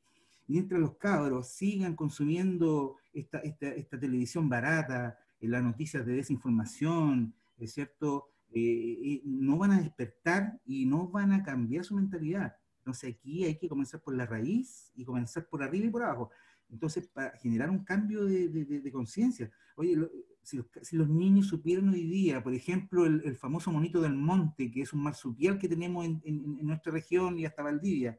Mientras 0.47 0.82
los 0.82 0.95
cabros 0.95 1.50
sigan 1.50 1.95
consumiendo 1.95 2.97
esta, 3.13 3.39
esta, 3.39 3.67
esta 3.67 4.00
televisión 4.00 4.50
barata, 4.50 5.17
las 5.47 5.63
noticias 5.63 6.06
de 6.06 6.13
desinformación, 6.13 7.34
es 7.58 7.73
cierto, 7.73 8.30
eh, 8.54 9.21
no 9.23 9.58
van 9.58 9.71
a 9.71 9.82
despertar 9.82 10.60
y 10.65 10.86
no 10.86 11.08
van 11.08 11.32
a 11.32 11.43
cambiar 11.43 11.86
su 11.86 11.95
mentalidad. 11.95 12.56
Entonces 12.80 13.15
aquí 13.15 13.45
hay 13.45 13.58
que 13.58 13.69
comenzar 13.69 14.01
por 14.01 14.15
la 14.15 14.25
raíz 14.25 14.91
y 14.95 15.06
comenzar 15.06 15.47
por 15.47 15.63
arriba 15.63 15.86
y 15.86 15.89
por 15.89 16.04
abajo. 16.04 16.32
Entonces, 16.69 17.08
para 17.08 17.38
generar 17.38 17.69
un 17.69 17.84
cambio 17.84 18.25
de, 18.25 18.47
de, 18.49 18.91
conciencia. 18.91 19.51
Oye, 19.75 19.97
si, 20.41 20.58
los, 20.58 20.65
si, 20.82 20.95
los, 20.95 21.10
niños 21.10 21.47
supieran 21.47 21.89
hoy 21.89 22.06
día, 22.06 22.41
por 22.41 22.54
ejemplo, 22.54 23.06
el, 23.06 23.36
famoso 23.36 23.71
monito 23.71 24.01
del 24.01 24.15
monte, 24.15 24.71
que 24.71 24.82
es 24.82 24.93
un 24.93 25.04
marsupial 25.04 25.60
que 25.60 25.67
tenemos 25.67 26.06
en, 26.06 26.21
en, 26.23 26.65
nuestra 26.65 26.93
región 26.93 27.38
y 27.38 27.45
hasta 27.45 27.62
Valdivia, 27.62 28.17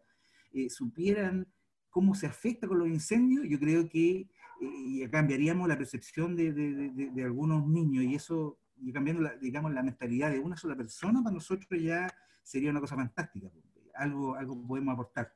eh, 0.53 0.69
supieran 0.69 1.47
cómo 1.89 2.15
se 2.15 2.27
afecta 2.27 2.69
con 2.69 2.79
los 2.79 2.89
incendios, 2.89 3.47
yo 3.49 3.59
creo 3.59 3.89
que 3.89 4.29
y 4.63 5.09
cambiaríamos 5.09 5.69
la 5.69 5.77
percepción 5.77 6.37
de, 6.37 6.53
de, 6.53 7.11
de, 7.11 7.25
algunos 7.25 7.67
niños 7.67 8.05
y 8.05 8.15
eso, 8.15 8.59
y 8.77 8.93
cambiando, 8.93 9.23
la, 9.23 9.37
digamos, 9.37 9.73
la 9.73 9.83
mentalidad 9.83 10.31
de 10.31 10.39
una 10.39 10.57
sola 10.57 10.77
persona, 10.77 11.23
para 11.23 11.35
nosotros 11.35 11.81
ya 11.81 12.09
sería 12.43 12.71
una 12.71 12.81
cosa 12.81 12.97
fantástica. 12.97 13.51
Algo, 13.95 14.37
algo 14.37 14.67
podemos 14.67 14.95
aportar. 14.95 15.35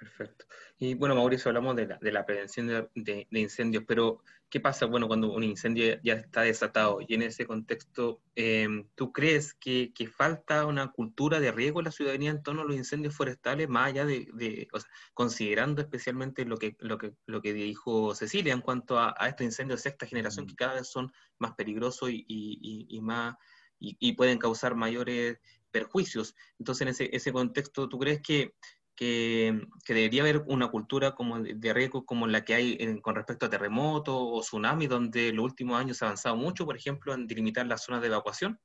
Perfecto. 0.00 0.46
Y 0.78 0.94
bueno, 0.94 1.14
Mauricio, 1.14 1.50
hablamos 1.50 1.76
de 1.76 1.86
la, 1.86 1.98
de 1.98 2.10
la 2.10 2.24
prevención 2.24 2.66
de, 2.66 2.88
de, 2.94 3.38
incendios, 3.38 3.84
pero 3.86 4.22
¿qué 4.48 4.58
pasa 4.58 4.86
bueno, 4.86 5.06
cuando 5.08 5.30
un 5.30 5.44
incendio 5.44 6.00
ya 6.02 6.14
está 6.14 6.40
desatado? 6.40 7.00
Y 7.06 7.12
en 7.12 7.20
ese 7.20 7.44
contexto, 7.44 8.22
em, 8.34 8.88
¿tú 8.94 9.12
crees 9.12 9.52
que, 9.52 9.92
que, 9.94 10.06
falta 10.06 10.64
una 10.64 10.90
cultura 10.90 11.38
de 11.38 11.52
riesgo 11.52 11.80
en 11.80 11.84
la 11.84 11.92
ciudadanía 11.92 12.30
en 12.30 12.42
torno 12.42 12.62
a 12.62 12.64
los 12.64 12.76
incendios 12.76 13.14
forestales, 13.14 13.68
más 13.68 13.88
allá 13.88 14.06
de, 14.06 14.68
o 14.72 14.80
sea, 14.80 14.90
considerando 15.12 15.82
especialmente 15.82 16.46
lo 16.46 16.56
que, 16.56 16.76
lo, 16.78 16.96
que, 16.96 17.12
lo 17.26 17.42
que 17.42 17.52
dijo 17.52 18.14
Cecilia 18.14 18.54
en 18.54 18.62
cuanto 18.62 18.98
a, 18.98 19.14
a 19.18 19.28
estos 19.28 19.44
incendios 19.44 19.82
de 19.82 19.90
sexta 19.90 20.06
generación 20.06 20.46
que 20.46 20.54
mm. 20.54 20.56
cada 20.56 20.74
vez 20.76 20.88
son 20.88 21.12
más 21.38 21.52
peligrosos 21.56 22.08
y, 22.08 22.24
y, 22.26 22.86
y 22.88 23.00
más 23.02 23.36
y, 23.80 24.12
pueden 24.12 24.38
causar 24.38 24.74
mayores 24.74 25.38
perjuicios. 25.70 26.34
Entonces, 26.58 26.82
en 26.82 26.88
ese, 26.88 27.16
ese 27.16 27.32
contexto, 27.32 27.88
¿tú 27.88 27.98
crees 27.98 28.20
que, 28.20 28.54
que, 29.00 29.58
debería 29.88 30.20
haber 30.20 30.44
una 30.46 30.68
cultura 30.68 31.14
como 31.14 31.40
de, 31.40 31.72
riesgo 31.72 32.04
como 32.04 32.26
la 32.26 32.44
que 32.44 32.52
hay 32.52 33.00
con 33.00 33.14
respecto 33.14 33.46
a 33.46 33.50
terremotos 33.50 34.14
o 34.14 34.40
tsunami, 34.42 34.86
donde 34.86 35.28
en 35.28 35.36
los 35.36 35.46
últimos 35.46 35.80
años 35.80 35.96
se 35.96 36.04
ha 36.04 36.08
avanzado 36.08 36.36
mucho, 36.36 36.66
por 36.66 36.76
ejemplo, 36.76 37.14
en 37.14 37.26
delimitar 37.26 37.66
las 37.66 37.82
zonas 37.82 38.02
de 38.02 38.08
evacuación? 38.08 38.58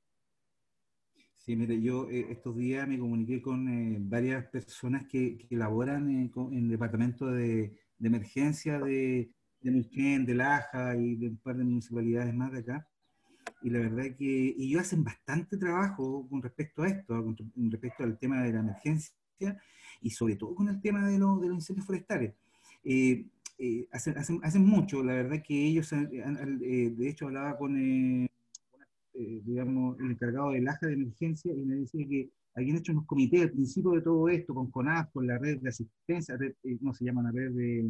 Sí, 1.38 1.56
mire, 1.56 1.82
yo 1.82 2.10
eh, 2.10 2.28
estos 2.32 2.58
días 2.58 2.86
me 2.86 3.00
comuniqué 3.00 3.42
con 3.42 3.70
eh, 3.70 3.98
varias 4.02 4.46
personas 4.48 5.08
que, 5.08 5.38
que 5.38 5.56
laboran 5.56 6.10
eh, 6.10 6.32
en 6.36 6.58
el 6.58 6.70
departamento 6.70 7.28
de, 7.28 7.80
de 7.98 8.08
emergencia 8.08 8.78
de, 8.80 9.32
de 9.62 9.72
Neuquén, 9.72 10.26
de 10.26 10.36
Laja 10.36 10.98
y 10.98 11.16
de 11.16 11.30
un 11.30 11.38
par 11.38 11.56
de 11.56 11.64
municipalidades 11.64 12.34
más 12.34 12.52
de 12.52 12.60
acá. 12.60 12.86
Y 13.62 13.70
la 13.70 13.80
verdad 13.80 14.18
que 14.18 14.56
ellos 14.58 14.82
hacen 14.82 15.04
bastante 15.04 15.56
trabajo 15.56 16.28
con 16.30 16.42
respecto 16.42 16.82
a 16.82 16.88
esto, 16.88 17.24
con, 17.24 17.38
respecto 17.72 18.04
al 18.04 18.18
tema 18.18 18.44
de 18.44 18.52
la 18.52 18.60
emergencia 18.60 19.16
y 20.02 20.10
sobre 20.10 20.36
todo 20.36 20.56
con 20.56 20.70
el 20.70 20.82
tema 20.82 21.06
de, 21.06 21.14
de 21.14 21.20
los 21.20 21.42
incendios 21.42 21.86
forestales. 21.86 22.34
hacen, 23.92 24.18
hacen, 24.18 24.40
hacen, 24.44 24.66
mucho, 24.66 25.04
la 25.04 25.14
verdad 25.14 25.44
que 25.46 25.68
ellos, 25.68 25.90
de 25.90 27.10
hecho 27.10 27.26
hablaba 27.26 27.58
con 27.58 27.78
eh, 29.18 29.42
digamos, 29.46 29.98
el 30.02 30.12
encargado 30.12 30.52
del 30.52 30.68
AJA 30.68 30.88
de 30.88 30.94
emergencia 30.94 31.54
y 31.54 31.66
me 31.66 31.76
decía 31.78 32.06
que 32.06 32.30
habían 32.54 32.78
hecho 32.78 32.92
unos 32.92 33.06
comités 33.06 33.44
al 33.44 33.52
principio 33.52 33.92
de 33.92 34.02
todo 34.02 34.28
esto, 34.28 34.54
con 34.54 34.70
CONAF, 34.70 35.10
con 35.14 35.26
la 35.26 35.38
red 35.38 35.60
de 35.60 35.70
asistencia, 35.70 36.36
eh, 36.42 36.78
no 36.82 36.94
se 36.94 37.06
llama 37.06 37.24
la 37.24 37.32
red 37.32 37.52
de, 37.52 37.90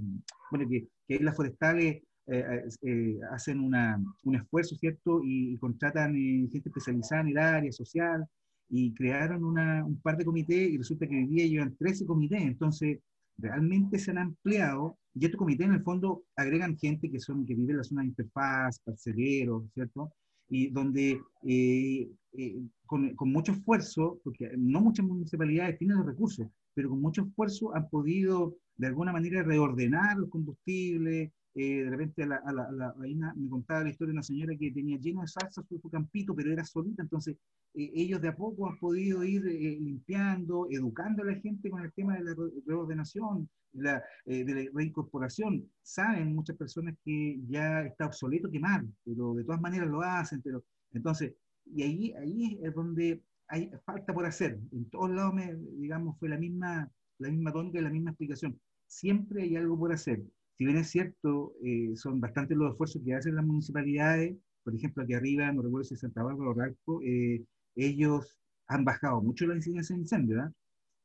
bueno, 0.51 0.69
que, 0.69 0.87
que 1.07 1.23
las 1.23 1.35
forestales 1.35 2.03
eh, 2.27 3.19
hacen 3.31 3.59
una, 3.59 3.99
un 4.23 4.35
esfuerzo, 4.35 4.75
¿cierto? 4.75 5.21
Y, 5.23 5.57
contratan 5.57 6.13
gente 6.13 6.69
especializada 6.69 7.21
en 7.21 7.27
el 7.29 7.37
área 7.39 7.71
social 7.71 8.27
y 8.69 8.93
crearon 8.93 9.43
una, 9.43 9.85
un 9.85 9.99
par 10.01 10.17
de 10.17 10.25
comités 10.25 10.69
y 10.69 10.77
resulta 10.77 11.07
que 11.07 11.15
hoy 11.15 11.27
día 11.27 11.45
llevan 11.45 11.75
13 11.77 12.05
comités, 12.05 12.41
entonces 12.41 12.99
realmente 13.37 13.99
se 13.99 14.11
han 14.11 14.17
ampliado 14.17 14.97
y 15.13 15.25
estos 15.25 15.37
comités 15.37 15.67
en 15.67 15.73
el 15.73 15.83
fondo 15.83 16.23
agregan 16.35 16.77
gente 16.77 17.09
que 17.09 17.19
son 17.19 17.45
que 17.45 17.55
vive 17.55 17.71
en 17.71 17.77
la 17.77 17.83
zona 17.83 18.01
de 18.01 18.07
interfaz, 18.07 18.79
parceleros, 18.79 19.63
¿cierto? 19.73 20.11
y 20.49 20.69
donde 20.69 21.21
eh, 21.43 22.07
eh, 22.33 22.55
con, 22.85 23.15
con, 23.15 23.31
mucho 23.31 23.51
esfuerzo, 23.51 24.19
porque 24.23 24.51
no 24.57 24.81
muchas 24.81 25.05
municipalidades 25.05 25.77
tienen 25.77 25.97
los 25.97 26.05
recursos, 26.05 26.47
pero 26.73 26.89
con 26.89 27.01
mucho 27.01 27.23
esfuerzo 27.23 27.75
han 27.75 27.89
podido 27.89 28.55
de 28.77 28.87
alguna 28.87 29.11
manera 29.11 29.41
reordenar 29.43 30.17
los 30.17 30.29
combustibles, 30.29 31.31
eh, 31.55 31.83
de 31.83 31.89
repente 31.89 32.23
a 32.23 32.27
la, 32.27 32.35
a 32.35 32.51
la, 32.51 32.93
me 33.35 33.49
contaba 33.49 33.83
la 33.83 33.89
historia 33.89 34.11
de 34.11 34.17
una 34.17 34.23
señora 34.23 34.55
que 34.57 34.71
tenía 34.71 34.97
lleno 34.97 35.21
de 35.21 35.27
salsa 35.27 35.63
su, 35.63 35.79
su 35.79 35.89
campito, 35.89 36.35
pero 36.35 36.51
era 36.51 36.65
solita, 36.65 37.01
entonces 37.01 37.37
eh, 37.73 37.91
ellos 37.95 38.21
de 38.21 38.27
a 38.27 38.35
poco 38.35 38.69
han 38.69 38.77
podido 38.77 39.23
ir 39.23 39.47
eh, 39.47 39.77
limpiando, 39.79 40.67
educando 40.69 41.23
a 41.23 41.27
la 41.27 41.35
gente 41.39 41.69
con 41.69 41.81
el 41.81 41.93
tema 41.93 42.17
de 42.17 42.23
la 42.25 42.35
reordenación, 42.65 43.49
la, 43.73 44.03
de 44.25 44.45
la 44.45 44.69
reincorporación. 44.73 45.69
Saben 45.81 46.33
muchas 46.35 46.55
personas 46.55 46.95
que 47.03 47.39
ya 47.47 47.81
está 47.83 48.05
obsoleto 48.05 48.49
quemar, 48.49 48.85
pero 49.03 49.33
de 49.33 49.43
todas 49.43 49.59
maneras 49.61 49.89
lo 49.89 50.01
hacen, 50.01 50.41
pero 50.41 50.63
entonces, 50.93 51.33
y 51.65 51.83
ahí, 51.83 52.13
ahí 52.13 52.59
es 52.63 52.73
donde 52.73 53.21
hay 53.47 53.69
falta 53.85 54.13
por 54.13 54.25
hacer. 54.25 54.59
En 54.71 54.89
todos 54.89 55.09
lados, 55.11 55.33
me, 55.33 55.55
digamos, 55.77 56.17
fue 56.19 56.29
la 56.29 56.37
misma, 56.37 56.89
la 57.19 57.29
misma 57.29 57.51
tónica 57.51 57.79
y 57.79 57.83
la 57.83 57.89
misma 57.89 58.11
explicación. 58.11 58.59
Siempre 58.87 59.43
hay 59.43 59.55
algo 59.55 59.77
por 59.77 59.91
hacer 59.91 60.21
si 60.57 60.65
bien 60.65 60.77
es 60.77 60.89
cierto, 60.89 61.53
eh, 61.63 61.93
son 61.95 62.21
bastantes 62.21 62.57
los 62.57 62.71
esfuerzos 62.71 63.01
que 63.03 63.13
hacen 63.13 63.35
las 63.35 63.45
municipalidades, 63.45 64.37
por 64.63 64.73
ejemplo, 64.73 65.03
aquí 65.03 65.13
arriba, 65.13 65.51
no 65.51 65.61
recuerdo 65.61 65.83
si 65.83 65.95
es 65.95 65.99
Santa 65.99 66.23
Bárbara 66.23 66.49
o 66.49 66.53
Ralco, 66.53 67.01
eh, 67.03 67.43
ellos 67.75 68.39
han 68.67 68.85
bajado 68.85 69.21
mucho 69.21 69.45
la 69.45 69.55
incidencia 69.55 69.95
de 69.95 70.01
incendio, 70.01 70.37
¿verdad? 70.37 70.53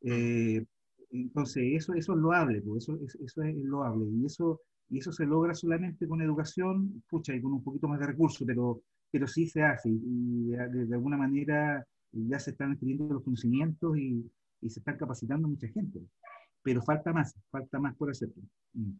Eh, 0.02 0.64
entonces, 1.10 1.64
eso, 1.74 1.94
eso 1.94 2.12
es 2.14 2.18
loable, 2.18 2.62
pues, 2.62 2.84
eso, 2.84 2.98
eso 3.02 3.42
es 3.42 3.56
loable, 3.56 4.06
y 4.10 4.26
eso, 4.26 4.60
y 4.88 4.98
eso 4.98 5.12
se 5.12 5.26
logra 5.26 5.54
solamente 5.54 6.06
con 6.06 6.22
educación, 6.22 7.02
pucha, 7.08 7.34
y 7.34 7.42
con 7.42 7.52
un 7.52 7.64
poquito 7.64 7.88
más 7.88 7.98
de 7.98 8.06
recursos, 8.06 8.46
pero, 8.46 8.80
pero 9.10 9.26
sí 9.26 9.46
se 9.48 9.62
hace, 9.62 9.90
y, 9.90 10.50
de, 10.50 10.94
alguna 10.94 11.16
manera 11.16 11.84
ya 12.12 12.38
se 12.38 12.52
están 12.52 12.72
adquiriendo 12.72 13.12
los 13.12 13.24
conocimientos 13.24 13.98
y, 13.98 14.30
y, 14.60 14.70
se 14.70 14.78
están 14.78 14.96
capacitando 14.96 15.48
mucha 15.48 15.68
gente, 15.68 16.00
pero 16.62 16.82
falta 16.82 17.12
más, 17.12 17.34
falta 17.50 17.78
más 17.80 17.96
por 17.96 18.10
hacer. 18.10 18.30
Mm. 18.74 18.92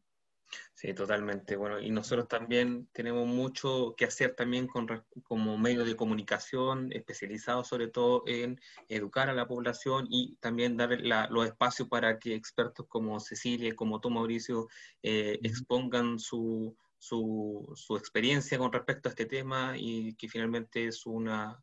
Sí, 0.74 0.94
totalmente. 0.94 1.56
Bueno, 1.56 1.78
y 1.78 1.90
nosotros 1.90 2.26
también 2.26 2.88
tenemos 2.92 3.26
mucho 3.26 3.94
que 3.96 4.06
hacer 4.06 4.34
también 4.34 4.66
con, 4.66 4.86
como 5.24 5.58
medio 5.58 5.84
de 5.84 5.94
comunicación 5.94 6.90
especializado 6.92 7.64
sobre 7.64 7.88
todo 7.88 8.22
en 8.26 8.58
educar 8.88 9.28
a 9.28 9.34
la 9.34 9.46
población 9.46 10.06
y 10.08 10.36
también 10.36 10.76
dar 10.76 10.98
los 11.30 11.46
espacios 11.46 11.88
para 11.88 12.18
que 12.18 12.34
expertos 12.34 12.86
como 12.88 13.20
Cecilia, 13.20 13.74
como 13.76 14.00
tú, 14.00 14.10
Mauricio, 14.10 14.68
eh, 15.02 15.38
expongan 15.42 16.18
su, 16.18 16.74
su, 16.98 17.70
su 17.74 17.96
experiencia 17.96 18.58
con 18.58 18.72
respecto 18.72 19.08
a 19.08 19.10
este 19.10 19.26
tema 19.26 19.74
y 19.76 20.14
que 20.14 20.28
finalmente 20.28 20.86
es 20.86 21.04
una 21.06 21.62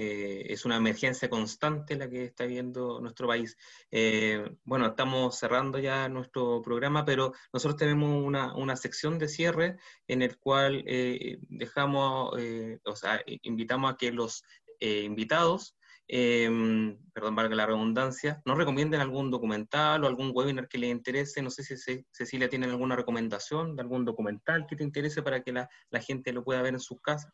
eh, 0.00 0.52
es 0.52 0.64
una 0.64 0.76
emergencia 0.76 1.28
constante 1.28 1.96
la 1.96 2.08
que 2.08 2.26
está 2.26 2.44
viendo 2.46 3.00
nuestro 3.00 3.26
país. 3.26 3.56
Eh, 3.90 4.48
bueno, 4.62 4.86
estamos 4.86 5.36
cerrando 5.36 5.80
ya 5.80 6.08
nuestro 6.08 6.62
programa, 6.62 7.04
pero 7.04 7.32
nosotros 7.52 7.76
tenemos 7.76 8.24
una, 8.24 8.76
sección 8.76 9.18
de 9.18 9.26
cierre 9.26 9.76
en 10.06 10.22
el 10.22 10.38
cual 10.38 10.84
eh, 10.86 11.38
dejamos, 11.48 12.32
o 12.84 12.96
sea, 12.96 13.20
invitamos 13.42 13.92
a 13.92 13.96
que 13.96 14.12
los 14.12 14.44
invitados 14.80 15.74
perdón, 16.06 17.34
valga 17.34 17.56
la 17.56 17.66
redundancia, 17.66 18.40
nos 18.44 18.56
recomienden 18.56 19.00
algún 19.00 19.32
documental 19.32 20.04
o 20.04 20.06
algún 20.06 20.30
webinar 20.32 20.68
que 20.68 20.78
les 20.78 20.92
interese. 20.92 21.42
No 21.42 21.50
sé 21.50 21.64
si 21.64 22.06
Cecilia 22.12 22.48
tiene 22.48 22.66
alguna 22.66 22.94
recomendación 22.94 23.74
de 23.74 23.82
algún 23.82 24.04
documental 24.04 24.64
que 24.68 24.76
te 24.76 24.84
interese 24.84 25.22
para 25.22 25.42
que 25.42 25.52
la 25.52 26.00
gente 26.00 26.32
lo 26.32 26.44
pueda 26.44 26.62
ver 26.62 26.74
en 26.74 26.80
sus 26.80 27.00
casas. 27.00 27.32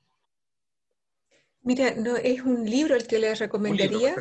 Mira, 1.64 1.94
no, 1.94 2.16
es 2.16 2.42
un 2.42 2.68
libro 2.68 2.94
el 2.94 3.06
que 3.06 3.18
les 3.18 3.38
recomendaría. 3.38 4.14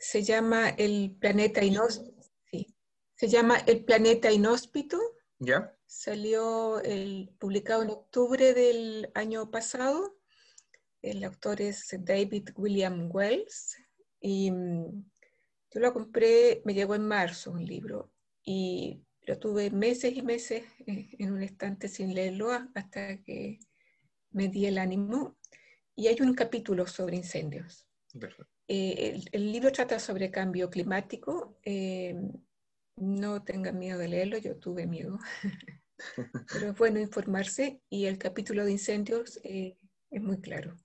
Se 0.00 0.22
llama 0.24 0.70
El 0.70 1.16
planeta 1.20 1.62
inhóspito. 1.62 2.12
Se 3.14 3.28
llama 3.28 3.56
El 3.66 3.84
planeta 3.84 4.32
inhóspito. 4.32 4.98
¿Ya? 5.38 5.72
Salió 5.86 6.80
el, 6.80 7.30
publicado 7.38 7.84
en 7.84 7.90
octubre 7.90 8.52
del 8.52 9.10
año 9.14 9.48
pasado. 9.48 10.18
El 11.02 11.22
autor 11.22 11.60
es 11.60 11.94
David 12.00 12.48
William 12.56 13.10
Wells. 13.12 13.76
Y 14.20 14.50
mm, 14.50 15.04
yo 15.70 15.80
lo 15.80 15.92
compré, 15.92 16.62
me 16.64 16.74
llegó 16.74 16.96
en 16.96 17.06
marzo 17.06 17.52
un 17.52 17.64
libro. 17.64 18.12
Y 18.42 19.04
lo 19.22 19.38
tuve 19.38 19.70
meses 19.70 20.16
y 20.16 20.22
meses 20.22 20.64
en 20.86 21.32
un 21.32 21.44
estante 21.44 21.88
sin 21.88 22.12
leerlo 22.12 22.50
hasta 22.74 23.22
que 23.22 23.60
me 24.30 24.48
di 24.48 24.66
el 24.66 24.78
ánimo 24.78 25.36
y 25.96 26.08
hay 26.08 26.20
un 26.20 26.34
capítulo 26.34 26.86
sobre 26.86 27.16
incendios. 27.16 27.86
Eh, 28.68 29.20
el, 29.32 29.52
libro 29.52 29.72
trata 29.72 29.98
sobre 29.98 30.30
cambio 30.30 30.70
climático. 30.70 31.58
Eh, 31.64 32.14
no 32.96 33.42
tengan 33.42 33.78
miedo 33.78 33.98
de 33.98 34.08
leerlo, 34.08 34.38
yo 34.38 34.56
tuve 34.56 34.86
miedo. 34.86 35.18
Pero 36.52 36.70
es 36.70 36.78
bueno 36.78 37.00
informarse 37.00 37.80
y 37.88 38.04
el 38.04 38.18
capítulo 38.18 38.64
de 38.64 38.72
incendios 38.72 39.40
eh, 39.42 39.78
es 40.10 40.22
muy 40.22 40.40
claro. 40.40 40.76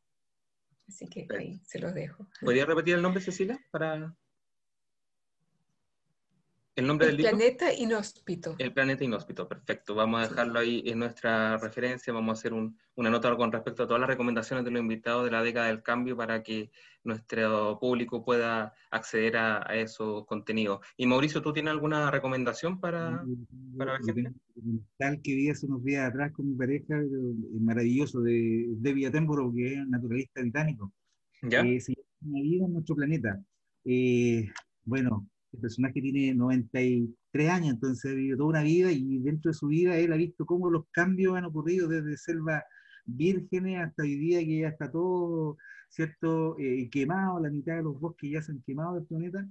Así 0.87 1.07
que 1.07 1.27
ahí 1.37 1.61
se 1.65 1.79
los 1.79 1.93
dejo. 1.93 2.27
¿Podría 2.39 2.65
repetir 2.65 2.95
el 2.95 3.01
nombre, 3.01 3.21
Cecilia? 3.21 3.59
Para... 3.71 4.15
¿El 6.81 6.87
nombre 6.87 7.05
del 7.05 7.17
libro? 7.17 7.31
Planeta 7.37 7.71
Inhóspito. 7.71 8.55
El 8.57 8.73
Planeta 8.73 9.03
Inhóspito, 9.03 9.47
perfecto. 9.47 9.93
Vamos 9.93 10.19
a 10.19 10.27
dejarlo 10.27 10.59
ahí 10.59 10.81
en 10.87 10.97
nuestra 10.97 11.55
referencia. 11.57 12.11
Vamos 12.11 12.29
a 12.29 12.39
hacer 12.39 12.53
una 12.53 13.09
nota 13.11 13.35
con 13.35 13.51
respecto 13.51 13.83
a 13.83 13.87
todas 13.87 13.99
las 14.01 14.09
recomendaciones 14.09 14.65
de 14.65 14.71
los 14.71 14.81
invitados 14.81 15.25
de 15.25 15.29
la 15.29 15.43
década 15.43 15.67
del 15.67 15.83
cambio 15.83 16.17
para 16.17 16.41
que 16.41 16.71
nuestro 17.03 17.77
público 17.79 18.25
pueda 18.25 18.73
acceder 18.89 19.37
a, 19.37 19.59
esos 19.75 20.25
contenidos. 20.25 20.79
Y 20.97 21.05
Mauricio, 21.05 21.43
¿tú 21.43 21.53
tienes 21.53 21.71
alguna 21.71 22.09
recomendación 22.09 22.79
para, 22.79 23.23
para 23.77 23.99
la 23.99 23.99
gente? 24.03 24.33
Tal 24.97 25.21
que 25.21 25.35
vi 25.35 25.49
hace 25.49 25.67
unos 25.67 25.83
días 25.83 26.09
atrás 26.09 26.31
con 26.31 26.49
mi 26.49 26.55
pareja, 26.55 26.99
maravilloso, 27.59 28.21
de 28.21 28.65
David 28.77 29.05
Attenborough, 29.05 29.53
que 29.53 29.73
es 29.73 29.87
naturalista 29.87 30.41
británico. 30.41 30.91
¿Ya? 31.43 31.61
Eh, 31.61 31.79
se 31.79 31.93
llama 31.93 32.41
vida 32.41 32.65
en 32.65 32.73
nuestro 32.73 32.95
planeta. 32.95 33.39
Eh, 33.85 34.49
bueno, 34.83 35.27
el 35.53 35.59
personaje 35.59 36.01
tiene 36.01 36.33
93 36.33 37.49
años, 37.49 37.73
entonces 37.73 38.11
ha 38.11 38.15
vivido 38.15 38.37
toda 38.37 38.49
una 38.49 38.63
vida 38.63 38.91
y 38.91 39.19
dentro 39.19 39.51
de 39.51 39.57
su 39.57 39.67
vida 39.67 39.97
él 39.97 40.13
ha 40.13 40.17
visto 40.17 40.45
cómo 40.45 40.69
los 40.69 40.85
cambios 40.91 41.35
han 41.35 41.45
ocurrido 41.45 41.87
desde 41.87 42.17
selva 42.17 42.63
vírgenes 43.05 43.79
hasta 43.79 44.03
hoy 44.03 44.15
día 44.17 44.39
que 44.39 44.59
ya 44.59 44.69
está 44.69 44.91
todo, 44.91 45.57
¿cierto?, 45.89 46.57
eh, 46.59 46.89
quemado, 46.89 47.39
la 47.39 47.49
mitad 47.49 47.75
de 47.75 47.83
los 47.83 47.99
bosques 47.99 48.31
ya 48.31 48.41
se 48.41 48.51
han 48.51 48.61
quemado 48.61 48.95
del 48.95 49.05
planeta, 49.05 49.47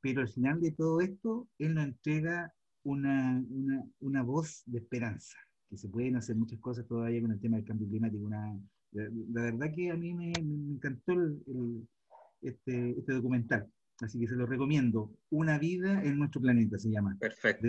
pero 0.00 0.20
al 0.22 0.28
final 0.28 0.60
de 0.60 0.72
todo 0.72 1.00
esto, 1.00 1.48
él 1.58 1.74
nos 1.74 1.84
entrega 1.84 2.52
una, 2.84 3.42
una, 3.50 3.84
una 4.00 4.22
voz 4.22 4.62
de 4.66 4.78
esperanza. 4.78 5.36
que 5.68 5.76
se 5.76 5.88
pueden 5.88 6.16
hacer 6.16 6.36
muchas 6.36 6.60
cosas 6.60 6.86
todavía 6.86 7.20
con 7.20 7.32
el 7.32 7.40
tema 7.40 7.56
del 7.56 7.66
cambio 7.66 7.88
climático. 7.88 8.24
Una, 8.24 8.56
la, 8.92 9.42
verdad 9.42 9.72
que 9.74 9.90
a 9.90 9.96
mí 9.96 10.14
me, 10.14 10.32
encantó 10.32 11.12
este, 12.40 12.90
este, 12.90 13.12
documental, 13.12 13.68
así 14.00 14.18
que 14.20 14.26
se 14.26 14.36
lo 14.36 14.46
recomiendo. 14.46 15.10
Una 15.30 15.58
vida 15.58 16.02
en 16.02 16.18
nuestro 16.18 16.40
planeta 16.40 16.78
se 16.78 16.90
llama. 16.90 17.16
Perfecto. 17.18 17.68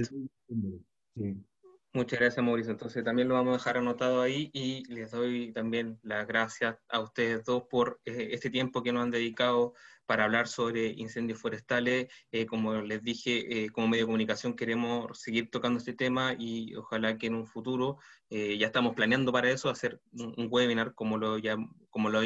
Muchas 1.93 2.19
gracias, 2.19 2.45
Mauricio. 2.45 2.71
Entonces 2.71 3.03
también 3.03 3.27
lo 3.27 3.35
vamos 3.35 3.53
a 3.53 3.57
dejar 3.57 3.77
anotado 3.77 4.21
ahí 4.21 4.51
y 4.53 4.83
les 4.93 5.11
doy 5.11 5.51
también 5.51 5.99
las 6.03 6.27
gracias 6.27 6.77
a 6.89 6.99
ustedes 6.99 7.43
dos 7.43 7.63
por 7.69 7.99
eh, 8.05 8.29
este 8.31 8.49
tiempo 8.49 8.83
que 8.83 8.91
nos 8.91 9.03
han 9.03 9.11
dedicado 9.11 9.73
para 10.07 10.23
hablar 10.23 10.47
sobre 10.47 10.87
incendios 10.87 11.39
forestales. 11.39 12.07
Eh, 12.31 12.47
como 12.47 12.73
les 12.81 13.03
dije, 13.03 13.65
eh, 13.65 13.69
como 13.69 13.89
medio 13.89 14.05
de 14.05 14.07
comunicación 14.07 14.55
queremos 14.55 15.19
seguir 15.19 15.51
tocando 15.51 15.77
este 15.77 15.93
tema 15.93 16.33
y 16.39 16.73
ojalá 16.75 17.17
que 17.17 17.27
en 17.27 17.35
un 17.35 17.45
futuro, 17.45 17.97
eh, 18.29 18.57
ya 18.57 18.67
estamos 18.67 18.95
planeando 18.95 19.31
para 19.31 19.51
eso, 19.51 19.69
hacer 19.69 20.01
un, 20.13 20.47
webinar 20.49 20.95
como, 20.95 21.17
lo 21.17 21.37
ya, 21.37 21.57
como, 21.89 22.09
lo, 22.09 22.21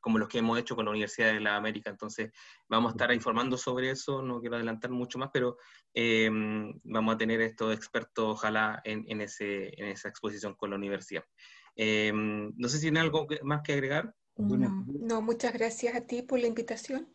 como 0.00 0.18
los 0.18 0.28
que 0.28 0.38
hemos 0.38 0.58
hecho 0.58 0.74
con 0.74 0.86
la 0.86 0.90
Universidad 0.90 1.32
de 1.34 1.40
la 1.40 1.56
América. 1.56 1.90
Entonces, 1.90 2.32
vamos 2.66 2.90
a 2.90 2.94
estar 2.94 3.12
informando 3.12 3.58
sobre 3.58 3.90
eso, 3.90 4.22
no 4.22 4.40
quiero 4.40 4.56
adelantar 4.56 4.90
mucho 4.90 5.18
más, 5.18 5.30
pero 5.32 5.58
vamos 6.84 7.14
a 7.14 7.18
tener 7.18 7.40
estos 7.42 7.74
expertos, 7.74 8.24
ojalá, 8.24 8.80
en, 8.84 9.04
en, 9.08 9.20
ese, 9.20 9.78
en 9.80 9.88
esa 9.88 10.08
exposición 10.08 10.54
con 10.54 10.70
la 10.70 10.76
universidad. 10.76 11.24
no 11.76 12.68
sé 12.68 12.76
si 12.78 12.84
tienen 12.86 13.02
algo 13.02 13.26
más 13.42 13.60
que 13.62 13.74
agregar. 13.74 14.14
No, 14.36 15.22
muchas 15.22 15.52
gracias 15.52 15.94
a 15.94 16.00
ti 16.00 16.22
por 16.22 16.40
la 16.40 16.48
invitación 16.48 17.06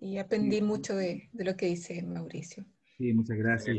y 0.00 0.18
aprendí 0.18 0.62
mucho 0.62 0.94
de, 0.94 1.28
lo 1.32 1.56
que 1.56 1.66
dice 1.66 2.02
Mauricio. 2.02 2.64
Sí, 2.96 3.12
muchas 3.12 3.36
gracias. 3.38 3.76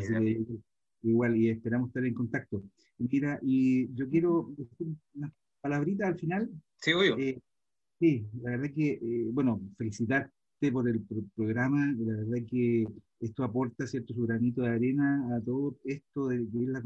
igual, 1.04 1.38
y 1.38 1.50
esperamos 1.50 1.89
estar 1.89 2.06
en 2.06 2.14
contacto. 2.14 2.64
Mira, 2.98 3.39
y 3.42 3.94
yo 3.96 4.10
quiero 4.10 4.54
decir 4.58 4.88
unas 5.16 5.32
palabritas 5.62 6.10
al 6.10 6.20
final. 6.20 6.50
Sí, 6.76 6.94
obvio. 6.94 7.18
Eh, 7.18 7.42
sí, 8.00 8.28
la 8.42 8.52
verdad 8.52 8.72
que, 8.76 8.92
eh, 8.94 9.30
bueno, 9.32 9.62
felicitarte 9.78 10.32
por 10.72 10.88
el 10.88 11.02
programa. 11.36 11.94
La 11.98 12.18
verdad 12.18 12.46
que 12.48 12.86
esto 13.20 13.44
aporta 13.44 13.88
cierto 13.88 14.14
su 14.14 14.24
granito 14.24 14.64
de 14.64 14.70
arena 14.70 15.36
a 15.36 15.42
todo 15.42 15.80
esto 15.86 16.28
de, 16.28 16.46
de 16.46 16.68
la 16.68 16.82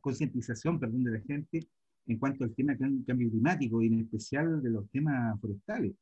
concientización 0.00 0.80
perdón, 0.80 1.04
de 1.04 1.12
la 1.12 1.20
gente 1.20 1.68
en 2.10 2.18
cuanto 2.18 2.44
al 2.44 2.54
tema 2.54 2.74
del 2.74 3.04
cambio 3.06 3.30
climático 3.30 3.80
y 3.82 3.86
en 3.86 4.00
especial 4.00 4.60
de 4.62 4.70
los 4.70 4.88
temas 4.90 5.40
forestales. 5.40 5.94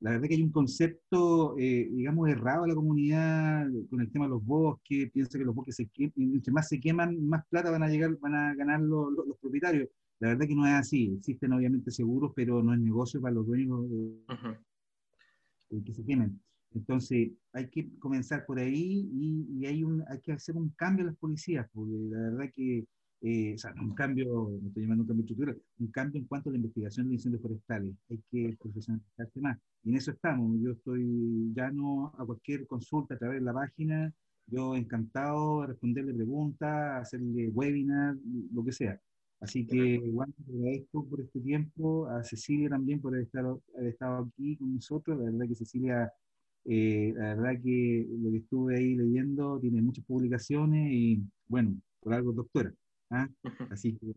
La 0.00 0.10
verdad 0.10 0.26
que 0.26 0.34
hay 0.34 0.42
un 0.42 0.50
concepto, 0.50 1.56
eh, 1.56 1.88
digamos, 1.92 2.28
errado 2.28 2.64
en 2.64 2.70
la 2.70 2.74
comunidad 2.74 3.68
con 3.88 4.00
el 4.00 4.10
tema 4.10 4.24
de 4.24 4.30
los 4.30 4.44
bosques, 4.44 5.10
piensa 5.12 5.38
que 5.38 5.44
los 5.44 5.54
bosques, 5.54 5.76
se 5.76 5.88
entre 6.16 6.52
más 6.52 6.68
se 6.68 6.80
queman, 6.80 7.24
más 7.24 7.46
plata 7.46 7.70
van 7.70 7.84
a, 7.84 7.88
llegar, 7.88 8.18
van 8.18 8.34
a 8.34 8.54
ganar 8.54 8.80
los, 8.80 9.12
los, 9.12 9.38
propietarios. 9.38 9.88
La 10.18 10.28
verdad 10.28 10.46
que 10.46 10.56
no 10.56 10.66
es 10.66 10.72
así, 10.72 11.14
existen 11.16 11.52
obviamente 11.52 11.90
seguros, 11.92 12.32
pero 12.34 12.62
no 12.62 12.74
es 12.74 12.80
negocio 12.80 13.20
para 13.20 13.34
los 13.34 13.46
dueños 13.46 13.86
que 15.84 15.92
se 15.92 16.04
quemen. 16.04 16.40
Entonces, 16.74 17.30
hay 17.52 17.68
que 17.68 17.88
comenzar 18.00 18.44
por 18.44 18.58
ahí 18.58 19.08
y, 19.12 19.46
y 19.58 19.66
hay, 19.66 19.84
un, 19.84 20.02
hay 20.08 20.20
que 20.20 20.32
hacer 20.32 20.56
un 20.56 20.70
cambio 20.70 21.02
en 21.02 21.08
las 21.08 21.16
policías, 21.16 21.68
porque 21.72 21.94
la 22.10 22.18
verdad 22.30 22.50
que 22.52 22.84
eh, 23.26 23.54
o 23.54 23.58
sea, 23.58 23.72
un 23.80 23.94
cambio, 23.94 24.50
no 24.60 24.68
estoy 24.68 24.82
llamando 24.82 25.04
un 25.04 25.08
cambio 25.08 25.22
estructural, 25.22 25.62
un 25.78 25.86
cambio 25.86 26.20
en 26.20 26.26
cuanto 26.26 26.50
a 26.50 26.52
la 26.52 26.58
investigación 26.58 27.08
de 27.08 27.14
incendios 27.14 27.40
forestales. 27.40 27.94
Hay 28.10 28.20
que 28.30 28.54
profesionalizarse 28.60 29.40
más. 29.40 29.58
Y 29.82 29.90
en 29.90 29.96
eso 29.96 30.10
estamos. 30.10 30.60
Yo 30.60 30.72
estoy 30.72 31.50
ya 31.54 31.70
no 31.70 32.12
a 32.18 32.26
cualquier 32.26 32.66
consulta 32.66 33.14
a 33.14 33.18
través 33.18 33.40
de 33.40 33.46
la 33.46 33.54
página. 33.54 34.12
Yo 34.46 34.76
encantado 34.76 35.62
de 35.62 35.68
responderle 35.68 36.12
preguntas, 36.12 37.00
hacerle 37.00 37.48
webinar, 37.48 38.14
lo 38.52 38.62
que 38.62 38.72
sea. 38.72 39.00
Así 39.40 39.66
que 39.66 39.76
igual 39.76 40.34
agradezco 40.46 41.06
por 41.08 41.22
este 41.22 41.40
tiempo, 41.40 42.06
a 42.08 42.22
Cecilia 42.24 42.68
también 42.68 43.00
por 43.00 43.14
haber 43.14 43.24
estado, 43.24 43.62
haber 43.74 43.88
estado 43.88 44.30
aquí 44.30 44.56
con 44.56 44.74
nosotros. 44.74 45.18
La 45.18 45.30
verdad 45.30 45.48
que 45.48 45.54
Cecilia, 45.54 46.12
eh, 46.66 47.14
la 47.16 47.34
verdad 47.36 47.62
que 47.62 48.06
lo 48.20 48.30
que 48.32 48.36
estuve 48.38 48.76
ahí 48.76 48.94
leyendo 48.96 49.58
tiene 49.60 49.80
muchas 49.80 50.04
publicaciones 50.04 50.92
y 50.92 51.22
bueno, 51.48 51.74
por 52.00 52.12
algo 52.12 52.32
doctora. 52.32 52.74
¿Ah? 53.10 53.28
Así 53.70 53.96
que 53.98 54.14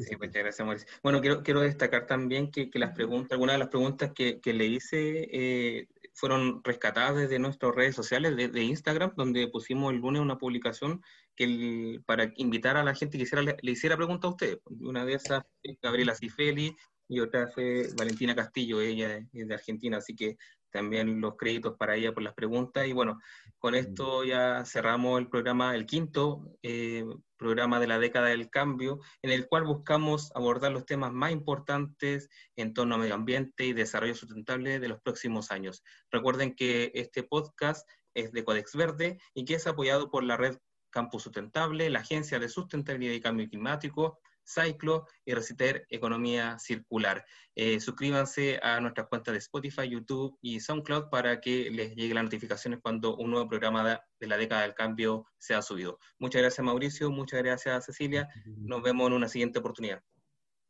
Sí, 0.00 0.16
muchas 0.16 0.42
gracias, 0.42 0.66
Mauricio. 0.66 0.88
Bueno, 1.04 1.20
quiero, 1.20 1.44
quiero 1.44 1.60
destacar 1.60 2.06
también 2.06 2.50
que, 2.50 2.68
que, 2.68 2.80
las 2.80 2.90
preguntas, 2.96 3.30
algunas 3.30 3.54
de 3.54 3.58
las 3.60 3.68
preguntas 3.68 4.10
que, 4.12 4.40
que 4.40 4.52
le 4.52 4.66
hice 4.66 5.28
eh, 5.30 5.86
fueron 6.14 6.62
rescatadas 6.64 7.16
desde 7.16 7.38
nuestras 7.38 7.74
redes 7.74 7.94
sociales 7.94 8.36
de, 8.36 8.62
Instagram, 8.62 9.12
donde 9.16 9.48
pusimos 9.48 9.92
el 9.92 10.00
lunes 10.00 10.22
una 10.22 10.38
publicación 10.38 11.02
que 11.36 12.00
para 12.06 12.32
invitar 12.36 12.76
a 12.76 12.84
la 12.84 12.94
gente 12.94 13.18
que 13.18 13.24
hiciera, 13.24 13.42
le, 13.42 13.70
hiciera 13.70 13.96
preguntas 13.96 14.28
a 14.28 14.32
ustedes. 14.32 14.58
Una 14.80 15.04
de 15.04 15.14
esas 15.14 15.44
es 15.62 15.78
Gabriela 15.80 16.14
Cifeli 16.14 16.74
y 17.08 17.20
otra 17.20 17.48
fue 17.48 17.88
Valentina 17.96 18.34
Castillo, 18.34 18.80
ella 18.80 19.18
es 19.32 19.48
de 19.48 19.54
Argentina, 19.54 19.98
así 19.98 20.16
que 20.16 20.36
también 20.74 21.20
los 21.20 21.36
créditos 21.36 21.76
para 21.78 21.94
ella 21.94 22.12
por 22.12 22.24
las 22.24 22.34
preguntas. 22.34 22.84
Y 22.88 22.92
bueno, 22.92 23.20
con 23.60 23.76
esto 23.76 24.24
ya 24.24 24.64
cerramos 24.64 25.20
el 25.20 25.28
programa, 25.28 25.76
el 25.76 25.86
quinto 25.86 26.58
eh, 26.64 27.04
programa 27.36 27.78
de 27.78 27.86
la 27.86 28.00
década 28.00 28.26
del 28.26 28.50
cambio, 28.50 28.98
en 29.22 29.30
el 29.30 29.46
cual 29.46 29.62
buscamos 29.62 30.32
abordar 30.34 30.72
los 30.72 30.84
temas 30.84 31.12
más 31.12 31.30
importantes 31.30 32.28
en 32.56 32.74
torno 32.74 32.96
a 32.96 32.98
medio 32.98 33.14
ambiente 33.14 33.64
y 33.66 33.72
desarrollo 33.72 34.16
sustentable 34.16 34.80
de 34.80 34.88
los 34.88 35.00
próximos 35.00 35.52
años. 35.52 35.84
Recuerden 36.10 36.56
que 36.56 36.90
este 36.94 37.22
podcast 37.22 37.88
es 38.12 38.32
de 38.32 38.44
Codex 38.44 38.74
Verde 38.74 39.18
y 39.32 39.44
que 39.44 39.54
es 39.54 39.68
apoyado 39.68 40.10
por 40.10 40.24
la 40.24 40.36
red 40.36 40.58
Campus 40.90 41.22
Sustentable, 41.22 41.88
la 41.88 42.00
Agencia 42.00 42.40
de 42.40 42.48
Sustentabilidad 42.48 43.14
y 43.14 43.20
Cambio 43.20 43.48
Climático, 43.48 44.18
Cyclo 44.44 45.06
y 45.24 45.34
Reciter 45.34 45.86
Economía 45.88 46.58
Circular. 46.58 47.24
Eh, 47.54 47.80
suscríbanse 47.80 48.58
a 48.62 48.80
nuestras 48.80 49.08
cuentas 49.08 49.32
de 49.32 49.38
Spotify, 49.38 49.88
YouTube 49.88 50.36
y 50.40 50.60
SoundCloud 50.60 51.08
para 51.08 51.40
que 51.40 51.70
les 51.70 51.94
llegue 51.94 52.14
las 52.14 52.24
notificaciones 52.24 52.80
cuando 52.82 53.16
un 53.16 53.30
nuevo 53.30 53.48
programa 53.48 54.00
de 54.20 54.26
la 54.26 54.36
década 54.36 54.62
del 54.62 54.74
cambio 54.74 55.26
sea 55.38 55.62
subido. 55.62 55.98
Muchas 56.18 56.42
gracias 56.42 56.64
Mauricio, 56.64 57.10
muchas 57.10 57.42
gracias 57.42 57.86
Cecilia. 57.86 58.28
Nos 58.44 58.82
vemos 58.82 59.06
en 59.08 59.14
una 59.14 59.28
siguiente 59.28 59.58
oportunidad. 59.58 60.02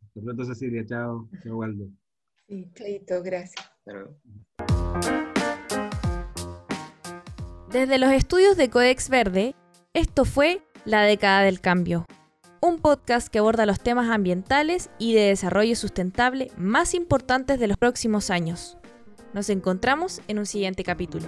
Hasta 0.03 0.21
pronto 0.21 0.45
Cecilia, 0.45 0.85
chao. 0.87 1.29
Chao 1.43 1.57
Waldo. 1.57 1.89
Sí, 2.47 2.71
Cleito, 2.75 3.23
gracias. 3.23 3.71
Desde 7.71 7.99
los 7.99 8.13
estudios 8.13 8.57
de 8.57 8.71
Codex 8.71 9.09
Verde, 9.09 9.55
esto 9.95 10.25
fue 10.25 10.63
La 10.85 11.03
década 11.03 11.43
del 11.43 11.61
cambio 11.61 12.07
un 12.65 12.79
podcast 12.79 13.29
que 13.29 13.41
aborda 13.41 13.67
los 13.67 13.79
temas 13.79 14.09
ambientales 14.11 14.89
y 14.99 15.13
de 15.13 15.27
desarrollo 15.27 15.77
sustentable 15.77 16.51
más 16.57 16.95
importantes 16.95 17.61
de 17.61 17.69
los 17.69 17.77
próximos 17.77 18.31
años. 18.31 18.79
Nos 19.35 19.51
encontramos 19.51 20.23
en 20.29 20.39
un 20.39 20.47
siguiente 20.47 20.83
capítulo. 20.83 21.27